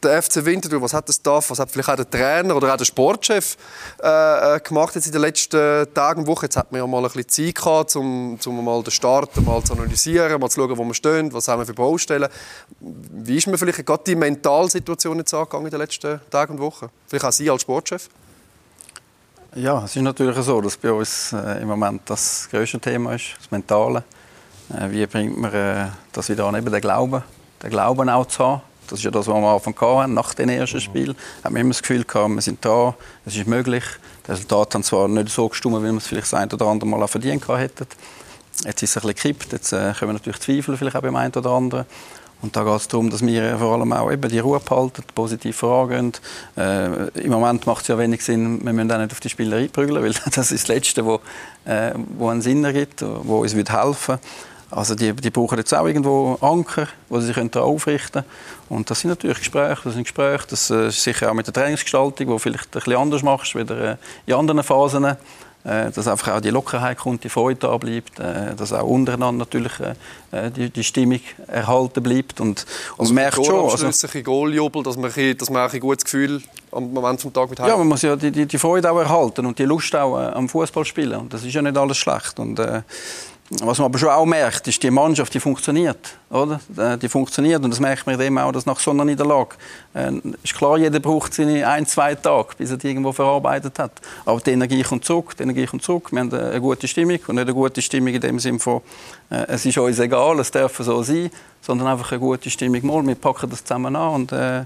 der 0.02 0.22
FC 0.22 0.44
Winterthur, 0.44 0.82
was 0.82 0.92
hat 0.92 1.08
das 1.08 1.16
Staff, 1.16 1.50
was 1.50 1.58
hat 1.58 1.70
vielleicht 1.70 1.88
auch 1.88 1.96
der 1.96 2.10
Trainer 2.10 2.56
oder 2.56 2.72
auch 2.72 2.76
der 2.76 2.84
Sportchef 2.84 3.56
äh, 4.02 4.56
äh, 4.56 4.60
gemacht 4.60 4.94
jetzt 4.94 5.06
in 5.06 5.12
den 5.12 5.20
letzten 5.20 5.92
Tagen 5.94 6.22
und 6.22 6.26
Wochen? 6.26 6.46
Jetzt 6.46 6.56
hat 6.56 6.72
man 6.72 6.80
ja 6.80 6.86
mal 6.86 6.98
ein 6.98 7.04
bisschen 7.04 7.28
Zeit 7.28 7.54
gehabt, 7.54 7.96
um, 7.96 8.38
um 8.44 8.64
mal 8.64 8.82
den 8.82 8.90
Start 8.90 9.36
mal 9.42 9.62
zu 9.62 9.72
analysieren, 9.72 10.40
mal 10.40 10.50
zu 10.50 10.60
schauen, 10.60 10.76
wo 10.76 10.84
wir 10.84 10.94
stehen, 10.94 11.32
was 11.32 11.48
haben 11.48 11.60
wir 11.60 11.66
für 11.66 11.74
Baustellen. 11.74 12.28
Wie 12.80 13.36
ist 13.36 13.46
mir 13.46 13.58
vielleicht 13.58 13.84
gerade 13.86 14.02
die 14.04 14.14
Mentalsituation 14.14 15.18
jetzt 15.18 15.34
angegangen 15.34 15.66
in 15.66 15.70
den 15.70 15.80
letzten 15.80 16.20
Tagen 16.30 16.54
und 16.54 16.60
Wochen? 16.60 16.88
Vielleicht 17.06 17.24
auch 17.24 17.32
Sie 17.32 17.48
als 17.48 17.62
Sportchef? 17.62 18.08
Ja, 19.54 19.84
es 19.84 19.96
ist 19.96 20.02
natürlich 20.02 20.36
so, 20.44 20.60
dass 20.60 20.76
bei 20.76 20.92
uns 20.92 21.32
äh, 21.32 21.60
im 21.60 21.68
Moment 21.68 22.02
das 22.06 22.48
größte 22.50 22.80
Thema 22.80 23.14
ist, 23.14 23.34
das 23.38 23.50
Mentale. 23.50 24.02
Äh, 24.70 24.90
wie 24.90 25.06
bringt 25.06 25.38
man 25.38 25.92
das 26.12 26.28
wieder 26.28 26.46
an, 26.46 26.54
eben 26.54 26.72
den 26.72 26.80
Glauben, 26.80 27.22
den 27.62 27.70
Glauben 27.70 28.08
auch 28.08 28.26
zu 28.26 28.44
haben. 28.44 28.71
Das 28.92 28.98
ist 28.98 29.04
ja 29.04 29.10
das, 29.10 29.26
was 29.26 29.34
wir 29.34 29.38
am 29.38 29.44
Anfang 29.46 29.74
hatten, 29.80 30.12
nach 30.12 30.34
dem 30.34 30.50
ersten 30.50 30.78
Spiel. 30.78 31.16
Haben 31.42 31.54
wir 31.54 31.62
immer 31.62 31.70
das 31.70 31.80
Gefühl 31.80 32.04
gehabt, 32.04 32.34
wir 32.34 32.42
sind 32.42 32.62
da, 32.62 32.94
es 33.24 33.34
ist 33.34 33.46
möglich. 33.46 33.84
Die 34.26 34.32
Resultate 34.32 34.74
haben 34.74 34.82
zwar 34.82 35.08
nicht 35.08 35.30
so 35.30 35.48
gestimmt, 35.48 35.78
wie 35.78 35.84
wir 35.84 35.96
es 35.96 36.06
vielleicht 36.06 36.30
das 36.30 36.34
ein 36.34 36.52
oder 36.52 36.66
andere 36.66 36.90
Mal 36.90 37.02
auch 37.02 37.08
verdient 37.08 37.48
hätten. 37.48 37.86
Jetzt 38.66 38.82
ist 38.82 38.90
es 38.90 38.96
ein 38.98 39.08
bisschen 39.08 39.32
gekippt, 39.32 39.52
jetzt 39.54 39.72
äh, 39.72 39.94
können 39.98 40.10
wir 40.10 40.12
natürlich 40.12 40.40
Zweifel 40.40 40.76
vielleicht 40.76 40.94
auch 40.94 41.00
beim 41.00 41.16
einen 41.16 41.32
oder 41.32 41.50
anderen. 41.52 41.86
Und 42.42 42.54
da 42.54 42.64
geht 42.64 42.76
es 42.76 42.88
darum, 42.88 43.08
dass 43.08 43.24
wir 43.24 43.56
vor 43.56 43.72
allem 43.72 43.94
auch 43.94 44.12
eben 44.12 44.28
die 44.28 44.40
Ruhe 44.40 44.60
behalten, 44.60 45.04
positiv 45.14 45.56
vorangehen. 45.56 46.12
Äh, 46.58 47.08
Im 47.20 47.30
Moment 47.30 47.66
macht 47.66 47.82
es 47.82 47.88
ja 47.88 47.96
wenig 47.96 48.22
Sinn, 48.22 48.62
wir 48.62 48.74
müssen 48.74 48.92
auch 48.92 48.98
nicht 48.98 49.12
auf 49.12 49.20
die 49.20 49.30
Spieler 49.30 49.56
einprügeln, 49.56 50.02
weil 50.04 50.12
das 50.12 50.52
ist 50.52 50.64
das 50.64 50.68
Letzte, 50.68 51.06
wo, 51.06 51.20
äh, 51.64 51.92
wo 52.18 52.28
einen 52.28 52.42
Sinn 52.42 52.62
ergibt, 52.62 53.02
wo 53.02 53.38
uns 53.38 53.54
helfen 53.54 53.72
würde. 54.06 54.20
Also 54.72 54.94
die, 54.94 55.12
die 55.12 55.30
brauchen 55.30 55.58
jetzt 55.58 55.74
auch 55.74 55.86
irgendwo 55.86 56.38
Anker, 56.40 56.88
wo 57.10 57.20
sie 57.20 57.26
sich 57.26 57.56
aufrichten 57.56 58.22
können. 58.22 58.24
Und 58.70 58.90
das 58.90 59.00
sind 59.00 59.10
natürlich 59.10 59.38
Gespräche, 59.38 59.82
das 59.84 59.92
sind 59.92 60.04
Gespräche, 60.04 60.46
das 60.48 60.70
äh, 60.70 60.88
ist 60.88 61.02
sicher 61.02 61.30
auch 61.30 61.34
mit 61.34 61.46
der 61.46 61.52
Trainingsgestaltung, 61.52 62.28
wo 62.28 62.38
vielleicht 62.38 62.64
ein 62.64 62.70
bisschen 62.70 62.96
anders 62.96 63.22
machst, 63.22 63.54
wieder 63.54 63.92
äh, 63.92 63.96
in 64.24 64.34
anderen 64.34 64.62
Phasen. 64.62 65.04
Äh, 65.04 65.92
dass 65.92 66.08
einfach 66.08 66.34
auch 66.34 66.40
die 66.40 66.50
Lockerheit 66.50 66.98
kommt, 66.98 67.22
die 67.22 67.28
Freude 67.28 67.60
da 67.60 67.76
bleibt, 67.76 68.18
dass 68.18 68.72
auch 68.72 68.82
untereinander 68.84 69.44
natürlich 69.44 69.72
die, 70.32 70.70
die 70.70 70.84
Stimmung 70.84 71.20
erhalten 71.46 72.02
bleibt 72.02 72.40
und, 72.40 72.64
und 72.96 73.00
also 73.00 73.14
merkt 73.14 73.44
schon, 73.44 73.70
also 73.70 73.86
ein 73.86 74.24
Goaljubel, 74.24 74.82
dass 74.82 74.96
man, 74.96 75.12
dass 75.36 75.50
man 75.50 75.70
ein 75.70 75.80
gutes 75.80 76.04
Gefühl 76.04 76.42
am 76.70 76.92
Moment 76.92 77.20
vom 77.20 77.32
Tag 77.32 77.50
mit 77.50 77.58
Ja, 77.58 77.76
man 77.76 77.88
muss 77.88 78.02
ja 78.02 78.16
die, 78.16 78.30
die, 78.30 78.46
die 78.46 78.58
Freude 78.58 78.90
auch 78.90 78.98
erhalten 78.98 79.44
und 79.44 79.58
die 79.58 79.64
Lust 79.64 79.94
auch 79.94 80.16
am 80.16 80.48
Fußball 80.48 80.84
spielen 80.84 81.20
und 81.20 81.34
das 81.34 81.44
ist 81.44 81.52
ja 81.52 81.60
nicht 81.60 81.76
alles 81.76 81.98
schlecht 81.98 82.38
und 82.38 82.58
äh, 82.58 82.82
was 83.60 83.78
man 83.78 83.86
aber 83.86 83.98
schon 83.98 84.08
auch 84.08 84.24
merkt, 84.24 84.66
ist, 84.66 84.82
die 84.82 84.90
Mannschaft, 84.90 85.34
die 85.34 85.40
funktioniert. 85.40 86.16
Oder? 86.30 86.60
Äh, 86.76 86.96
die 86.96 87.08
funktioniert 87.08 87.62
und 87.62 87.70
das 87.70 87.80
merkt 87.80 88.06
man 88.06 88.18
eben 88.18 88.38
auch, 88.38 88.52
dass 88.52 88.64
nach 88.64 88.78
so 88.78 88.90
einer 88.92 89.04
Niederlage 89.04 89.56
äh, 89.94 90.10
ist 90.42 90.54
klar, 90.54 90.78
jeder 90.78 91.00
braucht 91.00 91.34
seine 91.34 91.68
ein, 91.68 91.86
zwei 91.86 92.14
Tage, 92.14 92.48
bis 92.56 92.70
er 92.70 92.78
die 92.78 92.88
irgendwo 92.88 93.12
verarbeitet 93.12 93.78
hat. 93.78 93.92
Aber 94.24 94.40
die 94.40 94.52
Energie 94.52 94.82
kommt 94.82 95.04
zurück, 95.04 95.36
die 95.36 95.42
Energie 95.42 95.66
kommt 95.66 95.82
zurück. 95.82 96.10
Wir 96.12 96.20
haben 96.20 96.32
eine 96.32 96.60
gute 96.60 96.88
Stimmung 96.88 97.18
und 97.26 97.34
nicht 97.34 97.42
eine 97.42 97.52
gute 97.52 97.82
Stimmung 97.82 98.14
in 98.14 98.20
dem 98.20 98.38
Sinne 98.38 98.58
von, 98.58 98.80
äh, 99.30 99.44
es 99.48 99.66
ist 99.66 99.76
uns 99.76 99.98
egal, 99.98 100.21
es 100.40 100.50
darf 100.50 100.76
so 100.78 101.02
sein, 101.02 101.30
sondern 101.60 101.88
einfach 101.88 102.10
eine 102.12 102.20
gute 102.20 102.50
Stimmung. 102.50 102.84
Mal, 102.86 103.06
wir 103.06 103.14
packen 103.14 103.48
das 103.50 103.64
zusammen 103.64 103.94
an 103.96 104.14
und 104.14 104.32
äh, 104.32 104.60
äh, 104.60 104.64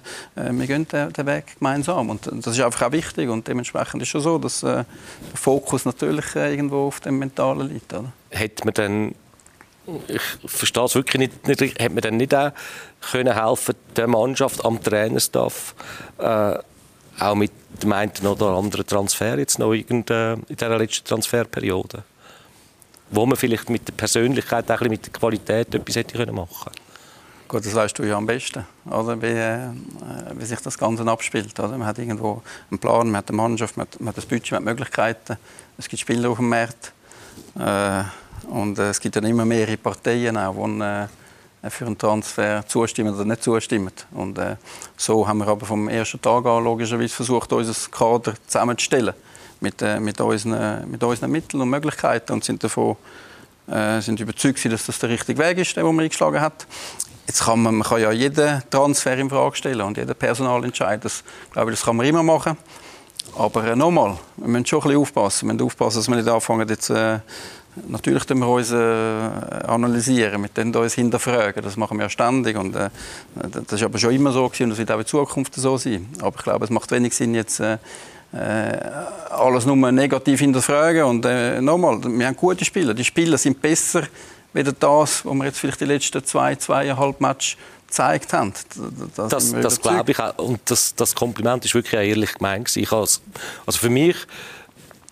wir 0.51 0.67
gehen 0.67 0.87
den, 0.89 1.13
den, 1.13 1.27
Weg 1.27 1.59
gemeinsam. 1.59 2.11
Und 2.11 2.27
das 2.27 2.57
ist 2.57 2.61
einfach 2.61 2.89
auch 2.89 2.93
wichtig 2.93 3.29
und 3.29 3.47
dementsprechend 3.47 4.03
ist 4.03 4.09
es 4.09 4.13
schon 4.13 4.21
so, 4.23 4.39
dass 4.39 4.63
äh, 4.63 4.85
der 4.85 4.87
Fokus 5.35 5.85
natürlich 5.85 6.35
äh, 6.35 6.51
irgendwo 6.51 6.87
auf 6.87 7.01
dem 7.01 7.19
Mentalen 7.19 7.69
liegt. 7.69 7.93
Oder? 7.93 8.13
Hat 8.35 8.65
man 8.65 8.75
dann 8.75 9.15
ich 10.09 10.23
verstehe 10.51 10.85
es 10.85 10.97
wirklich 10.97 11.31
nicht, 11.47 11.47
nicht 11.47 11.81
hat 11.81 11.93
man 11.93 12.01
dann 12.01 12.17
nicht 12.17 12.35
auch 12.35 12.51
können 13.13 13.41
helfen 13.41 13.77
der 13.95 14.09
Mannschaft 14.09 14.65
am 14.65 14.83
Trainerstaff 14.83 15.77
äh, 16.19 16.59
auch 17.21 17.35
mit 17.37 17.53
dem 17.83 17.93
einen 17.93 18.11
oder 18.27 18.47
anderen 18.49 18.85
Transfer 18.85 19.39
jetzt 19.39 19.61
noch 19.61 19.73
in 19.73 20.05
dieser 20.05 20.77
letzten 20.77 21.07
Transferperiode 21.07 22.03
wo 23.11 23.27
man 23.27 23.37
vielleicht 23.37 23.71
mit 23.71 23.87
der 23.87 23.93
Persönlichkeit 23.93 24.71
auch 24.71 24.81
mit 24.81 25.07
der 25.07 25.13
Qualität 25.13 25.75
etwas 25.75 25.97
hätte 25.97 26.33
machen 26.33 26.49
können 26.65 26.87
Gut, 27.49 27.65
das 27.65 27.77
weißt 27.77 27.97
du 27.97 28.03
ja 28.03 28.17
am 28.17 28.27
besten, 28.27 28.67
oder? 28.87 29.23
Wie, 29.23 29.27
äh, 29.27 29.69
wie 30.33 30.45
sich 30.45 30.59
das 30.59 30.77
Ganze 30.77 31.07
abspielt. 31.07 31.57
Oder? 31.61 31.79
Man 31.79 31.87
hat 31.87 31.97
irgendwo 31.97 32.43
einen 32.71 32.81
Plan, 32.81 33.07
man 33.07 33.19
hat 33.19 33.29
eine 33.29 33.37
Mannschaft, 33.37 33.77
man 33.77 33.87
hat, 33.87 34.01
man 34.01 34.09
hat 34.09 34.17
das 34.17 34.27
Budget, 34.27 34.51
man 34.51 34.63
hat 34.63 34.65
Möglichkeiten. 34.65 35.37
Es 35.79 35.89
gibt 35.89 36.01
Spieler 36.01 36.31
auf 36.31 36.39
dem 36.39 36.49
Markt. 36.49 36.93
Äh, 37.57 38.03
und 38.49 38.81
äh, 38.81 38.91
es 38.91 38.99
gibt 38.99 39.15
dann 39.15 39.25
immer 39.25 39.45
mehrere 39.45 39.77
Parteien, 39.77 40.37
auch, 40.37 40.57
die 40.57 40.81
äh, 40.83 41.71
für 41.71 41.87
einen 41.87 41.97
Transfer 41.97 42.67
zustimmen 42.67 43.15
oder 43.15 43.25
nicht 43.25 43.45
zustimmen. 43.45 43.93
Und 44.11 44.39
äh, 44.39 44.57
so 44.97 45.29
haben 45.29 45.39
wir 45.39 45.47
aber 45.47 45.67
vom 45.67 45.89
ersten 45.89 46.21
Tag 46.21 46.47
an 46.47 46.65
logischerweise 46.65 47.15
versucht, 47.15 47.53
unser 47.53 47.91
Kader 47.93 48.35
zusammenzustellen 48.49 49.15
mit, 49.61 49.83
äh, 49.83 50.01
mit, 50.01 50.21
unseren, 50.21 50.91
mit 50.91 51.03
unseren 51.03 51.31
Mitteln 51.31 51.61
und 51.61 51.71
Möglichkeiten 51.71 52.33
und 52.33 52.45
sind 52.45 52.63
davon 52.63 52.97
äh, 53.69 54.01
sind 54.01 54.21
überzeugt, 54.21 54.65
dass 54.67 54.87
das 54.87 54.99
der 54.99 55.11
richtige 55.11 55.39
Weg 55.39 55.59
ist, 55.59 55.77
den 55.77 55.85
man 55.85 56.01
eingeschlagen 56.01 56.41
hat. 56.41 56.67
Jetzt 57.27 57.45
kann 57.45 57.61
man, 57.61 57.75
man 57.77 57.89
kann 57.89 58.01
ja 58.01 58.13
jeden 58.13 58.63
Transfer 58.71 59.17
in 59.17 59.29
Frage 59.29 59.57
stellen 59.57 59.81
und 59.81 59.97
jeden 59.97 60.15
Personalentscheid. 60.15 61.05
Das, 61.05 61.25
glaube 61.51 61.73
ich, 61.73 61.79
das 61.79 61.85
kann 61.85 61.97
man 61.97 62.07
immer 62.07 62.23
machen. 62.23 62.57
Aber 63.37 63.65
äh, 63.65 63.77
nochmal, 63.77 64.17
wir 64.37 64.49
müssen 64.49 64.67
schon 64.67 64.81
ein 64.81 64.83
bisschen 64.85 65.01
aufpassen. 65.01 65.49
Wir 65.49 65.55
müssen 65.55 65.67
aufpassen, 65.67 65.99
dass 65.99 66.09
wir 66.09 66.17
nicht 66.17 66.29
anfangen, 66.29 66.69
jetzt, 66.69 66.91
äh, 66.91 67.19
natürlich 67.89 68.25
tun 68.25 68.39
wir 68.39 68.49
uns 68.49 68.71
äh, 68.71 69.67
analysieren, 69.67 70.41
mit 70.41 70.57
denen 70.57 70.75
uns 70.75 70.95
hinterfragen. 70.95 71.63
Das 71.63 71.77
machen 71.77 71.99
wir 71.99 72.05
ja 72.05 72.11
ständig. 72.11 72.57
Und, 72.57 72.77
äh, 72.77 72.91
das 73.35 73.73
ist 73.73 73.83
aber 73.83 73.99
schon 73.99 74.13
immer 74.13 74.31
so 74.31 74.49
gewesen 74.49 74.65
und 74.65 74.71
das 74.71 74.79
wird 74.79 74.93
auch 74.93 75.01
in 75.01 75.07
Zukunft 75.07 75.55
so 75.55 75.77
sein. 75.77 76.09
Aber 76.21 76.37
ich 76.37 76.45
glaube, 76.45 76.65
es 76.65 76.71
macht 76.71 76.91
wenig 76.93 77.15
Sinn, 77.15 77.35
jetzt 77.35 77.59
äh, 77.59 77.75
äh 77.75 77.79
alles 79.31 79.67
nur 79.67 79.77
negativ 79.93 80.41
hinterfragen. 80.41 81.05
Und 81.05 81.25
äh, 81.25 81.61
nochmal, 81.61 82.01
wir 82.05 82.27
haben 82.27 82.37
gute 82.37 82.65
Spieler. 82.65 82.95
Die 82.95 83.05
Spieler 83.05 83.39
sind 83.39 83.61
besser 83.61 84.03
wieder 84.53 84.73
das, 84.73 85.25
was 85.25 85.35
wir 85.35 85.45
jetzt 85.45 85.59
vielleicht 85.59 85.81
die 85.81 85.85
letzten 85.85 86.25
zwei, 86.25 86.57
zweieinhalb 86.57 87.21
Matches 87.21 87.57
gezeigt 87.87 88.33
haben. 88.33 88.53
Das, 89.15 89.29
das, 89.29 89.53
das 89.53 89.81
glaube 89.81 90.11
ich 90.11 90.19
auch. 90.19 90.39
Und 90.39 90.61
das, 90.67 90.95
das 90.95 91.15
Kompliment 91.15 91.65
ist 91.65 91.75
wirklich 91.75 91.99
auch 91.99 92.05
ehrlich 92.05 92.35
gemeint. 92.35 92.75
Ich 92.77 92.93
als, 92.93 93.21
also 93.65 93.79
für 93.79 93.91
mich 93.91 94.17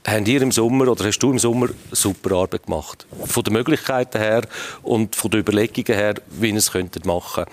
haben 0.06 0.26
ihr 0.26 0.42
im 0.42 0.52
Sommer 0.52 0.88
oder 0.88 1.04
hast 1.06 1.18
du 1.18 1.30
im 1.30 1.38
Sommer 1.38 1.68
super 1.92 2.36
Arbeit 2.36 2.64
gemacht. 2.64 3.06
Von 3.24 3.44
den 3.44 3.54
Möglichkeiten 3.54 4.18
her 4.18 4.42
und 4.82 5.16
von 5.16 5.30
den 5.30 5.40
Überlegungen 5.40 5.98
her, 5.98 6.14
wie 6.30 6.50
ihr 6.50 6.56
es 6.56 6.72
könntet 6.72 7.06
machen. 7.06 7.44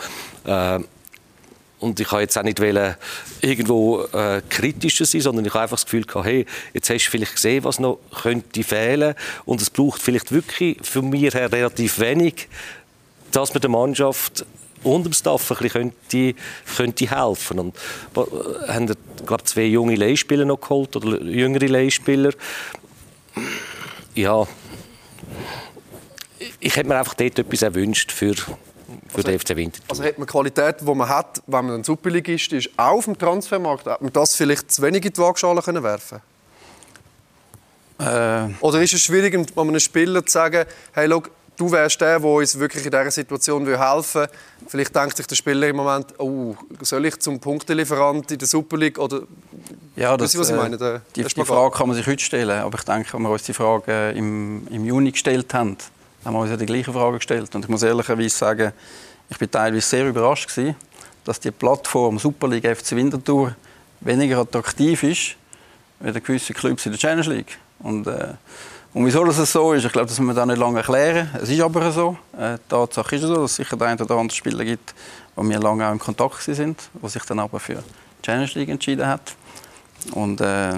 Äh, 0.45 0.79
und 1.81 1.99
ich 1.99 2.11
habe 2.11 2.21
jetzt 2.21 2.37
auch 2.37 2.43
nicht 2.43 2.61
irgendwo 3.41 4.03
äh, 4.13 4.41
kritischer 4.49 5.05
sein, 5.05 5.21
sondern 5.21 5.45
ich 5.45 5.53
habe 5.53 5.63
einfach 5.63 5.77
das 5.77 5.85
Gefühl 5.85 6.05
gehabt, 6.05 6.27
hey, 6.27 6.45
jetzt 6.73 6.89
hast 6.89 7.07
du 7.07 7.11
vielleicht 7.11 7.35
gesehen, 7.35 7.63
was 7.63 7.79
noch 7.79 7.99
könnte 8.21 8.63
fehlen 8.63 9.15
und 9.45 9.61
es 9.61 9.69
braucht 9.69 10.01
vielleicht 10.01 10.31
wirklich 10.31 10.77
von 10.83 11.09
mir 11.09 11.31
her 11.31 11.51
relativ 11.51 11.99
wenig, 11.99 12.47
dass 13.31 13.53
man 13.53 13.61
der 13.61 13.69
Mannschaft 13.69 14.45
und 14.83 15.05
dem 15.05 15.13
Staff 15.13 15.51
ein 15.51 15.57
bisschen 15.57 15.93
könnte, 16.09 16.39
könnte 16.75 17.09
helfen. 17.09 17.59
Und 17.59 17.75
äh, 18.15 18.67
haben 18.67 18.95
glaube 19.25 19.43
zwei 19.43 19.65
junge 19.65 19.95
Leihspieler 19.95 20.45
noch 20.45 20.61
geholt 20.61 20.95
oder 20.95 21.21
jüngere 21.21 21.67
Leihspieler. 21.67 22.33
Ja, 24.15 24.47
ich 26.59 26.75
hätte 26.75 26.87
mir 26.87 26.97
einfach 26.97 27.13
dort 27.15 27.39
etwas 27.39 27.61
erwünscht 27.61 28.11
für 28.11 28.35
für 29.07 29.17
also, 29.17 29.29
den 29.29 29.39
FC 29.39 29.55
Winterthur. 29.55 29.89
Also 29.89 30.03
hat 30.03 30.17
man 30.17 30.27
Qualität, 30.27 30.81
die 30.81 30.95
man 30.95 31.09
hat, 31.09 31.41
wenn 31.47 31.65
man 31.65 31.75
ein 31.75 31.83
Superligist 31.83 32.53
ist, 32.53 32.69
auch 32.77 32.97
auf 32.97 33.05
dem 33.05 33.17
Transfermarkt, 33.17 33.85
hat 33.85 34.01
man 34.01 34.13
das 34.13 34.35
vielleicht 34.35 34.71
zu 34.71 34.81
wenig 34.81 35.05
in 35.05 35.13
die 35.13 35.17
Waagschale 35.19 35.61
können 35.61 35.83
werfen 35.83 36.21
äh. 37.99 38.47
Oder 38.61 38.81
ist 38.81 38.93
es 38.93 39.01
schwierig, 39.01 39.33
einem 39.33 39.79
Spieler 39.79 40.25
zu 40.25 40.31
sagen, 40.31 40.65
hey, 40.93 41.07
look, 41.07 41.29
du 41.61 41.71
wärst 41.71 42.01
der, 42.01 42.19
der 42.19 42.29
uns 42.29 42.57
wirklich 42.57 42.83
in 42.85 42.91
dieser 42.91 43.11
Situation 43.11 43.65
helfen 43.67 44.21
will. 44.21 44.29
Vielleicht 44.67 44.95
denkt 44.95 45.17
sich 45.17 45.27
der 45.27 45.35
Spieler 45.35 45.67
im 45.67 45.75
Moment, 45.75 46.07
oh, 46.19 46.55
soll 46.81 47.05
ich 47.05 47.19
zum 47.19 47.39
Punktelieferant 47.39 48.31
in 48.31 48.39
der 48.39 48.47
Super 48.47 48.77
League 48.77 48.97
oder 48.97 49.21
ja, 49.95 50.17
das, 50.17 50.37
was 50.37 50.49
ich 50.49 50.55
meine? 50.55 50.77
Der, 50.77 51.01
die, 51.15 51.23
die 51.23 51.45
Frage 51.45 51.75
kann 51.75 51.87
man 51.87 51.95
sich 51.95 52.07
heute 52.07 52.23
stellen, 52.23 52.59
aber 52.59 52.77
ich 52.79 52.85
denke, 52.85 53.13
wenn 53.13 53.21
wir 53.21 53.29
uns 53.29 53.43
die 53.43 53.53
Frage 53.53 54.11
im, 54.11 54.67
im 54.71 54.85
Juni 54.85 55.11
gestellt 55.11 55.53
haben, 55.53 55.77
haben 56.23 56.33
wir 56.33 56.39
uns 56.39 56.49
ja 56.49 56.57
die 56.57 56.65
gleiche 56.65 56.91
Frage 56.91 57.17
gestellt. 57.17 57.53
Und 57.55 57.65
ich 57.65 57.69
muss 57.69 57.83
ehrlicherweise 57.83 58.29
sagen, 58.29 58.73
ich 59.29 59.37
bin 59.37 59.49
teilweise 59.49 59.87
sehr 59.87 60.07
überrascht 60.07 60.49
gewesen, 60.49 60.75
dass 61.23 61.39
die 61.39 61.51
Plattform 61.51 62.19
Super 62.19 62.47
League 62.47 62.65
FC 62.65 62.91
Winterthur 62.91 63.55
weniger 64.01 64.39
attraktiv 64.39 65.03
ist 65.03 65.35
als 66.03 66.23
gewisse 66.23 66.53
Clubs 66.53 66.85
in 66.85 66.91
der 66.91 66.99
Challenge 66.99 67.35
League. 67.35 67.57
Und, 67.79 68.07
äh, 68.07 68.33
und 68.93 69.05
wieso 69.05 69.23
das 69.23 69.51
so 69.51 69.73
ist, 69.73 69.85
ich 69.85 69.91
glaube, 69.91 70.07
das 70.07 70.19
müssen 70.19 70.27
wir 70.27 70.33
da 70.33 70.45
nicht 70.45 70.57
lange 70.57 70.79
erklären. 70.79 71.29
Es 71.41 71.49
ist 71.49 71.61
aber 71.61 71.91
so. 71.91 72.17
Äh, 72.37 72.57
die 72.57 72.69
Tatsache 72.69 73.15
ist 73.15 73.21
so, 73.21 73.35
dass 73.35 73.51
es 73.51 73.55
sicher 73.57 73.77
der 73.77 73.87
eine 73.87 74.03
oder 74.03 74.15
andere 74.15 74.35
Spieler 74.35 74.65
gibt, 74.65 74.93
wo 75.35 75.43
wir 75.47 75.59
lange 75.59 75.87
auch 75.87 75.91
im 75.91 75.99
Kontakt 75.99 76.41
sind, 76.41 76.89
der 76.93 77.09
sich 77.09 77.23
dann 77.23 77.39
aber 77.39 77.59
für 77.59 77.75
die 77.75 78.21
Challenge 78.23 78.51
League 78.55 78.69
entschieden 78.69 79.07
hat. 79.07 79.35
Und 80.11 80.41
äh, 80.41 80.73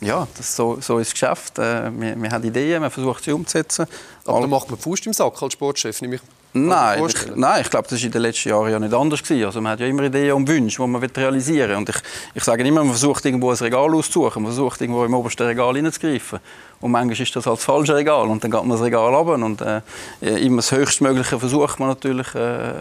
ja, 0.00 0.26
das 0.36 0.56
so, 0.56 0.78
so 0.80 0.98
ist 0.98 1.08
das 1.08 1.14
Geschäft. 1.14 1.58
Äh, 1.58 1.90
wir, 1.92 2.20
wir 2.20 2.30
haben 2.30 2.44
Ideen, 2.44 2.82
wir 2.82 2.90
versuchen 2.90 3.22
sie 3.22 3.32
umzusetzen. 3.32 3.86
Aber 4.24 4.40
dann 4.40 4.50
macht 4.50 4.70
man 4.70 4.78
Fuß 4.78 5.00
im 5.06 5.12
Sack 5.12 5.42
als 5.42 5.52
Sportchef, 5.52 6.00
nehme 6.00 6.16
ich 6.16 6.22
Nein, 6.52 7.06
ich, 7.06 7.36
nein, 7.36 7.62
ich 7.62 7.70
glaube, 7.70 7.86
das 7.88 8.00
war 8.00 8.06
in 8.06 8.10
den 8.10 8.22
letzten 8.22 8.48
Jahren 8.48 8.72
ja 8.72 8.78
nicht 8.80 8.92
anders. 8.92 9.22
Gewesen. 9.22 9.44
Also 9.44 9.60
man 9.60 9.72
hat 9.72 9.80
ja 9.80 9.86
immer 9.86 10.02
Ideen 10.02 10.32
und 10.32 10.48
Wünsche, 10.48 10.82
die 10.82 10.88
man 10.88 11.00
realisieren 11.00 11.70
will. 11.70 11.76
Und 11.76 11.88
ich, 11.88 11.96
ich 12.34 12.42
sage 12.42 12.66
immer, 12.66 12.82
man 12.82 12.90
versucht 12.90 13.24
irgendwo 13.24 13.50
ein 13.50 13.56
Regal 13.56 13.94
auszusuchen, 13.94 14.42
man 14.42 14.52
versucht 14.52 14.80
irgendwo 14.80 15.04
im 15.04 15.14
obersten 15.14 15.44
Regal 15.44 15.76
hineinzugreifen. 15.76 16.40
Und 16.80 16.90
manchmal 16.90 17.20
ist 17.20 17.36
das 17.36 17.46
halt 17.46 17.58
das 17.58 17.64
falsche 17.64 17.94
Regal 17.94 18.26
und 18.26 18.42
dann 18.42 18.50
geht 18.50 18.60
man 18.62 18.70
das 18.70 18.82
Regal 18.82 19.14
runter 19.14 19.34
und 19.34 19.60
äh, 19.60 20.44
immer 20.44 20.56
das 20.56 20.72
Höchstmögliche 20.72 21.38
versucht 21.38 21.78
man 21.78 21.90
natürlich, 21.90 22.34
äh, 22.34 22.72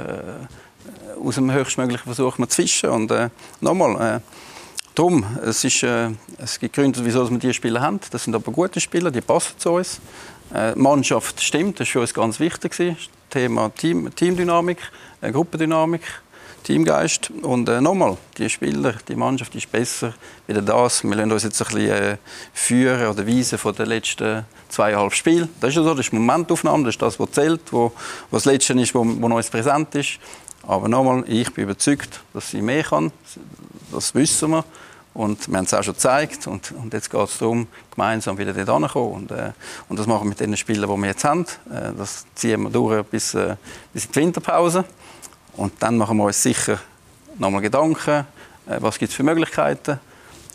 aus 1.23 1.35
dem 1.35 1.51
Höchstmöglichen 1.51 2.05
versucht 2.05 2.39
man 2.39 2.49
zu 2.49 2.63
fischen. 2.63 2.89
Und 2.89 3.11
äh, 3.11 3.29
nochmal, 3.61 4.15
äh, 4.15 4.19
Darum, 4.99 5.23
es, 5.45 5.63
ist, 5.63 5.81
äh, 5.83 6.09
es 6.39 6.59
gibt 6.59 6.75
Gründe, 6.75 6.99
wieso 7.05 7.31
wir 7.31 7.37
diese 7.37 7.53
Spieler 7.53 7.79
haben. 7.79 8.01
Das 8.11 8.25
sind 8.25 8.35
aber 8.35 8.51
gute 8.51 8.81
Spieler, 8.81 9.09
die 9.11 9.21
passen 9.21 9.57
zu 9.57 9.71
uns. 9.71 10.01
Äh, 10.53 10.75
Mannschaft 10.75 11.41
stimmt, 11.41 11.79
das 11.79 11.87
war 11.87 11.91
für 11.93 11.99
uns 12.01 12.13
ganz 12.13 12.39
wichtig. 12.41 12.75
Das 12.75 12.97
Thema 13.29 13.69
Team, 13.69 14.13
Teamdynamik, 14.13 14.79
äh, 15.21 15.31
Gruppendynamik, 15.31 16.01
Teamgeist. 16.63 17.31
Und 17.43 17.69
äh, 17.69 17.79
nochmal, 17.79 18.17
die 18.37 18.49
Spieler, 18.49 18.93
die 19.07 19.15
Mannschaft 19.15 19.55
ist 19.55 19.71
besser 19.71 20.13
wieder 20.47 20.61
das. 20.61 21.01
Wir 21.05 21.15
lassen 21.15 21.31
uns 21.31 21.43
jetzt 21.43 21.61
ein 21.61 21.67
bisschen 21.67 21.91
äh, 21.91 22.17
führen 22.51 23.07
oder 23.07 23.25
weisen 23.25 23.57
von 23.57 23.73
den 23.73 23.85
letzten 23.85 24.43
zweieinhalb 24.67 25.13
Spielen. 25.13 25.47
Das 25.61 25.69
ist 25.69 25.77
ja 25.77 25.83
so, 25.83 25.93
das 25.93 26.07
ist 26.07 26.11
Momentaufnahme, 26.11 26.83
das 26.83 26.95
ist 26.95 27.01
das, 27.01 27.17
was 27.17 27.31
zählt, 27.31 27.61
was 27.71 27.93
das 28.31 28.43
Letzte 28.43 28.73
ist, 28.73 28.93
was 28.93 29.05
uns 29.05 29.49
präsent 29.49 29.95
ist. 29.95 30.19
Aber 30.63 30.89
nochmal, 30.89 31.23
ich 31.25 31.53
bin 31.53 31.63
überzeugt, 31.63 32.19
dass 32.33 32.51
sie 32.51 32.61
mehr 32.61 32.83
kann. 32.83 33.13
Das 33.93 34.13
wissen 34.13 34.51
wir. 34.51 34.65
Und 35.13 35.49
wir 35.49 35.57
haben 35.57 35.65
es 35.65 35.73
auch 35.73 35.83
schon 35.83 35.95
gezeigt. 35.95 36.47
Und, 36.47 36.71
und 36.71 36.93
jetzt 36.93 37.09
geht 37.09 37.21
es 37.21 37.37
darum, 37.37 37.67
gemeinsam 37.93 38.37
wieder 38.37 38.53
dort 38.53 38.67
hinzukommen. 38.67 39.13
Und, 39.13 39.31
äh, 39.31 39.51
und 39.89 39.99
das 39.99 40.07
machen 40.07 40.23
wir 40.23 40.29
mit 40.29 40.39
den 40.39 40.55
Spielern, 40.55 40.89
die 40.89 41.01
wir 41.01 41.07
jetzt 41.07 41.23
haben. 41.23 41.45
Äh, 41.71 41.93
das 41.97 42.25
ziehen 42.35 42.63
wir 42.63 42.69
durch 42.69 43.03
bis, 43.05 43.33
äh, 43.33 43.55
bis 43.93 44.05
in 44.05 44.11
die 44.11 44.19
Winterpause. 44.19 44.85
Und 45.57 45.73
dann 45.79 45.97
machen 45.97 46.17
wir 46.17 46.25
uns 46.25 46.41
sicher 46.41 46.79
nochmal 47.37 47.61
Gedanken, 47.61 48.25
äh, 48.67 48.77
was 48.79 48.97
gibt 48.97 49.11
es 49.11 49.15
für 49.15 49.23
Möglichkeiten. 49.23 49.99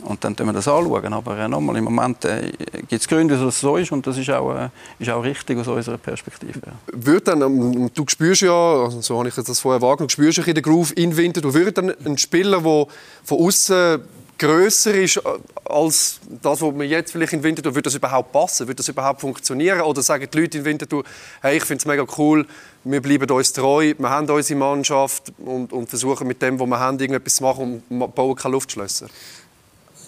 Und 0.03 0.23
dann 0.23 0.37
schauen 0.37 0.47
wir 0.47 0.53
das 0.53 0.69
anschauen. 0.69 1.13
Aber 1.13 1.39
äh, 1.39 1.49
nochmal, 1.49 1.77
im 1.77 1.85
Moment 1.85 2.25
äh, 2.25 2.53
gibt 2.89 2.93
es 2.93 3.09
Gründe, 3.09 3.37
dass 3.37 3.45
es 3.45 3.61
so 3.61 3.77
ist. 3.77 3.93
Und 3.93 4.07
das 4.07 4.19
ist 4.19 4.31
auch, 4.31 4.55
äh, 4.55 4.69
ist 4.99 5.11
auch 5.11 5.23
richtig 5.23 5.59
aus 5.59 5.69
unserer 5.69 5.99
Perspektive. 5.99 6.61
Ja. 6.65 6.73
Würde 6.93 7.23
dann, 7.23 7.43
ähm, 7.43 7.91
du 7.93 8.05
spürst 8.09 8.43
ja, 8.43 8.53
also 8.53 9.01
so 9.01 9.19
habe 9.19 9.29
ich 9.29 9.35
das 9.35 9.61
vorher 9.61 9.81
wahrgenommen, 9.81 10.09
du 10.09 10.13
spürst 10.13 10.47
ein 10.47 10.55
den 10.55 10.63
Groove 10.63 10.93
in 10.97 11.17
Winter. 11.17 11.41
Du 11.41 11.55
würdest 11.55 11.79
dann 11.79 11.95
ein 12.05 12.19
Spieler, 12.19 12.61
der 12.61 12.87
von 13.25 13.39
außen 13.39 14.03
größer 14.39 14.95
ist 14.95 15.17
äh, 15.19 15.21
als 15.65 16.21
das, 16.43 16.61
was 16.61 16.75
wir 16.75 16.87
jetzt 16.87 17.13
vielleicht 17.13 17.33
in 17.33 17.43
Winterthur, 17.43 17.75
würde 17.75 17.83
das 17.83 17.95
überhaupt 17.95 18.33
passen? 18.33 18.67
Würde 18.67 18.77
das 18.77 18.89
überhaupt 18.89 19.21
funktionieren? 19.21 19.81
Oder 19.83 20.03
sagen 20.03 20.27
die 20.31 20.39
Leute 20.39 20.59
in 20.59 20.65
Winterthur, 20.65 21.05
hey, 21.43 21.57
ich 21.57 21.65
finde 21.65 21.83
es 21.83 21.87
mega 21.87 22.05
cool, 22.19 22.47
wir 22.85 23.01
bleiben 23.01 23.31
uns 23.31 23.53
treu, 23.53 23.95
wir 23.97 24.11
haben 24.11 24.29
unsere 24.29 24.59
Mannschaft 24.59 25.33
und, 25.39 25.73
und 25.73 25.89
versuchen 25.89 26.27
mit 26.27 26.43
dem, 26.43 26.59
was 26.59 26.67
wir 26.67 26.79
haben, 26.79 26.99
irgendetwas 26.99 27.37
zu 27.37 27.43
machen 27.43 27.83
und 27.89 28.15
bauen 28.15 28.37
keine 28.37 28.53
Luftschlösser? 28.53 29.07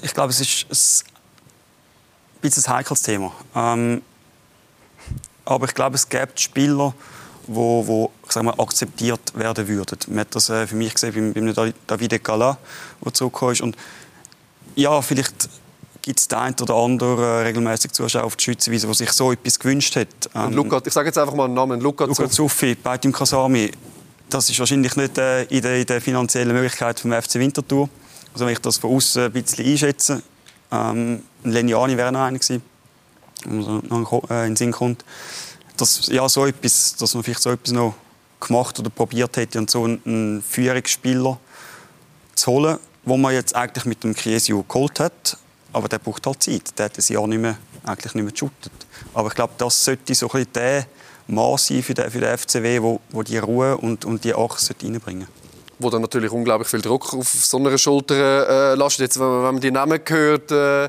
Ich 0.02 0.12
glaube, 0.12 0.30
es 0.30 0.40
ist 0.40 1.04
ein 2.34 2.40
bisschen 2.40 2.64
ein 2.66 2.76
heikles 2.76 3.02
Thema. 3.02 3.32
Ähm, 3.54 4.02
aber 5.44 5.66
ich 5.66 5.74
glaube, 5.74 5.94
es 5.94 6.08
gibt 6.08 6.40
Spieler, 6.40 6.92
wo, 7.46 7.86
wo 7.86 8.42
mal, 8.42 8.54
akzeptiert 8.58 9.32
werden 9.34 9.68
würden. 9.68 9.98
Man 10.08 10.20
hat 10.20 10.34
das 10.34 10.50
äh, 10.50 10.66
für 10.66 10.74
mich 10.74 10.92
gesehen 10.92 11.32
beim, 11.34 11.54
beim 11.54 11.72
Davide 11.86 12.18
Gala, 12.18 12.58
der 13.04 13.14
zurückgekommen 13.14 13.52
ist. 13.52 13.60
Und 13.60 13.76
ja, 14.76 15.02
vielleicht 15.02 15.48
gibt 16.02 16.20
es 16.20 16.28
den 16.28 16.38
einen 16.38 16.54
oder 16.60 16.74
anderen 16.74 17.18
äh, 17.18 17.42
regelmäßig 17.42 17.90
Zuschauer 17.90 18.24
auf 18.24 18.36
die 18.36 18.44
Schützenwiese, 18.44 18.86
der 18.86 18.94
sich 18.94 19.10
so 19.10 19.32
etwas 19.32 19.58
gewünscht 19.58 19.96
hat. 19.96 20.08
Ähm, 20.34 20.52
Luca, 20.52 20.80
ich 20.84 20.92
sage 20.92 21.08
jetzt 21.08 21.18
einfach 21.18 21.34
mal 21.34 21.46
einen 21.46 21.54
Namen. 21.54 21.80
Luca, 21.80 22.04
Luca 22.04 22.30
Zuffi, 22.30 22.76
bei 22.76 22.96
dem 22.98 23.12
Kasami. 23.12 23.72
Das 24.30 24.48
ist 24.48 24.58
wahrscheinlich 24.58 24.94
nicht 24.94 25.18
äh, 25.18 25.42
in, 25.44 25.62
der, 25.62 25.80
in 25.80 25.86
der 25.86 26.00
finanziellen 26.00 26.54
Möglichkeit 26.54 27.00
vom 27.00 27.12
FC 27.12 27.34
Winterthur. 27.34 27.88
Also 28.32 28.46
wenn 28.46 28.52
ich 28.52 28.60
das 28.60 28.78
von 28.78 28.94
außen 28.94 29.24
ein 29.24 29.32
bisschen 29.32 29.66
einschätze. 29.66 30.22
Ähm, 30.70 31.22
Leniani 31.42 31.96
wäre 31.96 32.12
noch 32.12 32.20
einer 32.20 32.38
gewesen, 32.38 32.62
der 33.44 34.44
in 34.44 34.50
den 34.50 34.56
Sinn 34.56 34.72
kommt. 34.72 35.04
Dass, 35.76 36.06
ja, 36.08 36.28
so 36.28 36.46
etwas, 36.46 36.96
dass 36.96 37.14
man 37.14 37.24
vielleicht 37.24 37.42
so 37.42 37.50
etwas 37.50 37.72
noch 37.72 37.94
gemacht 38.40 38.78
oder 38.78 38.90
probiert 38.90 39.36
hätte 39.36 39.58
und 39.58 39.70
so 39.70 39.84
einen 39.84 40.42
Führungsspieler 40.42 41.38
zu 42.34 42.50
holen, 42.50 42.78
wo 43.06 43.16
man 43.16 43.32
jetzt 43.32 43.56
eigentlich 43.56 43.86
mit 43.86 44.04
dem 44.04 44.14
Chiesio 44.14 44.62
geholt 44.62 45.00
hat. 45.00 45.38
Aber 45.72 45.88
der 45.88 45.98
braucht 45.98 46.26
halt 46.26 46.42
Zeit. 46.42 46.78
Der 46.78 46.86
hat 46.86 46.98
ein 46.98 47.12
Jahr 47.12 47.26
nicht 47.26 47.40
mehr, 47.40 47.56
eigentlich 47.84 48.14
nicht 48.14 48.24
mehr 48.24 48.32
geshootet. 48.32 48.72
Aber 49.14 49.28
ich 49.28 49.34
glaube, 49.34 49.54
das 49.56 49.82
sollte 49.82 50.14
so 50.14 50.26
ein 50.26 50.32
bisschen 50.32 50.52
der 50.52 50.86
Maß 51.28 51.68
sein 51.68 51.82
für 51.82 51.94
den, 51.94 52.10
für 52.10 52.20
den 52.20 52.36
FCW, 52.36 52.82
wo, 52.82 53.00
wo 53.10 53.22
die 53.22 53.38
Ruhe 53.38 53.76
und, 53.76 54.04
und 54.04 54.22
die 54.24 54.34
Achse 54.34 54.74
reinbringen 54.82 55.26
wo 55.78 55.90
dann 55.90 56.00
natürlich 56.00 56.30
unglaublich 56.32 56.68
viel 56.68 56.80
Druck 56.80 57.12
auf 57.12 57.28
so 57.28 57.58
einer 57.58 57.76
Schulter 57.76 58.72
äh, 58.72 58.74
lastet. 58.76 59.00
Jetzt, 59.00 59.20
wenn 59.20 59.26
man, 59.26 59.42
wenn 59.42 59.54
man 59.56 59.60
die 59.60 59.70
Namen 59.70 60.00
hört, 60.06 60.50
äh, 60.50 60.88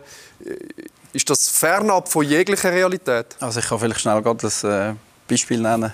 ist 1.12 1.30
das 1.30 1.50
fernab 1.50 2.08
von 2.08 2.26
jeglicher 2.26 2.72
Realität? 2.72 3.36
Also 3.42 3.60
ich 3.60 3.68
kann 3.68 3.80
vielleicht 3.80 4.00
schnell 4.00 4.22
gerade 4.22 4.48
ein 4.48 4.70
äh, 4.70 4.96
Beispiel 5.28 5.60
nennen 5.60 5.94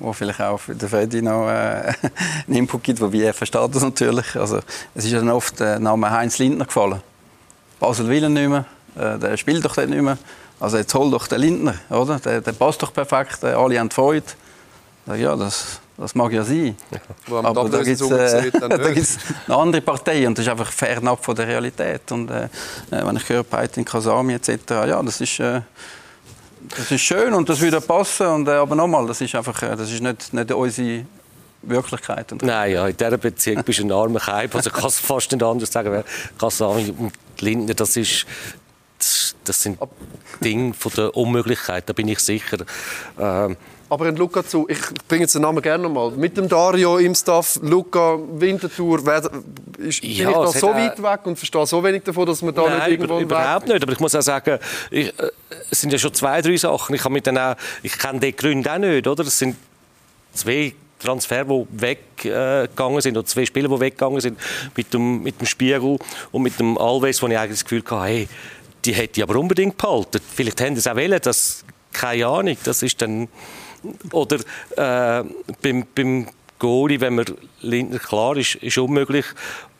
wo 0.00 0.12
vielleicht 0.12 0.40
auch 0.40 0.58
für 0.58 0.74
den 0.74 0.88
Freddy 0.88 1.22
noch 1.22 1.48
äh, 1.48 1.92
einen 2.46 2.56
Input 2.56 2.82
gibt, 2.82 3.00
wobei 3.00 3.18
er 3.18 3.34
versteht 3.34 3.74
das 3.74 3.82
natürlich. 3.82 4.34
Also, 4.36 4.60
es 4.94 5.04
ist 5.04 5.14
dann 5.14 5.30
oft 5.30 5.60
der 5.60 5.78
Name 5.78 6.10
Heinz 6.10 6.38
Lindner 6.38 6.64
gefallen. 6.64 7.00
Basel 7.78 8.08
will 8.08 8.24
ihn 8.24 8.32
nicht 8.32 8.48
mehr, 8.48 8.64
äh, 8.96 9.18
der 9.18 9.36
spielt 9.36 9.64
doch 9.64 9.76
nicht 9.76 9.90
mehr. 9.90 10.18
Also 10.58 10.76
jetzt 10.76 10.94
hol 10.94 11.10
doch 11.10 11.26
den 11.26 11.40
Lindner, 11.40 11.74
oder? 11.88 12.18
Der, 12.18 12.40
der 12.42 12.52
passt 12.52 12.82
doch 12.82 12.92
perfekt, 12.92 13.42
alle 13.44 13.78
haben 13.78 13.90
Freude. 13.90 14.26
Ja, 15.16 15.34
das, 15.34 15.80
das 15.96 16.14
mag 16.14 16.32
ja 16.32 16.44
sein. 16.44 16.76
Ja. 16.90 17.38
Aber 17.38 17.68
da 17.68 17.82
gibt 17.82 18.00
es 18.00 18.10
äh, 18.10 18.50
eine 19.46 19.56
andere 19.56 19.80
Partei 19.80 20.26
und 20.26 20.36
das 20.36 20.44
ist 20.44 20.50
einfach 20.50 20.70
fernab 20.70 21.24
von 21.24 21.34
der 21.34 21.48
Realität. 21.48 22.12
Und 22.12 22.30
äh, 22.30 22.44
äh 22.44 23.06
wenn 23.06 23.16
ich 23.16 23.28
höre, 23.28 23.42
Peitin, 23.42 23.84
Kasami 23.84 24.34
etc., 24.34 24.50
ja, 24.68 25.02
das 25.02 25.20
ist... 25.20 25.40
Äh, 25.40 25.62
das 26.68 26.90
ist 26.90 27.00
schön 27.00 27.32
und 27.32 27.48
das 27.48 27.60
würde 27.60 27.80
passen. 27.80 28.26
Und, 28.26 28.48
äh, 28.48 28.52
aber 28.52 28.74
nochmal, 28.74 29.06
das 29.06 29.20
ist 29.20 29.34
einfach 29.34 29.62
äh, 29.62 29.76
das 29.76 29.90
ist 29.90 30.02
nicht, 30.02 30.32
nicht 30.32 30.52
unsere 30.52 31.04
Wirklichkeit. 31.62 32.34
Nein, 32.42 32.72
ja, 32.72 32.86
in 32.86 32.96
dieser 32.96 33.18
Beziehung 33.18 33.62
bist 33.64 33.80
du 33.80 33.84
ein 33.84 33.92
armer 33.92 34.20
Keib. 34.20 34.54
Also 34.54 34.70
ich 34.70 34.76
kann 34.76 34.88
es 34.88 34.98
fast 35.00 35.32
nicht 35.32 35.42
anders 35.42 35.72
sagen. 35.72 36.04
Kasami 36.38 36.94
und 36.96 37.12
Lindner, 37.40 37.74
das 37.74 37.96
ist 37.96 38.26
das 39.44 39.62
sind 39.62 39.78
Dinge 40.44 40.74
von 40.74 40.92
der 40.96 41.16
Unmöglichkeit, 41.16 41.88
da 41.88 41.92
bin 41.92 42.08
ich 42.08 42.18
sicher. 42.20 42.58
Ähm, 43.18 43.56
aber 43.90 44.06
ein 44.06 44.16
Luca 44.16 44.46
zu, 44.46 44.66
ich 44.68 44.78
bringe 45.08 45.22
jetzt 45.22 45.34
den 45.34 45.42
Namen 45.42 45.60
gerne 45.60 45.82
nochmal. 45.82 46.12
Mit 46.12 46.36
dem 46.36 46.48
Dario 46.48 46.98
im 46.98 47.14
Staff, 47.14 47.58
Luca, 47.60 48.18
Winterthur, 48.34 49.04
wer, 49.04 49.28
ist, 49.78 50.02
ja, 50.04 50.30
bin 50.30 50.30
ich 50.30 50.36
noch 50.36 50.54
so 50.54 50.68
weit 50.68 51.02
weg 51.02 51.20
und 51.24 51.36
verstehe 51.36 51.66
so 51.66 51.82
wenig 51.82 52.04
davon, 52.04 52.24
dass 52.24 52.40
man 52.40 52.54
da 52.54 52.62
Nein, 52.62 52.78
nicht 52.78 52.88
irgendwo 52.88 53.18
über, 53.18 53.36
überhaupt 53.36 53.66
nicht. 53.66 53.82
Aber 53.82 53.92
ich 53.92 53.98
muss 53.98 54.14
auch 54.14 54.22
sagen, 54.22 54.60
ich, 54.92 55.08
äh, 55.08 55.30
es 55.70 55.80
sind 55.80 55.92
ja 55.92 55.98
schon 55.98 56.14
zwei, 56.14 56.40
drei 56.40 56.56
Sachen. 56.56 56.94
Ich, 56.94 57.08
mit 57.08 57.28
auch, 57.28 57.56
ich 57.82 57.98
kenne 57.98 58.20
die 58.20 58.34
Gründe 58.34 58.72
auch 58.72 58.78
nicht, 58.78 59.06
oder? 59.08 59.24
Es 59.26 59.36
sind 59.36 59.56
zwei 60.34 60.72
Transfer, 61.00 61.44
die 61.44 61.66
weggegangen 61.70 63.00
sind, 63.00 63.16
oder 63.16 63.26
zwei 63.26 63.44
Spieler, 63.44 63.68
die 63.68 63.80
weggegangen 63.80 64.20
sind, 64.20 64.38
mit 64.76 64.94
dem, 64.94 65.22
mit 65.24 65.40
dem 65.40 65.46
Spiegel 65.46 65.98
und 66.30 66.42
mit 66.42 66.60
dem 66.60 66.78
Alves, 66.78 67.20
wo 67.22 67.26
ich 67.26 67.36
eigentlich 67.36 67.58
das 67.58 67.64
Gefühl 67.64 67.82
hatte, 67.84 68.04
hey, 68.04 68.28
die 68.84 68.92
hätte 68.92 69.20
ich 69.20 69.22
aber 69.24 69.36
unbedingt 69.36 69.76
behalten. 69.76 70.20
Vielleicht 70.34 70.60
haben 70.60 70.76
sie 70.76 70.80
es 70.80 70.86
auch 70.86 70.96
wollen, 70.96 71.18
das, 71.20 71.64
keine 71.92 72.26
Ahnung, 72.26 72.56
das 72.62 72.82
ist 72.82 73.02
dann 73.02 73.28
oder 74.12 74.36
äh, 74.76 75.24
beim, 75.62 75.84
beim 75.94 76.26
Goalie, 76.58 77.00
wenn 77.00 77.14
man 77.16 77.26
Lindner 77.62 77.98
klar 77.98 78.36
ist, 78.36 78.56
ist 78.56 78.78
unmöglich. 78.78 79.24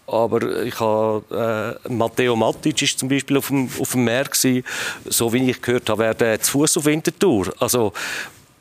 Aber 0.06 0.64
ich 0.64 0.80
habe, 0.80 1.78
äh, 1.86 1.92
Matteo 1.92 2.34
Matic 2.34 2.82
ist 2.82 2.98
zum 2.98 3.08
Beispiel 3.08 3.36
auf 3.36 3.48
dem, 3.48 3.68
auf 3.78 3.92
dem 3.92 4.04
Meer 4.04 4.24
gewesen. 4.24 4.64
So 5.04 5.32
wie 5.32 5.50
ich 5.50 5.62
gehört 5.62 5.88
habe, 5.88 6.02
wäre 6.02 6.14
der 6.16 6.40
zu 6.40 6.52
Fuß 6.52 6.78
auf 6.78 6.84
Winterthur. 6.86 7.52
Also, 7.60 7.92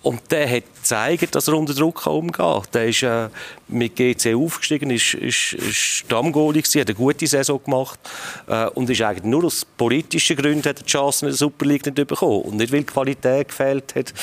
und 0.10 0.32
der 0.32 0.49
hat 0.49 0.64
gezeigt, 0.74 1.36
dass 1.36 1.47
er 1.47 1.53
unter 1.53 1.76
Druck 1.76 2.07
umgehen 2.07 2.32
kann. 2.32 2.64
Der 2.74 2.88
ist 2.88 3.03
äh, 3.03 3.30
mit 3.68 3.95
GC 3.95 4.34
aufgestiegen, 4.34 4.89
ist, 4.89 5.14
ist, 5.14 5.53
ist 5.53 5.76
Stammgoalie 5.76 6.64
gewesen, 6.64 6.82
hat 6.82 6.88
eine 6.88 6.95
gute 6.95 7.28
Saison 7.28 7.64
gemacht 7.64 7.99
äh, 8.47 8.66
und 8.70 8.89
ist 8.89 8.99
eigentlich 9.03 9.24
nur 9.24 9.43
aus 9.43 9.64
politischen 9.64 10.36
Gründen 10.36 10.68
hat 10.68 10.80
die 10.80 10.86
Chance 10.86 11.28
in 11.28 11.30
der 11.30 11.38
Super 11.38 11.64
League 11.68 11.86
nicht 11.86 12.07
bekommen 12.07 12.41
und 12.41 12.57
nicht, 12.57 12.74
weil 12.74 12.80
die 12.80 12.86
Qualität 12.88 13.49
gefehlt 13.49 13.93
hat 13.93 14.14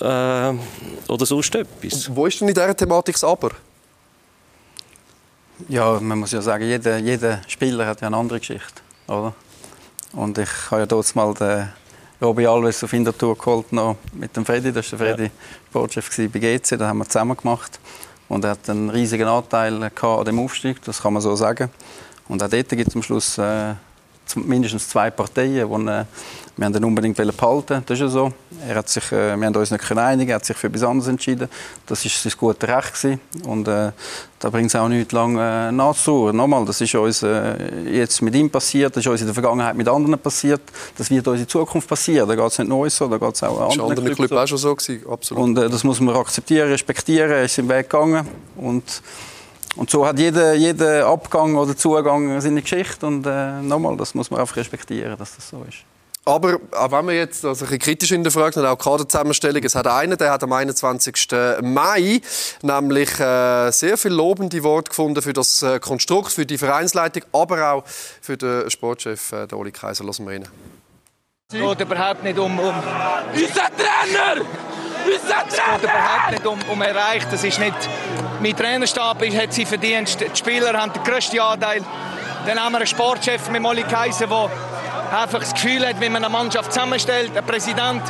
äh, 0.00 0.58
oder 1.12 1.24
sonst 1.24 1.54
etwas. 1.54 2.12
Wo 2.12 2.26
ist 2.26 2.40
denn 2.40 2.48
in 2.48 2.54
dieser 2.54 2.76
Thematik 2.76 3.14
das 3.14 3.22
Aber? 3.22 3.50
Ja, 5.68 6.00
man 6.00 6.18
muss 6.18 6.32
ja 6.32 6.42
sagen, 6.42 6.64
jeder, 6.64 6.98
jeder 6.98 7.42
Spieler 7.46 7.86
hat 7.86 8.00
ja 8.00 8.08
eine 8.08 8.16
andere 8.16 8.40
Geschichte, 8.40 8.82
oder? 9.06 9.34
Und 10.14 10.36
ich 10.36 10.50
habe 10.72 10.80
ja 10.80 10.86
dort 10.86 11.14
mal 11.14 11.32
den 11.34 11.68
Robi 12.20 12.46
Alves 12.46 12.82
auf 12.82 12.92
Winterthur 12.92 13.38
geholt 13.38 13.72
noch 13.72 13.96
mit 14.12 14.36
dem 14.36 14.44
Freddy. 14.44 14.72
Das 14.72 14.90
war 14.92 14.98
der 14.98 15.08
Freddy 15.08 15.24
ja. 15.24 15.30
Sportchef 15.68 16.16
bei 16.16 16.38
GC. 16.38 16.76
Das 16.76 16.80
haben 16.80 16.98
wir 16.98 17.04
zusammen 17.04 17.36
gemacht. 17.36 17.78
Und 18.28 18.44
er 18.44 18.50
hat 18.50 18.68
einen 18.68 18.90
riesigen 18.90 19.28
Anteil 19.28 19.82
an 19.82 20.24
dem 20.24 20.38
Aufstieg, 20.38 20.82
das 20.82 21.00
kann 21.00 21.12
man 21.14 21.22
so 21.22 21.34
sagen. 21.34 21.70
Und 22.28 22.42
auch 22.42 22.48
dort 22.48 22.68
gibt 22.68 22.88
es 22.88 22.94
am 22.94 23.02
Schluss 23.02 23.38
äh, 23.38 23.74
mindestens 24.34 24.88
zwei 24.88 25.10
Parteien, 25.10 25.54
die 25.54 25.90
äh, 25.90 26.04
wir 26.58 26.66
haben 26.66 26.74
ihn 26.74 26.84
unbedingt 26.84 27.16
behalten. 27.16 27.84
Das 27.86 27.94
ist 27.94 28.00
ja 28.00 28.08
so. 28.08 28.32
Er 28.68 28.74
hat 28.74 28.88
sich, 28.88 29.12
äh, 29.12 29.36
wir 29.36 29.46
haben 29.46 29.54
uns 29.54 29.70
nicht 29.70 29.92
einigen. 29.92 30.30
Er 30.30 30.36
hat 30.36 30.44
sich 30.44 30.56
für 30.56 30.66
etwas 30.66 30.82
anderes 30.82 31.08
entschieden. 31.08 31.48
Das 31.86 32.04
war 32.04 32.10
sein 32.10 32.32
gutes 32.36 32.68
Recht 32.68 32.94
gewesen. 32.94 33.20
Und 33.44 33.68
äh, 33.68 33.92
da 34.40 34.50
bringt 34.50 34.66
es 34.66 34.74
auch 34.74 34.88
nicht 34.88 35.12
lange 35.12 35.68
äh, 35.68 35.72
nachzusuchen. 35.72 36.36
Nochmal, 36.36 36.64
das 36.64 36.80
ist 36.80 36.92
uns 36.96 37.22
äh, 37.22 37.54
jetzt 37.88 38.20
mit 38.22 38.34
ihm 38.34 38.50
passiert. 38.50 38.96
Das 38.96 39.04
ist 39.04 39.08
uns 39.08 39.20
in 39.20 39.28
der 39.28 39.34
Vergangenheit 39.34 39.76
mit 39.76 39.86
anderen 39.86 40.18
passiert. 40.18 40.62
Das 40.96 41.08
wird 41.10 41.28
uns 41.28 41.40
in 41.40 41.48
Zukunft 41.48 41.88
passieren. 41.88 42.28
Da 42.28 42.34
geht 42.34 42.44
es 42.44 42.58
nicht 42.58 42.68
nur 42.68 42.90
so, 42.90 43.06
da 43.06 43.18
geht 43.18 43.34
es 43.36 43.42
auch 43.44 43.70
anderen 43.70 43.96
andere 43.96 44.14
Clubs 44.16 44.30
so. 44.30 44.38
auch 44.38 44.46
schon 44.48 44.58
so 44.58 44.74
gewesen. 44.74 45.08
Absolut. 45.08 45.44
Und 45.44 45.58
äh, 45.58 45.68
das 45.68 45.84
muss 45.84 46.00
man 46.00 46.16
akzeptieren, 46.16 46.68
respektieren. 46.70 47.30
Er 47.30 47.44
ist 47.44 47.56
im 47.58 47.68
Weg 47.68 47.88
gegangen. 47.88 48.26
Und 48.56 49.00
und 49.76 49.90
so 49.90 50.04
hat 50.04 50.18
jeder, 50.18 50.54
jeder 50.54 51.06
Abgang 51.06 51.54
oder 51.54 51.76
Zugang 51.76 52.40
seine 52.40 52.62
Geschichte. 52.62 53.06
Und 53.06 53.24
äh, 53.24 53.62
nochmal, 53.62 53.96
das 53.96 54.12
muss 54.12 54.28
man 54.28 54.40
einfach 54.40 54.56
respektieren, 54.56 55.16
dass 55.16 55.36
das 55.36 55.48
so 55.48 55.64
ist. 55.68 55.84
Aber 56.28 56.58
auch 56.72 56.92
wenn 56.92 57.06
man 57.06 57.14
jetzt 57.14 57.42
also 57.42 57.64
ein 57.64 57.68
bisschen 57.70 57.78
kritisch 57.78 58.10
hinterfragt 58.10 58.58
und 58.58 58.66
auch 58.66 58.76
Kaderzusammenstellung, 58.76 59.64
es 59.64 59.74
hat 59.74 59.86
einen, 59.86 60.18
der 60.18 60.30
hat 60.30 60.42
am 60.42 60.52
21. 60.52 61.28
Mai 61.62 62.20
nämlich 62.60 63.18
äh, 63.18 63.70
sehr 63.70 63.96
viel 63.96 64.12
lobende 64.12 64.62
Worte 64.62 64.90
gefunden 64.90 65.22
für 65.22 65.32
das 65.32 65.62
äh, 65.62 65.80
Konstrukt, 65.80 66.30
für 66.30 66.44
die 66.44 66.58
Vereinsleitung, 66.58 67.22
aber 67.32 67.72
auch 67.72 67.84
für 67.86 68.36
den 68.36 68.68
Sportchef 68.70 69.32
äh, 69.32 69.54
Oli 69.54 69.72
Kaiser. 69.72 70.04
Lassen 70.04 70.26
wir 70.26 70.34
rein. 70.34 70.48
Es 71.50 71.58
geht 71.58 71.80
überhaupt 71.80 72.22
nicht 72.22 72.38
um, 72.38 72.58
um 72.58 72.74
unser 73.34 73.70
Trainer! 73.74 74.44
Unser 75.06 75.48
Trainer! 75.48 75.72
Es 75.72 75.80
geht 75.80 75.90
überhaupt 75.90 76.30
nicht 76.32 76.46
um, 76.46 76.58
um 76.70 76.82
erreicht. 76.82 77.28
Das 77.32 77.42
ist 77.42 77.58
nicht 77.58 77.88
mein 78.40 78.56
Trainerstab 78.56 79.22
hat 79.34 79.52
sie 79.52 79.64
verdient. 79.64 80.20
Die 80.20 80.36
Spieler 80.36 80.78
haben 80.78 80.92
den 80.92 81.02
grössten 81.02 81.40
Anteil. 81.40 81.82
Dann 82.46 82.62
haben 82.62 82.72
wir 82.72 82.78
einen 82.78 82.86
Sportchef 82.86 83.50
mit 83.50 83.60
Molly 83.60 83.82
Kaiser, 83.82 84.26
der 84.26 84.50
einfach 85.10 85.40
das 85.40 85.54
Gefühl 85.54 85.86
hat, 85.86 86.00
wie 86.00 86.08
man 86.08 86.24
eine 86.24 86.32
Mannschaft 86.32 86.72
zusammenstellt. 86.72 87.36
Ein 87.36 87.44
Präsident 87.44 88.02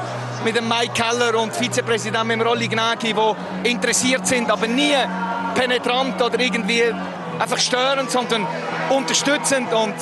mit 0.44 0.57
dem 0.57 0.68
Mike 0.68 0.92
Keller 0.94 1.38
und 1.40 1.55
Vizepräsident 1.55 2.24
mit 2.26 2.40
dem 2.40 2.46
Rolli 2.46 2.68
Gnagi, 2.68 3.14
die 3.14 3.70
interessiert 3.70 4.26
sind, 4.26 4.51
aber 4.51 4.66
nie 4.66 4.94
penetrant 5.55 6.20
oder 6.22 6.38
irgendwie 6.38 6.82
einfach 7.38 7.59
störend, 7.59 8.11
sondern 8.11 8.46
unterstützend 8.90 9.72
und 9.72 9.94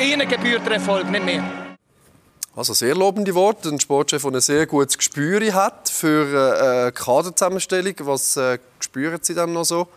ihnen 0.00 0.28
gebührt 0.28 0.64
der 0.66 0.74
Erfolg, 0.74 1.10
nicht 1.10 1.24
mehr. 1.24 1.42
Also 2.54 2.74
sehr 2.74 2.94
lobende 2.94 3.34
Worte. 3.34 3.70
Ein 3.70 3.80
Sportchef, 3.80 4.22
der 4.22 4.32
ein 4.32 4.40
sehr 4.40 4.66
gutes 4.66 4.98
Gespür 4.98 5.40
hat 5.54 5.88
für 5.88 6.86
äh, 6.86 6.92
Kaderzusammenstellung. 6.92 7.94
Was 8.00 8.36
äh, 8.36 8.58
spüren 8.80 9.20
Sie 9.22 9.34
dann 9.34 9.54
noch 9.54 9.64
so, 9.64 9.88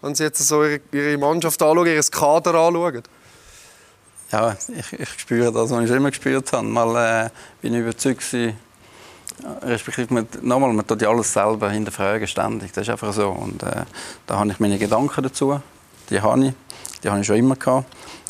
wenn 0.00 0.14
Sie 0.14 0.22
jetzt 0.22 0.46
so 0.46 0.62
Ihre, 0.62 0.80
Ihre 0.92 1.18
Mannschaft 1.18 1.60
anschauen, 1.60 1.86
Ihr 1.86 2.00
Kader 2.02 2.54
anschauen? 2.54 3.02
Ja, 4.34 4.56
ich, 4.76 4.92
ich 4.98 5.08
spüre 5.10 5.52
das, 5.52 5.70
was 5.70 5.82
ich 5.82 5.86
schon 5.86 5.98
immer 5.98 6.10
gespürt 6.10 6.52
habe. 6.52 6.66
Mal 6.66 7.26
äh, 7.26 7.30
bin 7.62 7.72
ich 7.72 7.82
überzeugt 7.82 8.18
gewesen, 8.18 8.56
respektive 9.62 10.12
man, 10.12 10.26
nochmal, 10.42 10.72
man 10.72 10.84
tut 10.84 11.02
ja 11.02 11.08
alles 11.08 11.32
selber 11.32 11.70
hinterfragen 11.70 12.26
ständig. 12.26 12.72
Das 12.72 12.82
ist 12.82 12.90
einfach 12.90 13.12
so. 13.12 13.28
Und 13.28 13.62
äh, 13.62 13.84
da 14.26 14.40
habe 14.40 14.50
ich 14.50 14.58
meine 14.58 14.76
Gedanken 14.76 15.22
dazu. 15.22 15.60
Die 16.10 16.20
habe 16.20 16.46
ich. 16.46 16.52
Die 17.04 17.08
habe 17.08 17.20
ich 17.20 17.26
schon 17.28 17.36
immer 17.36 17.54
gehabt. 17.54 17.86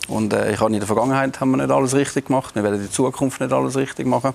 Und 0.06 0.34
äh, 0.34 0.52
ich 0.52 0.60
habe 0.60 0.74
in 0.74 0.78
der 0.80 0.86
Vergangenheit 0.86 1.40
haben 1.40 1.52
wir 1.52 1.56
nicht 1.56 1.70
alles 1.70 1.94
richtig 1.94 2.26
gemacht. 2.26 2.54
Wir 2.54 2.62
werden 2.62 2.82
in 2.82 2.92
Zukunft 2.92 3.40
nicht 3.40 3.54
alles 3.54 3.74
richtig 3.74 4.06
machen. 4.06 4.34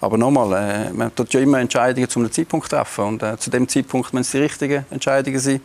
Aber 0.00 0.18
nochmal, 0.18 0.52
äh, 0.52 0.92
man 0.92 1.14
tut 1.14 1.32
ja 1.32 1.38
immer 1.38 1.60
Entscheidungen 1.60 2.08
zu 2.08 2.18
einem 2.18 2.32
Zeitpunkt 2.32 2.68
treffen. 2.70 3.04
Und 3.04 3.22
äh, 3.22 3.38
zu 3.38 3.50
dem 3.50 3.68
Zeitpunkt 3.68 4.12
müssen 4.12 4.22
es 4.22 4.30
die 4.32 4.38
richtigen 4.38 4.84
Entscheidungen 4.90 5.38
sein. 5.38 5.60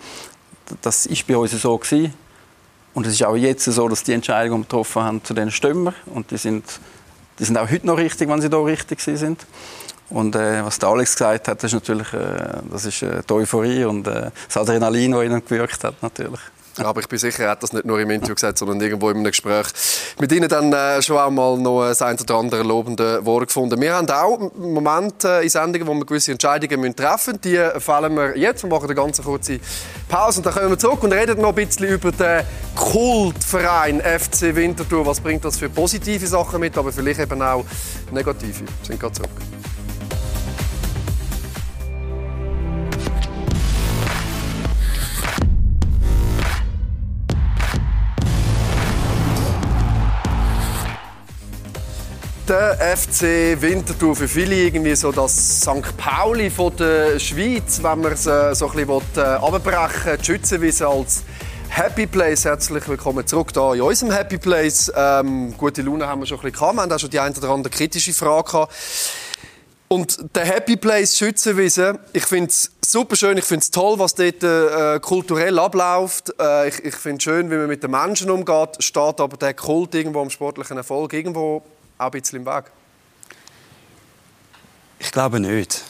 Das 0.84 1.08
ist 1.08 1.26
bei 1.26 1.36
uns 1.36 1.60
so 1.60 1.76
gewesen. 1.76 2.14
Und 3.00 3.08
es 3.08 3.14
ist 3.14 3.24
auch 3.24 3.38
jetzt 3.38 3.64
so, 3.64 3.88
dass 3.88 4.04
die 4.04 4.12
Entscheidungen, 4.12 4.64
getroffen 4.64 5.02
haben, 5.02 5.24
zu 5.24 5.34
denen 5.34 5.52
stimmen. 5.52 5.96
Und 6.08 6.32
die 6.32 6.38
sind, 6.38 6.66
die 7.40 7.46
sind 7.46 7.58
auch 7.58 7.72
heute 7.72 7.88
noch 7.88 7.98
richtig, 7.98 8.28
wenn 8.28 8.42
sie 8.42 8.50
da 8.50 8.58
richtig 8.58 9.00
sind. 9.00 9.48
Und 10.10 10.36
äh, 10.36 10.66
was 10.66 10.80
der 10.80 10.90
Alex 10.90 11.14
gesagt 11.16 11.48
hat, 11.48 11.64
das 11.64 11.72
ist 11.72 11.76
natürlich 11.76 12.12
äh, 12.12 12.58
das 12.70 12.84
ist, 12.84 13.02
äh, 13.02 13.22
die 13.24 13.34
Euphorie 13.34 13.86
und 13.86 14.06
äh, 14.06 14.32
das 14.48 14.58
Adrenalin, 14.58 15.14
das 15.14 15.24
ihnen 15.24 15.46
gewirkt 15.46 15.82
hat 15.86 16.04
natürlich. 16.04 16.42
Aber 16.78 17.02
ich 17.02 17.08
bin 17.08 17.20
sicher, 17.20 17.44
er 17.44 17.52
hat 17.52 17.64
das 17.64 17.74
nicht 17.74 17.86
nur 17.86 18.00
im 18.00 18.10
Interview 18.10 18.36
gesagt, 18.36 18.58
sondern 18.58 18.80
irgendwo 18.80 19.10
in 19.10 19.18
einem 19.18 19.26
Gespräch 19.26 19.68
mit 20.20 20.32
Ihnen 20.32 20.48
dann 20.48 20.72
äh, 20.72 21.02
schon 21.02 21.18
auch 21.18 21.30
mal 21.30 21.58
noch 21.58 21.82
ein 21.82 22.20
oder 22.20 22.36
andere 22.36 22.64
lobende 22.64 23.26
Wort 23.26 23.48
gefunden. 23.48 23.80
Wir 23.82 23.96
haben 23.96 24.10
auch 24.10 24.52
Momente 24.56 25.42
in 25.44 25.50
Sendungen, 25.50 25.88
wo 25.88 25.94
wir 25.94 26.06
gewisse 26.06 26.32
Entscheidungen 26.32 26.96
treffen 26.96 27.34
müssen. 27.34 27.42
Die 27.42 27.80
fällen 27.80 28.16
wir 28.16 28.38
jetzt. 28.38 28.64
Wir 28.64 28.70
machen 28.70 28.86
eine 28.86 28.96
ganz 28.96 29.22
kurze 29.22 29.60
Pause 30.08 30.40
und 30.40 30.46
dann 30.46 30.54
kommen 30.54 30.70
wir 30.70 30.80
zurück 30.80 31.04
und 31.04 31.12
reden 31.12 31.42
noch 31.42 31.50
ein 31.50 31.56
bisschen 31.56 31.88
über 31.88 32.12
den 32.12 32.44
Kultverein 32.76 34.02
FC 34.02 34.56
Winterthur. 34.56 35.06
Was 35.06 35.20
bringt 35.20 35.44
das 35.44 35.58
für 35.58 35.70
positive 35.70 36.26
Sachen 36.28 36.60
mit, 36.60 36.78
aber 36.78 36.92
vielleicht 36.92 37.20
eben 37.20 37.42
auch 37.42 37.66
negative. 38.12 38.62
Wir 38.62 38.68
sind 38.88 39.00
gerade 39.00 39.14
zurück. 39.14 39.59
Der 52.50 52.98
FC 52.98 53.62
Winterthur 53.62 54.16
für 54.16 54.28
viele 54.28 54.56
irgendwie 54.56 54.96
so 54.96 55.12
das 55.12 55.62
St. 55.62 55.96
Pauli 55.98 56.50
von 56.50 56.76
der 56.78 57.20
Schweiz, 57.20 57.80
wenn 57.84 58.02
man 58.02 58.14
es 58.14 58.26
äh, 58.26 58.56
so 58.56 58.72
ein 58.72 58.88
bisschen 58.88 59.02
äh, 59.18 59.22
abbrechen 59.22 60.06
will, 60.06 60.18
die 60.18 60.26
Schützenwiese 60.26 60.88
als 60.88 61.22
Happy 61.70 62.08
Place. 62.08 62.46
Herzlich 62.46 62.88
willkommen 62.88 63.28
zurück 63.28 63.52
hier 63.54 63.74
in 63.76 63.82
unserem 63.82 64.12
Happy 64.14 64.40
Place. 64.40 64.92
Ähm, 64.96 65.54
gute 65.58 65.84
Laune 65.84 66.08
haben 66.08 66.22
wir 66.22 66.26
schon 66.26 66.40
ein 66.40 66.42
bisschen 66.42 66.60
gehabt. 66.60 66.76
Wir 66.76 66.82
haben 66.82 66.92
auch 66.92 67.00
schon 67.00 67.10
die 67.12 67.20
eine 67.20 67.36
oder 67.38 67.50
andere 67.50 67.72
kritische 67.72 68.14
Frage 68.14 68.52
gehabt. 68.52 68.74
Und 69.88 70.18
der 70.36 70.46
Happy 70.46 70.76
Place 70.76 71.20
Schützenwiese, 71.20 72.00
ich 72.14 72.26
finde 72.26 72.50
es 72.50 72.72
super 72.84 73.16
schön, 73.16 73.38
ich 73.38 73.46
finde 73.46 73.62
es 73.62 73.70
toll, 73.70 74.00
was 74.00 74.16
dort 74.16 74.44
äh, 74.44 75.00
kulturell 75.02 75.60
abläuft. 75.60 76.34
Äh, 76.40 76.70
ich 76.70 76.84
ich 76.84 76.96
finde 76.96 77.18
es 77.18 77.24
schön, 77.24 77.52
wie 77.52 77.58
man 77.58 77.68
mit 77.68 77.84
den 77.84 77.92
Menschen 77.92 78.32
umgeht. 78.32 78.78
Steht 78.80 79.20
aber 79.20 79.38
der 79.38 79.54
Kult 79.54 79.94
irgendwo 79.94 80.22
am 80.22 80.32
sportlichen 80.32 80.78
Erfolg 80.78 81.14
irgendwo 81.14 81.62
auch 82.00 82.06
ein 82.06 82.12
bisschen 82.12 82.40
im 82.40 82.46
Weg? 82.46 82.66
Ich 84.98 85.12
glaube 85.12 85.40
nicht. 85.40 85.84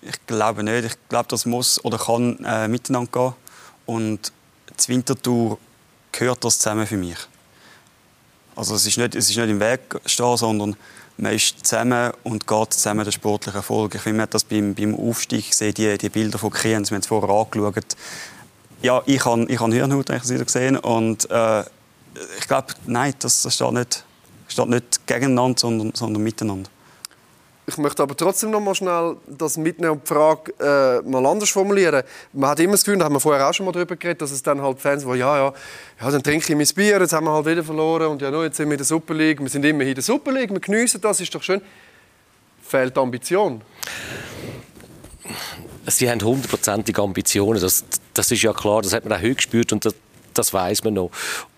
Ich 0.00 0.26
glaube 0.26 0.62
nicht. 0.62 0.84
Ich 0.84 1.08
glaube, 1.08 1.28
das 1.28 1.44
muss 1.44 1.84
oder 1.84 1.98
kann 1.98 2.42
äh, 2.44 2.68
miteinander 2.68 3.10
gehen. 3.12 3.34
Und 3.86 4.32
die 4.80 4.88
Wintertour 4.88 5.58
gehört 6.12 6.44
das 6.44 6.58
zusammen 6.58 6.86
für 6.86 6.96
mich. 6.96 7.18
Also 8.54 8.74
es 8.74 8.86
ist 8.86 8.98
nicht, 8.98 9.14
es 9.14 9.30
ist 9.30 9.36
nicht 9.36 9.48
im 9.48 9.60
Weg 9.60 9.80
stehen, 10.06 10.36
sondern 10.36 10.76
man 11.16 11.32
ist 11.32 11.66
zusammen 11.66 12.12
und 12.22 12.46
geht 12.46 12.72
zusammen 12.74 13.04
den 13.04 13.12
sportlichen 13.12 13.58
Erfolg. 13.58 13.94
Ich 13.94 14.00
finde, 14.00 14.18
man 14.18 14.22
hat 14.24 14.34
das 14.34 14.44
beim, 14.44 14.74
beim 14.74 14.94
Aufstieg 14.94 15.50
gesehen, 15.50 15.74
die, 15.74 15.96
die 15.98 16.08
Bilder 16.08 16.38
von 16.38 16.50
Kriens, 16.50 16.90
wir 16.90 16.96
haben 16.96 17.02
es 17.02 17.06
vorher 17.06 17.30
angeschaut. 17.30 17.96
Ja, 18.82 19.02
ich 19.06 19.24
habe 19.24 19.44
ich 19.44 19.60
hab 19.60 19.70
Hirnhaut 19.70 20.06
gesehen 20.06 20.76
und 20.76 21.30
äh, 21.30 21.60
ich 22.38 22.46
glaube, 22.46 22.74
nein, 22.86 23.14
das, 23.20 23.42
das 23.42 23.54
steht, 23.54 23.72
nicht, 23.72 24.04
steht 24.52 24.68
nicht 24.68 25.06
gegeneinander, 25.06 25.58
sondern, 25.58 25.92
sondern 25.94 26.22
miteinander. 26.22 26.70
Ich 27.64 27.78
möchte 27.78 28.02
aber 28.02 28.16
trotzdem 28.16 28.50
noch 28.50 28.60
mal 28.60 28.74
schnell 28.74 29.16
das 29.26 29.56
mitnehmen 29.56 29.92
und 29.92 30.02
die 30.02 30.08
Frage 30.08 30.52
äh, 30.58 31.08
mal 31.08 31.24
anders 31.24 31.50
formulieren. 31.50 32.02
Man 32.32 32.50
hat 32.50 32.58
immer 32.58 32.72
das 32.72 32.84
Gefühl, 32.84 32.98
da 32.98 33.04
haben 33.04 33.14
wir 33.14 33.20
vorher 33.20 33.48
auch 33.48 33.54
schon 33.54 33.66
mal 33.66 33.72
darüber 33.72 33.94
geredet, 33.94 34.20
dass 34.20 34.32
es 34.32 34.42
dann 34.42 34.60
halt 34.60 34.80
Fans, 34.80 35.04
die 35.04 35.08
ja, 35.10 35.36
ja, 35.36 35.52
ja, 36.00 36.10
dann 36.10 36.22
trinke 36.24 36.52
ich 36.52 36.56
mein 36.56 36.66
Bier, 36.74 37.00
jetzt 37.00 37.12
haben 37.12 37.24
wir 37.24 37.32
halt 37.32 37.46
wieder 37.46 37.62
verloren 37.62 38.08
und 38.08 38.20
ja, 38.20 38.32
no, 38.32 38.42
jetzt 38.42 38.56
sind 38.56 38.66
wir 38.68 38.74
in 38.74 38.78
der 38.78 38.84
Super 38.84 39.14
League, 39.14 39.40
wir 39.40 39.48
sind 39.48 39.64
immer 39.64 39.84
in 39.84 39.94
der 39.94 40.02
Super 40.02 40.32
League, 40.32 40.50
wir 40.50 40.58
geniessen 40.58 41.00
das, 41.00 41.20
ist 41.20 41.32
doch 41.32 41.42
schön. 41.42 41.62
Fehlt 42.62 42.98
Ambition? 42.98 43.60
Sie 45.86 46.10
haben 46.10 46.20
hundertprozentige 46.20 47.00
Ambitionen, 47.00 47.60
das, 47.60 47.84
das 48.12 48.30
ist 48.32 48.42
ja 48.42 48.52
klar, 48.52 48.82
das 48.82 48.92
hat 48.92 49.04
man 49.04 49.16
auch 49.16 49.22
heute 49.22 49.36
gespürt 49.36 49.72
und 49.72 49.84
das, 49.84 49.94
das 50.34 50.52
weiß 50.52 50.82
man 50.82 50.94
noch. 50.94 51.10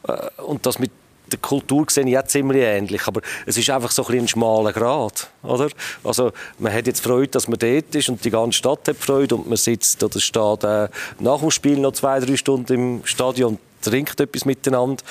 Äh, 0.07 0.43
und 0.43 0.67
das 0.67 0.79
mit 0.79 0.91
der 1.31 1.39
Kultur 1.39 1.87
sehe 1.89 2.05
ich 2.05 2.11
jetzt 2.11 2.33
ziemlich 2.33 2.63
ähnlich, 2.63 3.07
aber 3.07 3.21
es 3.47 3.57
ist 3.57 3.71
einfach 3.71 3.91
so 3.91 4.07
ein, 4.07 4.21
ein 4.21 4.29
schmaler 4.29 4.73
Grad, 4.73 5.31
oder? 5.43 5.69
Also 6.03 6.33
man 6.59 6.73
hat 6.73 6.87
jetzt 6.87 7.01
Freude, 7.01 7.29
dass 7.29 7.49
man 7.49 7.59
dort 7.59 7.95
ist 7.95 8.09
und 8.09 8.25
die 8.25 8.31
ganze 8.31 8.59
Stadt 8.59 8.87
hat 8.89 8.97
Freude 8.97 9.37
und 9.37 9.49
man 9.49 9.57
sitzt 9.57 10.03
oder 10.03 10.21
steht 10.21 10.65
äh, 10.65 10.89
nach 11.19 11.41
dem 11.41 11.51
Spiel 11.51 11.79
noch 11.79 11.93
zwei, 11.93 12.21
drei 12.21 12.37
Stunden 12.37 12.73
im 12.73 13.01
Stadion 13.05 13.55
und 13.55 13.61
trinkt 13.83 14.21
etwas 14.21 14.45
miteinander 14.45 15.03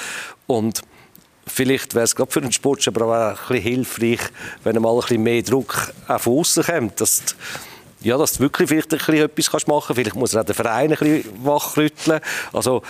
und 0.48 0.82
Vielleicht 1.46 1.94
wäre 1.94 2.06
es 2.06 2.16
gerade 2.16 2.32
für 2.32 2.40
den 2.40 2.54
Sport 2.54 2.88
aber 2.88 3.06
auch 3.06 3.12
ein 3.12 3.36
bisschen 3.36 3.62
hilfreich, 3.62 4.22
wenn 4.64 4.82
mal 4.82 4.94
ein 4.94 5.00
bisschen 5.02 5.24
mehr 5.24 5.42
Druck 5.42 5.92
auf 6.08 6.26
außen 6.26 6.64
kommt, 6.64 7.02
dass 7.02 7.22
ja, 8.04 8.18
dass 8.18 8.34
du 8.34 8.40
wirklich 8.40 8.70
vielleicht 8.70 8.94
ein 8.94 9.00
bisschen 9.00 9.26
etwas 9.26 9.68
machen 9.68 9.88
kannst. 9.88 9.96
Vielleicht 9.96 10.16
muss 10.16 10.34
er 10.34 10.42
auch 10.42 10.46
den 10.46 10.56
Verein 10.56 10.92
ein 10.92 10.98
bisschen 10.98 11.46
wachrütteln. 11.46 12.20
Also, 12.52 12.82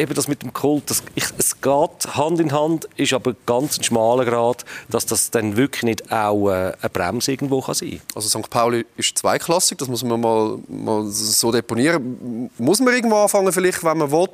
eben 0.00 0.14
das 0.14 0.28
mit 0.28 0.42
dem 0.42 0.52
Kult, 0.52 0.90
das, 0.90 1.02
ich, 1.14 1.24
es 1.38 1.60
geht 1.60 2.16
Hand 2.16 2.40
in 2.40 2.52
Hand, 2.52 2.88
ist 2.96 3.12
aber 3.12 3.34
ganz 3.46 3.78
ein 3.78 3.84
schmaler 3.84 4.24
Grad, 4.24 4.64
dass 4.88 5.06
das 5.06 5.30
dann 5.30 5.56
wirklich 5.56 5.82
nicht 5.82 6.10
auch 6.10 6.48
äh, 6.48 6.72
eine 6.80 6.90
Bremse 6.92 7.32
irgendwo 7.32 7.60
kann 7.60 7.74
sein 7.74 8.00
Also 8.14 8.28
St. 8.28 8.50
Pauli 8.50 8.86
ist 8.96 9.18
zweiklassig, 9.18 9.78
das 9.78 9.88
muss 9.88 10.02
man 10.02 10.20
mal, 10.20 10.58
mal 10.68 11.06
so 11.06 11.52
deponieren. 11.52 12.50
Muss 12.58 12.80
man 12.80 12.94
irgendwo 12.94 13.16
anfangen, 13.16 13.52
vielleicht, 13.52 13.84
wenn 13.84 13.98
man 13.98 14.10
will, 14.10 14.28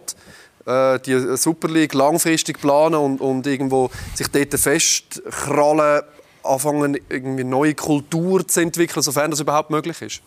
äh, 0.67 0.99
die 1.01 1.37
Super 1.37 1.69
League 1.69 1.95
langfristig 1.95 2.61
planen 2.61 2.97
und, 2.97 3.21
und 3.21 3.47
irgendwo 3.47 3.91
sich 4.14 4.29
dort 4.29 4.55
festkrallen, 4.55 6.03
anfangen, 6.43 6.99
irgendwie 7.09 7.45
neue 7.45 7.75
Kultur 7.75 8.47
zu 8.47 8.61
entwickeln, 8.61 9.03
sofern 9.03 9.31
das 9.31 9.41
überhaupt 9.41 9.71
möglich 9.71 10.01
ist? 10.01 10.23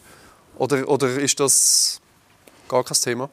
Oder, 0.57 0.87
oder 0.87 1.07
ist 1.07 1.39
das 1.39 2.01
gar 2.67 2.83
kein 2.83 2.97
Thema? 2.97 3.29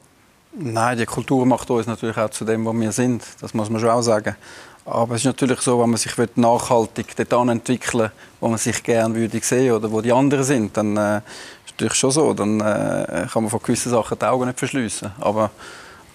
Nein, 0.53 0.97
die 0.97 1.05
Kultur 1.05 1.45
macht 1.45 1.69
uns 1.69 1.87
natürlich 1.87 2.17
auch 2.17 2.29
zu 2.29 2.45
dem, 2.45 2.65
wo 2.65 2.73
wir 2.73 2.91
sind. 2.91 3.23
Das 3.41 3.53
muss 3.53 3.69
man 3.69 3.79
schon 3.79 3.89
auch 3.89 4.01
sagen. 4.01 4.35
Aber 4.85 5.15
es 5.15 5.21
ist 5.21 5.25
natürlich 5.25 5.59
so, 5.61 5.81
wenn 5.81 5.89
man 5.89 5.97
sich 5.97 6.13
nachhaltig 6.35 7.13
dort 7.15 7.49
entwickeln 7.49 8.09
wo 8.39 8.47
man 8.47 8.57
sich 8.57 8.81
gerne 8.83 9.13
würde 9.13 9.39
sehen 9.41 9.73
oder 9.73 9.91
wo 9.91 9.99
die 9.99 10.13
anderen 10.13 10.43
sind, 10.43 10.77
dann 10.77 10.95
äh, 10.95 11.17
ist 11.17 11.23
es 11.65 11.71
natürlich 11.73 11.93
schon 11.95 12.11
so. 12.11 12.33
Dann 12.33 12.61
äh, 12.61 13.27
kann 13.31 13.43
man 13.43 13.49
von 13.49 13.61
gewissen 13.61 13.91
Sachen 13.91 14.17
die 14.17 14.25
Augen 14.25 14.45
nicht 14.45 14.59
verschließen. 14.59 15.11
Aber 15.19 15.51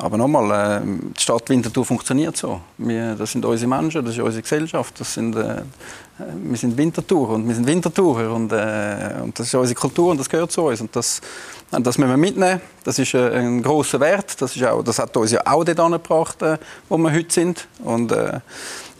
aber 0.02 0.18
nochmal, 0.18 0.80
äh, 0.82 0.86
die 1.16 1.22
Stadt 1.22 1.48
Winterthur 1.48 1.84
funktioniert 1.84 2.36
so. 2.36 2.60
Wir, 2.76 3.14
das 3.14 3.30
sind 3.30 3.44
unsere 3.44 3.68
Menschen, 3.68 4.04
das 4.04 4.14
ist 4.14 4.20
unsere 4.20 4.42
Gesellschaft. 4.42 4.98
Das 4.98 5.14
sind, 5.14 5.36
äh, 5.36 5.62
wir 6.42 6.58
sind 6.58 6.76
Winterthur 6.76 7.30
und 7.30 7.46
wir 7.46 7.54
sind 7.54 7.68
Winterthurer 7.68 8.34
und, 8.34 8.50
äh, 8.50 9.20
und 9.22 9.38
das 9.38 9.46
ist 9.46 9.54
unsere 9.54 9.78
Kultur 9.78 10.10
und 10.10 10.18
das 10.18 10.28
gehört 10.28 10.50
zu 10.50 10.62
uns. 10.62 10.80
Und 10.80 10.94
das, 10.96 11.20
das 11.70 11.98
müssen 11.98 12.10
wir 12.10 12.16
mitnehmen. 12.16 12.60
Das 12.82 12.98
ist 12.98 13.14
äh, 13.14 13.38
ein 13.38 13.62
großer 13.62 14.00
Wert. 14.00 14.42
Das, 14.42 14.56
ist 14.56 14.64
auch, 14.64 14.82
das 14.82 14.98
hat 14.98 15.16
uns 15.16 15.30
ja 15.30 15.40
auch 15.46 15.62
dort 15.62 15.78
angebracht, 15.78 16.42
äh, 16.42 16.58
wo 16.88 16.98
wir 16.98 17.12
heute 17.12 17.32
sind. 17.32 17.68
Und, 17.84 18.10
äh, 18.10 18.40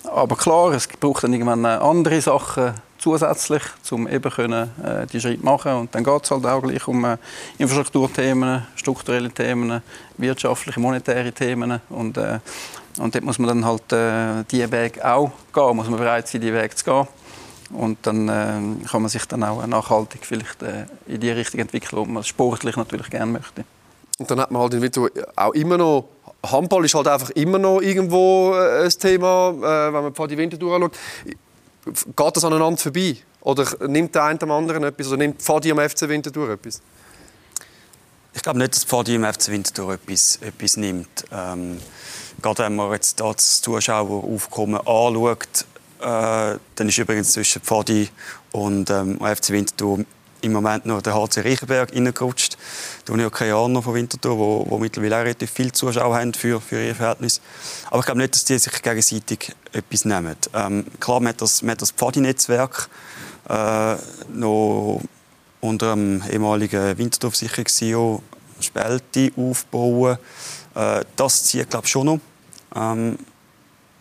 aber 0.04 0.36
klar, 0.36 0.72
es 0.72 0.86
braucht 0.86 1.24
dann 1.24 1.32
irgendwann 1.32 1.66
andere 1.66 2.20
Sachen 2.20 2.74
zusätzlich, 3.02 3.62
um 3.90 4.06
eben 4.06 4.30
können, 4.30 4.70
äh, 4.82 5.06
die 5.06 5.20
Schritte 5.20 5.44
machen 5.44 5.72
Und 5.72 5.94
dann 5.94 6.04
geht 6.04 6.24
es 6.24 6.30
halt 6.30 6.46
auch 6.46 6.62
gleich 6.62 6.86
um 6.86 7.04
äh, 7.04 7.16
Infrastrukturthemen, 7.58 8.62
strukturelle 8.76 9.30
Themen, 9.30 9.82
wirtschaftliche, 10.18 10.78
monetäre 10.78 11.32
Themen. 11.32 11.80
Und, 11.88 12.16
äh, 12.16 12.38
und 12.98 13.14
dort 13.14 13.24
muss 13.24 13.38
man 13.40 13.48
dann 13.48 13.64
halt 13.64 13.92
äh, 13.92 14.44
diesen 14.48 14.70
Weg 14.70 15.04
auch 15.04 15.32
gehen, 15.52 15.76
muss 15.76 15.88
man 15.88 15.98
bereit 15.98 16.28
sein, 16.28 16.40
diesen 16.40 16.54
Weg 16.54 16.78
zu 16.78 16.84
gehen. 16.84 17.08
Und 17.70 17.98
dann 18.02 18.28
äh, 18.28 18.86
kann 18.86 19.02
man 19.02 19.08
sich 19.08 19.24
dann 19.26 19.42
auch 19.42 19.66
nachhaltig 19.66 20.24
vielleicht 20.24 20.62
äh, 20.62 20.84
in 21.06 21.20
die 21.20 21.30
Richtung 21.30 21.58
entwickeln, 21.60 21.98
wo 21.98 22.04
man 22.04 22.22
sportlich 22.22 22.76
natürlich 22.76 23.10
gerne 23.10 23.32
möchte. 23.32 23.64
Und 24.18 24.30
dann 24.30 24.40
hat 24.40 24.52
man 24.52 24.62
halt 24.62 24.74
in 24.74 25.10
auch 25.34 25.54
immer 25.54 25.78
noch 25.78 26.04
Handball 26.44 26.84
ist 26.84 26.94
halt 26.94 27.06
einfach 27.06 27.30
immer 27.30 27.58
noch 27.58 27.80
irgendwo 27.80 28.54
äh, 28.54 28.84
ein 28.84 28.90
Thema, 28.90 29.50
äh, 29.50 29.92
wenn 29.92 30.12
man 30.12 30.28
die 30.28 30.36
Wintertour 30.36 30.74
anschaut 30.74 30.98
geht 31.84 32.36
das 32.36 32.44
aneinander 32.44 32.78
vorbei? 32.78 33.16
Oder 33.40 33.66
nimmt 33.88 34.14
der 34.14 34.24
eine 34.24 34.38
dem 34.38 34.50
anderen 34.50 34.84
etwas? 34.84 35.08
Oder 35.08 35.16
nimmt 35.18 35.42
Fadi 35.42 35.70
am 35.70 35.78
FC 35.78 36.08
Winterthur 36.08 36.50
etwas? 36.50 36.80
Ich 38.34 38.42
glaube 38.42 38.58
nicht, 38.58 38.74
dass 38.74 38.84
Fadi 38.84 39.16
am 39.16 39.24
FC 39.30 39.48
Winterthur 39.48 39.94
etwas, 39.94 40.38
etwas 40.40 40.76
nimmt. 40.76 41.24
Ähm, 41.30 41.78
gerade 42.40 42.64
wenn 42.64 42.76
man 42.76 42.92
jetzt 42.92 43.20
das 43.20 43.60
Zuschaueraufkommen 43.60 44.78
anschaut, 44.78 45.66
äh, 46.00 46.58
dann 46.74 46.88
ist 46.88 46.98
übrigens 46.98 47.32
zwischen 47.32 47.62
Fadi 47.62 48.08
und 48.52 48.90
ähm, 48.90 49.18
FC 49.18 49.50
Winterthur 49.50 50.04
im 50.40 50.52
Moment 50.52 50.86
noch 50.86 51.02
der 51.02 51.14
HC 51.14 51.40
Reichenberg 51.40 51.92
reingerutscht. 51.92 52.56
Die 53.06 53.12
Uniockeaner 53.12 53.82
von 53.82 53.94
Winterthur, 53.94 54.38
wo, 54.38 54.66
wo 54.68 54.78
mittlerweile 54.78 55.16
auch 55.16 55.20
relativ 55.20 55.50
viele 55.50 55.72
Zuschauer 55.72 56.16
haben 56.16 56.34
für, 56.34 56.60
für 56.60 56.84
ihr 56.84 56.94
Verhältnis. 56.94 57.40
Aber 57.90 58.00
ich 58.00 58.06
glaube 58.06 58.20
nicht, 58.20 58.34
dass 58.34 58.44
die 58.44 58.58
sich 58.58 58.82
gegenseitig 58.82 59.54
etwas 59.72 60.04
nehmen. 60.04 60.36
Ähm, 60.54 60.86
klar, 61.00 61.20
man 61.20 61.30
hat 61.30 61.40
das, 61.40 61.62
man 61.62 61.72
hat 61.72 61.82
das 61.82 61.90
Pfadi-Netzwerk 61.90 62.88
äh, 63.48 63.96
noch 64.32 65.00
unter 65.60 65.90
dem 65.92 66.22
ehemaligen 66.30 66.98
Winterthur-Versicherungs-CEO 66.98 68.22
Spelti 68.60 69.32
aufbauen. 69.36 70.18
Äh, 70.74 71.04
das 71.16 71.44
zieht, 71.44 71.70
glaube 71.70 71.86
ich, 71.86 71.90
schon 71.90 72.06
noch. 72.06 72.20
Ähm, 72.74 73.18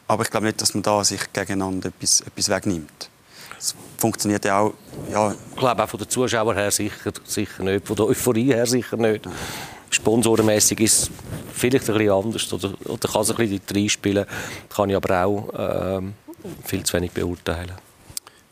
aber 0.08 0.24
ich 0.24 0.30
glaube 0.30 0.48
nicht, 0.48 0.62
dass 0.62 0.74
man 0.74 0.84
da 0.84 1.04
sich 1.04 1.32
gegeneinander 1.32 1.90
etwas, 1.90 2.22
etwas 2.22 2.50
wegnimmt. 2.50 3.10
Es 3.58 3.76
funktioniert 3.98 4.44
ja 4.44 4.60
auch. 4.60 4.74
Ja. 5.12 5.32
Ich 5.32 5.56
glaube 5.56 5.84
auch 5.84 5.90
von 5.90 6.00
den 6.00 6.10
Zuschauern 6.10 6.58
her 6.58 6.72
sicher, 6.72 7.12
sicher 7.24 7.64
nicht, 7.64 7.88
von 7.88 7.96
der 7.96 8.08
Euphorie 8.08 8.54
her 8.54 8.66
sicher 8.66 8.98
nicht. 8.98 9.28
Sponsorenmäßig 9.90 10.80
ist 10.80 11.12
vielleicht 11.62 11.90
ein 11.90 11.98
bisschen 11.98 12.12
anders 12.12 12.54
oder, 12.54 12.74
oder 12.86 13.10
kann 13.10 13.22
es 13.22 13.32
ein 13.32 13.38
bisschen 13.38 13.62
reinspielen, 13.74 14.26
kann 14.76 14.90
ich 14.90 14.96
aber 14.96 15.26
auch 15.26 15.54
äh, 15.54 16.02
viel 16.66 16.84
zu 16.84 16.94
wenig 16.94 17.12
beurteilen. 17.12 17.72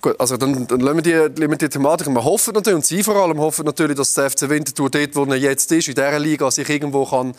Gut, 0.02 0.18
also 0.18 0.38
dann, 0.38 0.66
dann 0.66 0.80
lassen, 0.80 1.04
wir 1.04 1.28
die, 1.28 1.58
die 1.58 1.70
Thematik. 1.70 2.08
Wir 2.08 2.24
hoffen 2.24 2.54
natürlich, 2.54 2.76
und 2.76 2.86
Sie 2.86 3.04
vor 3.04 3.18
allem 3.18 3.38
hoffen 3.38 3.66
natürlich, 3.66 3.98
dass 3.98 4.14
der 4.14 4.30
FC 4.30 4.48
Winterthur 4.48 4.90
dort, 4.90 5.14
wo 5.14 5.26
er 5.26 5.36
jetzt 5.36 5.70
ist, 5.74 5.90
in 5.90 5.96
dieser 5.96 6.20
Liga, 6.20 6.50
sich 6.50 6.70
irgendwo 6.70 7.06
kann, 7.06 7.32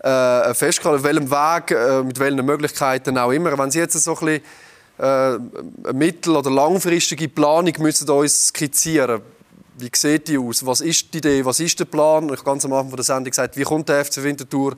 äh, 0.00 0.52
festhalten 0.52 0.82
kann, 0.82 0.94
auf 0.96 1.02
welchem 1.04 1.30
Weg, 1.30 1.70
äh, 1.70 2.02
mit 2.02 2.18
welchen 2.18 2.44
Möglichkeiten 2.44 3.16
auch 3.18 3.30
immer. 3.30 3.56
Wenn 3.56 3.70
Sie 3.70 3.78
jetzt 3.78 3.92
so 4.02 4.16
ein 4.16 4.26
bisschen 4.26 4.42
äh, 4.98 5.04
eine 5.04 5.92
mittel- 5.92 6.36
oder 6.36 6.50
langfristige 6.50 7.28
Planung 7.28 7.72
müssen 7.78 8.10
uns 8.10 8.48
skizzieren. 8.48 9.20
Wie 9.78 9.90
sieht 9.94 10.26
die 10.26 10.38
aus? 10.38 10.66
Was 10.66 10.80
ist 10.80 11.14
die 11.14 11.18
Idee? 11.18 11.44
Was 11.44 11.60
ist 11.60 11.78
der 11.78 11.84
Plan? 11.84 12.24
Ich 12.24 12.32
habe 12.32 12.42
ganz 12.42 12.64
am 12.64 12.72
Anfang 12.72 12.96
der 12.96 13.04
Sendung 13.04 13.30
gesagt, 13.30 13.56
wie 13.56 13.62
kommt 13.62 13.88
der 13.88 14.04
FC 14.04 14.24
Winterthur 14.24 14.74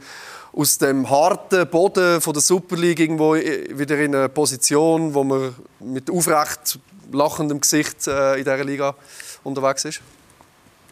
aus 0.53 0.78
dem 0.78 1.09
harten 1.09 1.68
Boden 1.68 2.20
von 2.20 2.32
der 2.32 2.42
Super 2.42 2.76
League 2.76 3.01
irgendwo 3.01 3.34
wieder 3.34 3.98
in 3.98 4.14
eine 4.14 4.28
Position, 4.28 5.14
wo 5.14 5.24
man 5.24 5.55
mit 5.80 6.11
aufrecht 6.11 6.78
lachendem 7.12 7.61
Gesicht 7.61 8.07
äh, 8.07 8.34
in 8.34 8.44
dieser 8.44 8.64
Liga 8.64 8.94
unterwegs 9.42 9.84
ist? 9.84 10.01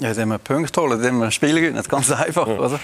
Ja, 0.01 0.11
indem 0.11 0.29
wir 0.29 0.39
Punkte 0.39 0.81
holen, 0.81 0.99
indem 0.99 1.19
wir 1.19 1.31
Spiele 1.31 1.61
gewinnen. 1.61 1.83
Ganz 1.89 2.11
einfach. 2.13 2.47
Oder? 2.47 2.79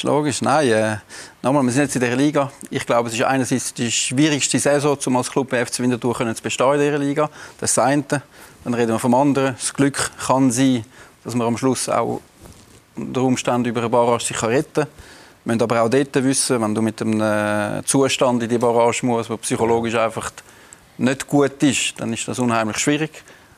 ist 0.00 0.04
logisch. 0.04 0.40
Nein, 0.40 0.68
äh, 0.68 0.96
nochmal, 1.42 1.62
wir 1.64 1.72
sind 1.72 1.82
jetzt 1.82 1.94
in 1.94 2.00
der 2.00 2.16
Liga. 2.16 2.50
Ich 2.70 2.86
glaube, 2.86 3.08
es 3.08 3.14
ist 3.14 3.22
einerseits 3.22 3.74
die 3.74 3.90
schwierigste 3.90 4.58
Saison, 4.58 4.96
um 5.04 5.16
als 5.16 5.30
Club 5.30 5.54
FC 5.54 5.80
Winterthur 5.80 6.16
zu 6.34 6.42
bestehen 6.42 6.74
in 6.74 6.80
dieser 6.80 6.98
Liga. 6.98 7.30
Das 7.58 7.70
ist 7.70 7.76
das 7.76 7.84
eine. 7.84 8.04
Dann 8.64 8.74
reden 8.74 8.92
wir 8.92 8.98
vom 8.98 9.14
anderen. 9.14 9.56
Das 9.56 9.74
Glück 9.74 10.10
kann 10.26 10.50
sein, 10.50 10.84
dass 11.24 11.34
man 11.34 11.46
am 11.46 11.58
Schluss 11.58 11.88
auch 11.88 12.20
unter 12.96 13.22
Umständen 13.22 13.66
über 13.66 13.80
eine 13.80 13.90
Barrage 13.90 14.24
sich 14.24 14.42
retten 14.42 14.84
kann. 14.84 14.88
Wir 15.44 15.54
müssen 15.54 15.62
aber 15.62 15.82
auch 15.82 15.88
dort 15.88 16.14
wissen, 16.14 16.60
wenn 16.60 16.74
du 16.74 16.82
mit 16.82 17.00
einem 17.00 17.20
äh, 17.20 17.82
Zustand 17.84 18.42
in 18.42 18.48
die 18.48 18.58
Barrage 18.58 19.04
musst, 19.06 19.30
der 19.30 19.36
psychologisch 19.38 19.94
einfach 19.94 20.30
nicht 20.98 21.26
gut 21.26 21.62
ist, 21.62 21.94
dann 21.98 22.12
ist 22.12 22.28
das 22.28 22.38
unheimlich 22.38 22.78
schwierig. 22.78 23.10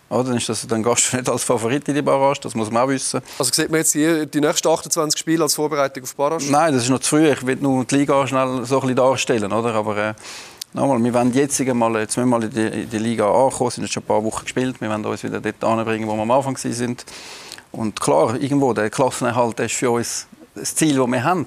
Oder? 0.08 0.24
Dann, 0.24 0.36
ist 0.36 0.48
das, 0.48 0.66
dann 0.66 0.82
gehst 0.82 1.12
du 1.12 1.16
nicht 1.16 1.28
als 1.28 1.42
Favorit 1.42 1.88
in 1.88 1.94
die 1.94 2.02
Barrage, 2.02 2.40
das 2.42 2.54
muss 2.54 2.70
man 2.70 2.84
auch 2.84 2.88
wissen. 2.88 3.20
Also 3.38 3.50
sieht 3.52 3.70
man 3.70 3.78
jetzt 3.78 3.94
die, 3.94 4.26
die 4.26 4.40
nächsten 4.40 4.68
28 4.68 5.18
Spiele 5.18 5.42
als 5.42 5.54
Vorbereitung 5.54 6.02
auf 6.04 6.10
die 6.10 6.16
Barrage? 6.16 6.44
Nein, 6.50 6.74
das 6.74 6.84
ist 6.84 6.90
noch 6.90 7.00
zu 7.00 7.16
früh. 7.16 7.32
Ich 7.32 7.44
will 7.46 7.56
nur 7.56 7.84
die 7.84 7.96
Liga 7.96 8.26
schnell 8.26 8.64
so 8.64 8.76
ein 8.76 8.80
bisschen 8.82 8.96
darstellen. 8.96 9.52
Oder? 9.52 9.74
Aber 9.74 9.96
äh, 9.96 10.14
Nochmal, 10.74 11.04
wir 11.04 11.12
wollen 11.12 11.34
jetzt 11.34 11.60
mal, 11.60 11.94
jetzt 11.98 12.16
müssen 12.16 12.30
wir 12.30 12.38
mal 12.38 12.44
in 12.44 12.50
die, 12.50 12.82
in 12.82 12.88
die 12.88 12.98
Liga 12.98 13.26
ankommen, 13.30 13.70
sind 13.70 13.84
jetzt 13.84 13.92
schon 13.92 14.02
ein 14.02 14.06
paar 14.06 14.24
Wochen 14.24 14.44
gespielt, 14.44 14.80
wir 14.80 14.88
wollen 14.88 15.04
uns 15.04 15.22
wieder 15.22 15.38
dort 15.38 15.62
anbringen, 15.62 16.08
wo 16.08 16.14
wir 16.14 16.22
am 16.22 16.30
Anfang 16.30 16.56
sind. 16.56 17.04
Und 17.72 18.00
klar, 18.00 18.40
irgendwo, 18.40 18.72
der 18.72 18.88
Klassenerhalt 18.88 19.60
ist 19.60 19.74
für 19.74 19.90
uns 19.90 20.26
das 20.54 20.74
Ziel, 20.74 20.96
das 20.96 21.06
wir 21.06 21.24
haben. 21.24 21.46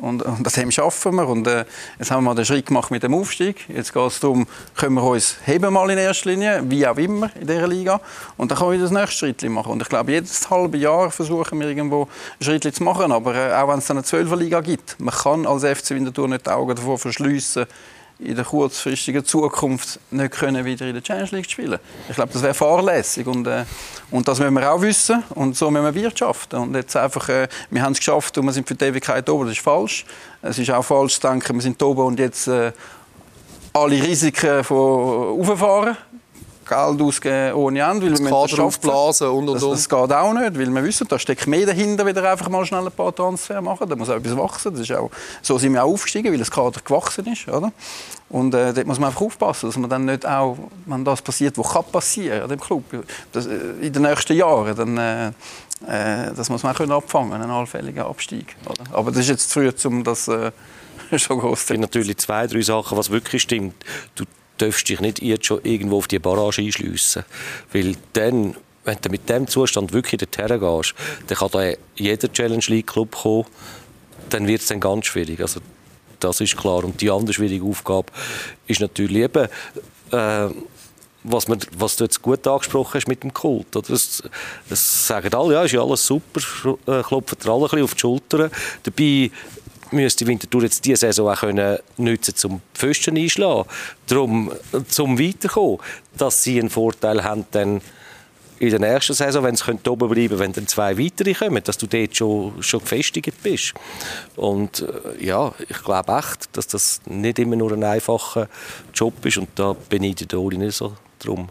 Und, 0.00 0.22
und 0.22 0.44
das 0.44 0.56
haben 0.56 0.72
schaffen 0.72 1.14
wir. 1.14 1.28
Und 1.28 1.46
äh, 1.46 1.64
jetzt 1.98 2.10
haben 2.10 2.24
wir 2.24 2.30
mal 2.30 2.34
den 2.34 2.44
Schritt 2.44 2.66
gemacht 2.66 2.90
mit 2.90 3.02
dem 3.02 3.14
Aufstieg. 3.14 3.68
Jetzt 3.68 3.92
geht 3.92 4.02
es 4.02 4.20
darum, 4.20 4.46
können 4.76 4.94
wir 4.94 5.02
uns 5.02 5.36
heben 5.44 5.72
mal 5.72 5.88
in 5.90 5.98
erster 5.98 6.30
Linie, 6.30 6.62
wie 6.64 6.86
auch 6.86 6.96
immer 6.96 7.30
in 7.36 7.46
dieser 7.46 7.68
Liga. 7.68 8.00
Und 8.36 8.50
dann 8.50 8.58
können 8.58 8.72
wir 8.72 8.78
das 8.78 8.90
nächste 8.90 9.18
Schritt 9.18 9.42
machen. 9.50 9.72
Und 9.72 9.82
ich 9.82 9.88
glaube, 9.88 10.12
jedes 10.12 10.48
halbe 10.50 10.78
Jahr 10.78 11.10
versuchen 11.10 11.60
wir 11.60 11.68
irgendwo 11.68 12.08
ein 12.40 12.44
Schritt 12.44 12.74
zu 12.74 12.82
machen. 12.82 13.12
Aber 13.12 13.34
äh, 13.34 13.52
auch 13.54 13.68
wenn 13.68 13.78
es 13.78 13.86
dann 13.86 13.98
eine 13.98 14.04
Zwölferliga 14.04 14.60
gibt, 14.60 14.98
man 14.98 15.14
kann 15.14 15.46
als 15.46 15.64
FC 15.64 15.90
Winterthur 15.90 16.28
nicht 16.28 16.46
die 16.46 16.50
Augen 16.50 16.74
davor 16.74 16.98
verschliessen, 16.98 17.66
in 18.22 18.36
der 18.36 18.44
kurzfristigen 18.44 19.24
Zukunft 19.24 19.98
nicht 20.10 20.32
können 20.32 20.64
wieder 20.64 20.86
in 20.86 20.94
der 20.94 21.02
Champions 21.04 21.32
League 21.32 21.50
spielen. 21.50 21.78
Ich 22.08 22.14
glaube, 22.14 22.32
das 22.32 22.42
wäre 22.42 22.54
fahrlässig 22.54 23.26
und, 23.26 23.46
äh, 23.46 23.64
und 24.10 24.28
das 24.28 24.38
müssen 24.38 24.54
wir 24.54 24.70
auch 24.70 24.80
wissen 24.82 25.22
und 25.30 25.56
so 25.56 25.70
müssen 25.70 25.84
wir 25.84 25.94
wirtschaften. 25.94 26.60
Und 26.60 26.74
jetzt 26.74 26.96
einfach, 26.96 27.28
äh, 27.28 27.48
wir 27.70 27.82
haben 27.82 27.92
es 27.92 27.98
geschafft 27.98 28.36
und 28.36 28.44
wir 28.44 28.52
sind 28.52 28.68
für 28.68 28.74
die 28.74 28.84
Ewigkeit 28.84 29.28
oben, 29.28 29.46
das 29.46 29.56
ist 29.56 29.62
falsch. 29.62 30.04
Es 30.42 30.58
ist 30.58 30.70
auch 30.70 30.84
falsch 30.84 31.14
zu 31.14 31.26
denken, 31.28 31.54
wir 31.54 31.62
sind 31.62 31.82
oben 31.82 32.02
und 32.02 32.18
jetzt 32.18 32.46
äh, 32.48 32.72
alle 33.72 34.02
Risiken 34.02 34.64
von 34.64 35.40
auffahren. 35.40 35.96
Geld 36.70 37.02
ausgeben 37.02 37.54
ohne 37.54 37.80
Ende. 37.80 38.06
Weil 38.06 38.12
das 38.12 38.24
Kader 38.24 38.64
aufblasen 38.64 39.28
und, 39.28 39.48
und, 39.48 39.54
das, 39.54 39.68
das 39.68 39.88
geht 39.88 40.12
auch 40.12 40.32
nicht, 40.32 40.58
weil 40.58 40.70
wir 40.70 40.84
wissen, 40.84 41.06
da 41.08 41.18
steckt 41.18 41.46
mehr 41.46 41.66
dahinter, 41.66 42.06
wieder 42.06 42.30
einfach 42.30 42.48
mal 42.48 42.64
schnell 42.64 42.86
ein 42.86 42.92
paar 42.92 43.14
Transfer 43.14 43.60
machen. 43.60 43.88
Da 43.88 43.96
muss 43.96 44.08
auch 44.08 44.16
etwas 44.16 44.36
wachsen. 44.36 44.72
Das 44.72 44.82
ist 44.82 44.92
auch, 44.92 45.10
so 45.42 45.58
sind 45.58 45.74
wir 45.74 45.84
auch 45.84 45.92
aufgestiegen, 45.92 46.30
weil 46.30 46.38
das 46.38 46.50
Kader 46.50 46.80
gewachsen 46.84 47.26
ist. 47.26 47.48
Oder? 47.48 47.72
Und 48.28 48.54
äh, 48.54 48.72
dort 48.72 48.86
muss 48.86 49.00
man 49.00 49.08
einfach 49.08 49.22
aufpassen, 49.22 49.66
dass 49.68 49.76
man 49.76 49.90
dann 49.90 50.04
nicht 50.04 50.24
auch, 50.24 50.56
wenn 50.86 51.04
das 51.04 51.20
passiert, 51.20 51.58
was 51.58 51.72
kann 51.72 51.84
passieren 51.90 52.42
an 52.42 52.48
dem 52.48 52.60
Club, 52.60 52.84
das, 53.32 53.46
äh, 53.46 53.56
in 53.80 53.92
den 53.92 54.02
nächsten 54.02 54.36
Jahren, 54.36 54.76
dann, 54.76 54.96
äh, 54.96 55.28
äh 55.28 56.32
das 56.36 56.48
muss 56.48 56.62
man 56.62 56.72
auch 56.72 56.76
können 56.76 56.92
abfangen, 56.92 57.32
einen 57.32 57.50
allfälligen 57.50 58.04
Abstieg. 58.04 58.54
Oder? 58.66 58.84
Aber 58.92 59.10
das 59.10 59.22
ist 59.22 59.28
jetzt 59.30 59.50
zu 59.50 59.60
früh, 59.60 59.88
um 59.88 60.04
das 60.04 60.28
äh, 60.28 60.52
schon 61.18 61.40
groß 61.40 61.66
zu 61.66 61.74
natürlich 61.74 62.18
zwei, 62.18 62.46
drei 62.46 62.62
Sachen, 62.62 62.96
was 62.96 63.10
wirklich 63.10 63.42
stimmt. 63.42 63.74
Du 64.14 64.24
darfst 64.60 64.88
dich 64.88 65.00
nicht 65.00 65.22
jetzt 65.22 65.46
schon 65.46 65.60
irgendwo 65.62 65.98
auf 65.98 66.08
die 66.08 66.18
Barrage 66.18 66.62
einschliessen. 66.62 67.24
Weil 67.72 67.96
dann, 68.12 68.56
wenn 68.84 68.98
du 69.00 69.08
mit 69.10 69.28
dem 69.28 69.46
Zustand 69.46 69.92
wirklich 69.92 70.20
dorthin 70.20 70.60
gehst, 70.60 70.94
dann 71.26 71.38
kann 71.38 71.50
da 71.52 71.72
jeder 71.96 72.32
Challenge 72.32 72.64
League 72.66 72.86
Club 72.88 73.16
kommen, 73.16 73.46
dann 74.30 74.46
wird 74.46 74.60
es 74.60 74.68
dann 74.68 74.80
ganz 74.80 75.06
schwierig. 75.06 75.40
Also, 75.40 75.60
das 76.20 76.40
ist 76.40 76.56
klar. 76.56 76.84
Und 76.84 77.00
die 77.00 77.10
andere 77.10 77.32
schwierige 77.32 77.64
Aufgabe 77.64 78.12
ist 78.66 78.80
natürlich 78.80 79.22
eben, 79.22 79.48
äh, 80.12 80.48
was, 81.22 81.48
man, 81.48 81.58
was 81.76 81.96
du 81.96 82.04
jetzt 82.04 82.22
gut 82.22 82.46
angesprochen 82.46 82.94
hast 82.94 83.08
mit 83.08 83.22
dem 83.22 83.34
Kult. 83.34 83.76
Oder? 83.76 83.88
Das, 83.88 84.22
das 84.68 85.06
sagen 85.06 85.34
alle, 85.34 85.54
ja, 85.54 85.64
ist 85.64 85.72
ja 85.72 85.82
alles 85.82 86.06
super, 86.06 86.40
äh, 86.86 87.02
klopfen 87.02 87.38
alle 87.44 87.56
ein 87.56 87.62
bisschen 87.62 87.82
auf 87.82 87.94
die 87.94 88.00
Schulter. 88.00 88.50
Dabei 88.82 89.30
müsste 89.92 90.26
Winterthur 90.26 90.62
jetzt 90.62 90.84
diese 90.84 90.96
Saison 90.96 91.28
auch 91.28 91.40
können 91.40 91.78
nutzen 91.96 92.34
zum 92.34 92.60
Pfosten 92.74 93.16
einschlagen, 93.16 93.68
darum 94.06 94.52
zum 94.88 95.18
weiterkommen, 95.18 95.78
dass 96.16 96.42
sie 96.42 96.60
einen 96.60 96.70
Vorteil 96.70 97.22
haben 97.24 97.46
dann 97.50 97.80
in 98.60 98.68
der 98.68 98.78
nächsten 98.78 99.14
Saison, 99.14 99.42
wenn 99.42 99.56
sie 99.56 99.64
oben 99.88 100.10
bleiben 100.10 100.38
wenn 100.38 100.52
dann 100.52 100.66
zwei 100.66 100.98
weitere 100.98 101.32
kommen, 101.32 101.64
dass 101.64 101.78
du 101.78 101.86
dort 101.86 102.14
schon, 102.14 102.62
schon 102.62 102.80
gefestigt 102.80 103.42
bist. 103.42 103.72
Und 104.36 104.82
äh, 104.82 105.24
ja, 105.24 105.52
ich 105.66 105.82
glaube 105.82 106.12
echt, 106.12 106.54
dass 106.56 106.66
das 106.66 107.00
nicht 107.06 107.38
immer 107.38 107.56
nur 107.56 107.72
ein 107.72 107.82
einfacher 107.82 108.48
Job 108.94 109.24
ist 109.24 109.38
und 109.38 109.48
da 109.54 109.74
der 109.90 110.38
Oli 110.38 110.58
nicht 110.58 110.76
so 110.76 110.94
drum. 111.18 111.48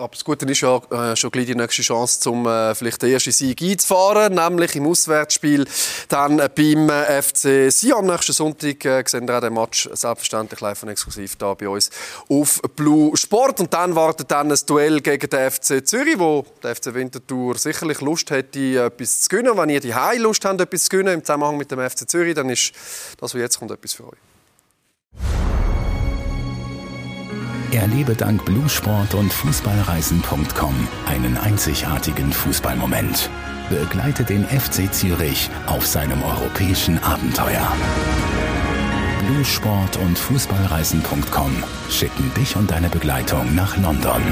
Aber 0.00 0.12
das 0.12 0.24
Gute 0.24 0.46
ist 0.46 0.62
ja 0.62 0.80
äh, 0.90 1.14
schon 1.14 1.30
gleich 1.30 1.44
die 1.44 1.54
nächste 1.54 1.82
Chance, 1.82 2.30
um 2.30 2.46
äh, 2.46 2.74
vielleicht 2.74 3.02
den 3.02 3.12
ersten 3.12 3.32
Sieg 3.32 3.60
einzufahren, 3.60 4.34
nämlich 4.34 4.74
im 4.74 4.86
Auswärtsspiel 4.86 5.66
dann 6.08 6.38
beim 6.38 6.88
äh, 6.88 7.20
FC 7.20 7.70
Sion. 7.70 8.06
Nächsten 8.06 8.32
Sonntag 8.32 8.82
äh, 8.86 9.04
sehen 9.06 9.28
wir 9.28 9.36
auch 9.36 9.42
den 9.42 9.52
Match 9.52 9.90
selbstverständlich 9.92 10.60
live 10.62 10.82
und 10.82 10.88
exklusiv 10.88 11.36
da 11.36 11.52
bei 11.52 11.68
uns 11.68 11.90
auf 12.30 12.62
Blue 12.76 13.14
Sport. 13.14 13.60
Und 13.60 13.74
dann 13.74 13.94
wartet 13.94 14.30
dann 14.30 14.50
ein 14.50 14.58
Duell 14.66 15.02
gegen 15.02 15.28
den 15.28 15.50
FC 15.50 15.86
Zürich, 15.86 16.18
wo 16.18 16.46
der 16.62 16.74
FC 16.74 16.94
Winterthur 16.94 17.58
sicherlich 17.58 18.00
Lust 18.00 18.30
hätte, 18.30 18.82
etwas 18.82 19.20
zu 19.20 19.28
gewinnen. 19.28 19.54
Wenn 19.54 19.68
ihr 19.68 19.80
die 19.80 19.92
Lust 20.16 20.42
habt, 20.46 20.62
etwas 20.62 20.84
zu 20.84 20.88
gewinnen 20.88 21.12
im 21.12 21.24
Zusammenhang 21.24 21.58
mit 21.58 21.70
dem 21.70 21.78
FC 21.78 22.08
Zürich, 22.08 22.34
dann 22.34 22.48
ist 22.48 22.72
das, 23.18 23.34
was 23.34 23.38
jetzt 23.38 23.58
kommt, 23.58 23.70
etwas 23.70 23.92
für 23.92 24.04
euch. 24.04 25.49
Erlebe 27.72 28.14
dank 28.14 28.44
Bluesport 28.44 29.14
und 29.14 29.32
Fußballreisen.com 29.32 30.88
einen 31.06 31.36
einzigartigen 31.36 32.32
Fußballmoment. 32.32 33.30
Begleite 33.68 34.24
den 34.24 34.44
FC 34.44 34.92
Zürich 34.92 35.48
auf 35.66 35.86
seinem 35.86 36.22
europäischen 36.22 36.98
Abenteuer. 37.02 37.70
Bluesport 39.26 39.96
und 39.98 40.18
Fußballreisen.com 40.18 41.64
schicken 41.88 42.32
dich 42.34 42.56
und 42.56 42.70
deine 42.70 42.88
Begleitung 42.88 43.54
nach 43.54 43.76
London. 43.76 44.22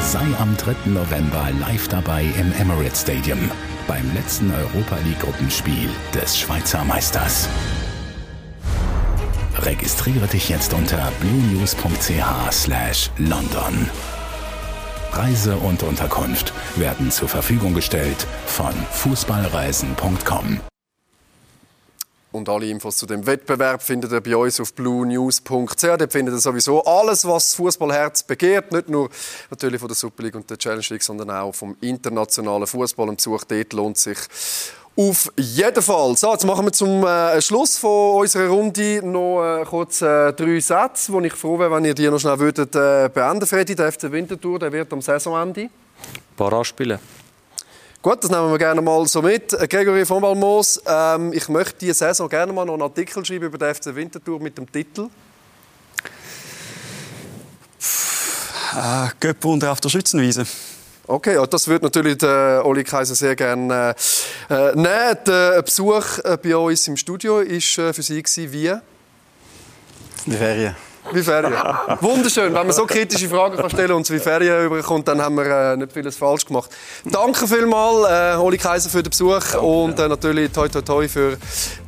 Sei 0.00 0.26
am 0.38 0.56
3. 0.56 0.90
November 0.90 1.48
live 1.60 1.88
dabei 1.88 2.24
im 2.38 2.52
Emirates 2.52 3.02
Stadium 3.02 3.50
beim 3.88 4.12
letzten 4.14 4.50
Europa 4.50 4.96
League 5.04 5.20
Gruppenspiel 5.20 5.88
des 6.14 6.38
Schweizer 6.38 6.84
Meisters. 6.84 7.48
Registriere 9.58 10.26
dich 10.26 10.48
jetzt 10.48 10.72
unter 10.72 11.12
bluenews.ch/london. 11.20 13.90
Reise 15.12 15.56
und 15.56 15.82
Unterkunft 15.82 16.54
werden 16.76 17.10
zur 17.10 17.28
Verfügung 17.28 17.74
gestellt 17.74 18.26
von 18.46 18.72
fußballreisen.com. 18.92 20.60
Und 22.32 22.48
alle 22.48 22.66
Infos 22.66 22.96
zu 22.96 23.04
dem 23.04 23.26
Wettbewerb 23.26 23.82
findet 23.82 24.10
ihr 24.10 24.22
bei 24.22 24.34
uns 24.34 24.58
auf 24.58 24.72
bluenews.ch. 24.72 25.82
Dort 25.82 26.12
findet 26.12 26.34
ihr 26.34 26.40
sowieso 26.40 26.82
alles, 26.82 27.26
was 27.26 27.48
das 27.48 27.54
Fußballherz 27.56 28.22
begehrt. 28.22 28.72
Nicht 28.72 28.88
nur 28.88 29.10
natürlich 29.50 29.78
von 29.78 29.88
der 29.88 29.96
Super 29.96 30.22
League 30.22 30.34
und 30.34 30.48
der 30.48 30.56
Challenge 30.56 30.86
League, 30.88 31.02
sondern 31.02 31.30
auch 31.30 31.54
vom 31.54 31.76
internationalen 31.82 32.66
Fußball. 32.66 33.10
Ein 33.10 33.16
Besuch 33.16 33.44
dort 33.44 33.72
lohnt 33.74 33.98
sich 33.98 34.16
auf 34.96 35.32
jeden 35.36 35.82
Fall. 35.82 36.16
So, 36.16 36.32
jetzt 36.32 36.44
machen 36.44 36.66
wir 36.66 36.72
zum 36.72 37.04
äh, 37.04 37.40
Schluss 37.40 37.78
von 37.78 38.20
unserer 38.20 38.48
Runde 38.48 39.00
noch 39.02 39.42
äh, 39.42 39.64
kurz 39.64 40.02
äh, 40.02 40.32
drei 40.32 40.60
Sätze, 40.60 41.12
wo 41.12 41.20
ich 41.20 41.32
froh 41.32 41.58
wäre, 41.58 41.70
wenn 41.70 41.84
ihr 41.84 41.94
die 41.94 42.08
noch 42.08 42.18
schnell 42.18 42.38
würdet, 42.38 42.74
äh, 42.74 43.08
beenden 43.12 43.46
Freddy, 43.46 43.74
der 43.74 43.90
FC 43.90 44.10
Winterthur, 44.12 44.58
der 44.58 44.72
wird 44.72 44.92
am 44.92 45.00
Saisonende. 45.00 45.70
Paraspielen. 46.36 46.98
Gut, 48.02 48.24
das 48.24 48.30
nehmen 48.30 48.50
wir 48.50 48.58
gerne 48.58 48.82
mal 48.82 49.06
so 49.06 49.22
mit. 49.22 49.52
Äh, 49.52 49.66
Gregory 49.66 50.04
von 50.04 50.20
Balmos, 50.20 50.82
ähm, 50.86 51.32
ich 51.32 51.48
möchte 51.48 51.76
diese 51.80 51.94
Saison 51.94 52.28
gerne 52.28 52.52
mal 52.52 52.64
noch 52.64 52.74
einen 52.74 52.82
Artikel 52.82 53.24
schreiben 53.24 53.46
über 53.46 53.58
den 53.58 53.74
FC 53.74 53.94
Winterthur 53.94 54.40
mit 54.40 54.58
dem 54.58 54.70
Titel. 54.70 55.08
Äh, 58.74 59.08
Göppe 59.20 59.70
auf 59.70 59.80
der 59.80 59.88
Schützenwiese. 59.88 60.44
Okay, 61.12 61.34
ja, 61.34 61.44
das 61.46 61.68
würde 61.68 61.84
natürlich 61.84 62.16
der 62.16 62.62
Oli 62.64 62.84
Kaiser 62.84 63.14
sehr 63.14 63.36
gerne 63.36 63.94
äh, 64.48 64.70
äh, 64.70 64.74
nehmen. 64.74 65.18
Der 65.26 65.60
Besuch 65.60 66.18
äh, 66.24 66.38
bei 66.42 66.56
uns 66.56 66.88
im 66.88 66.96
Studio 66.96 67.36
war 67.36 67.42
äh, 67.44 67.92
für 67.92 68.02
Sie 68.02 68.22
wie? 68.50 68.72
Die 70.24 70.32
Ferien. 70.32 70.74
Wie 71.10 71.22
Ferien. 71.22 71.52
Wunderschön. 72.00 72.54
Wenn 72.54 72.66
man 72.66 72.72
so 72.72 72.86
kritische 72.86 73.28
Fragen 73.28 73.56
kann 73.56 73.68
stellen 73.70 73.92
und 73.92 74.08
wie 74.08 74.18
Ferien 74.18 74.66
überkommt, 74.66 75.08
dann 75.08 75.20
haben 75.20 75.36
wir 75.36 75.72
äh, 75.72 75.76
nicht 75.76 75.92
vieles 75.92 76.16
falsch 76.16 76.46
gemacht. 76.46 76.70
Danke 77.04 77.48
vielmals, 77.48 78.08
äh, 78.08 78.36
Oli 78.38 78.56
Kaiser, 78.56 78.88
für 78.88 79.02
den 79.02 79.10
Besuch 79.10 79.40
danke, 79.40 79.60
und 79.60 79.98
äh, 79.98 80.08
natürlich 80.08 80.52
toi 80.52 80.68
toi 80.68 80.80
toi 80.80 81.08
für 81.08 81.36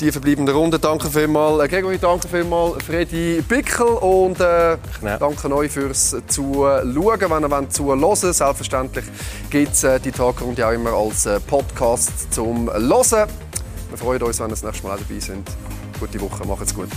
die 0.00 0.10
verbleibende 0.10 0.52
Runde. 0.52 0.78
Danke 0.78 1.08
vielmals, 1.08 1.62
äh, 1.62 1.68
Gregory, 1.68 1.98
danke 1.98 2.26
vielmals, 2.28 2.82
Freddy 2.84 3.42
Pickel 3.48 3.86
und 3.86 4.40
äh, 4.40 4.76
danke 5.00 5.54
euch 5.54 5.70
fürs 5.70 6.16
Zuschauen. 6.26 6.94
Wenn 6.94 7.42
ihr 7.42 7.50
wollt, 7.50 7.72
zuhören 7.72 8.16
selbstverständlich 8.16 9.04
gibt 9.48 9.74
es 9.74 9.84
äh, 9.84 10.00
die 10.00 10.12
Tagrunde 10.12 10.66
auch 10.66 10.72
immer 10.72 10.92
als 10.92 11.26
äh, 11.26 11.38
Podcast 11.38 12.32
zum 12.32 12.68
Hören. 12.68 13.28
Wir 13.90 13.98
freuen 13.98 14.22
uns, 14.22 14.40
wenn 14.40 14.46
ihr 14.46 14.50
das 14.50 14.64
nächste 14.64 14.86
Mal 14.86 14.98
dabei 14.98 15.20
sind. 15.20 15.48
Gute 16.00 16.20
Woche, 16.20 16.44
macht's 16.46 16.74
gut. 16.74 16.88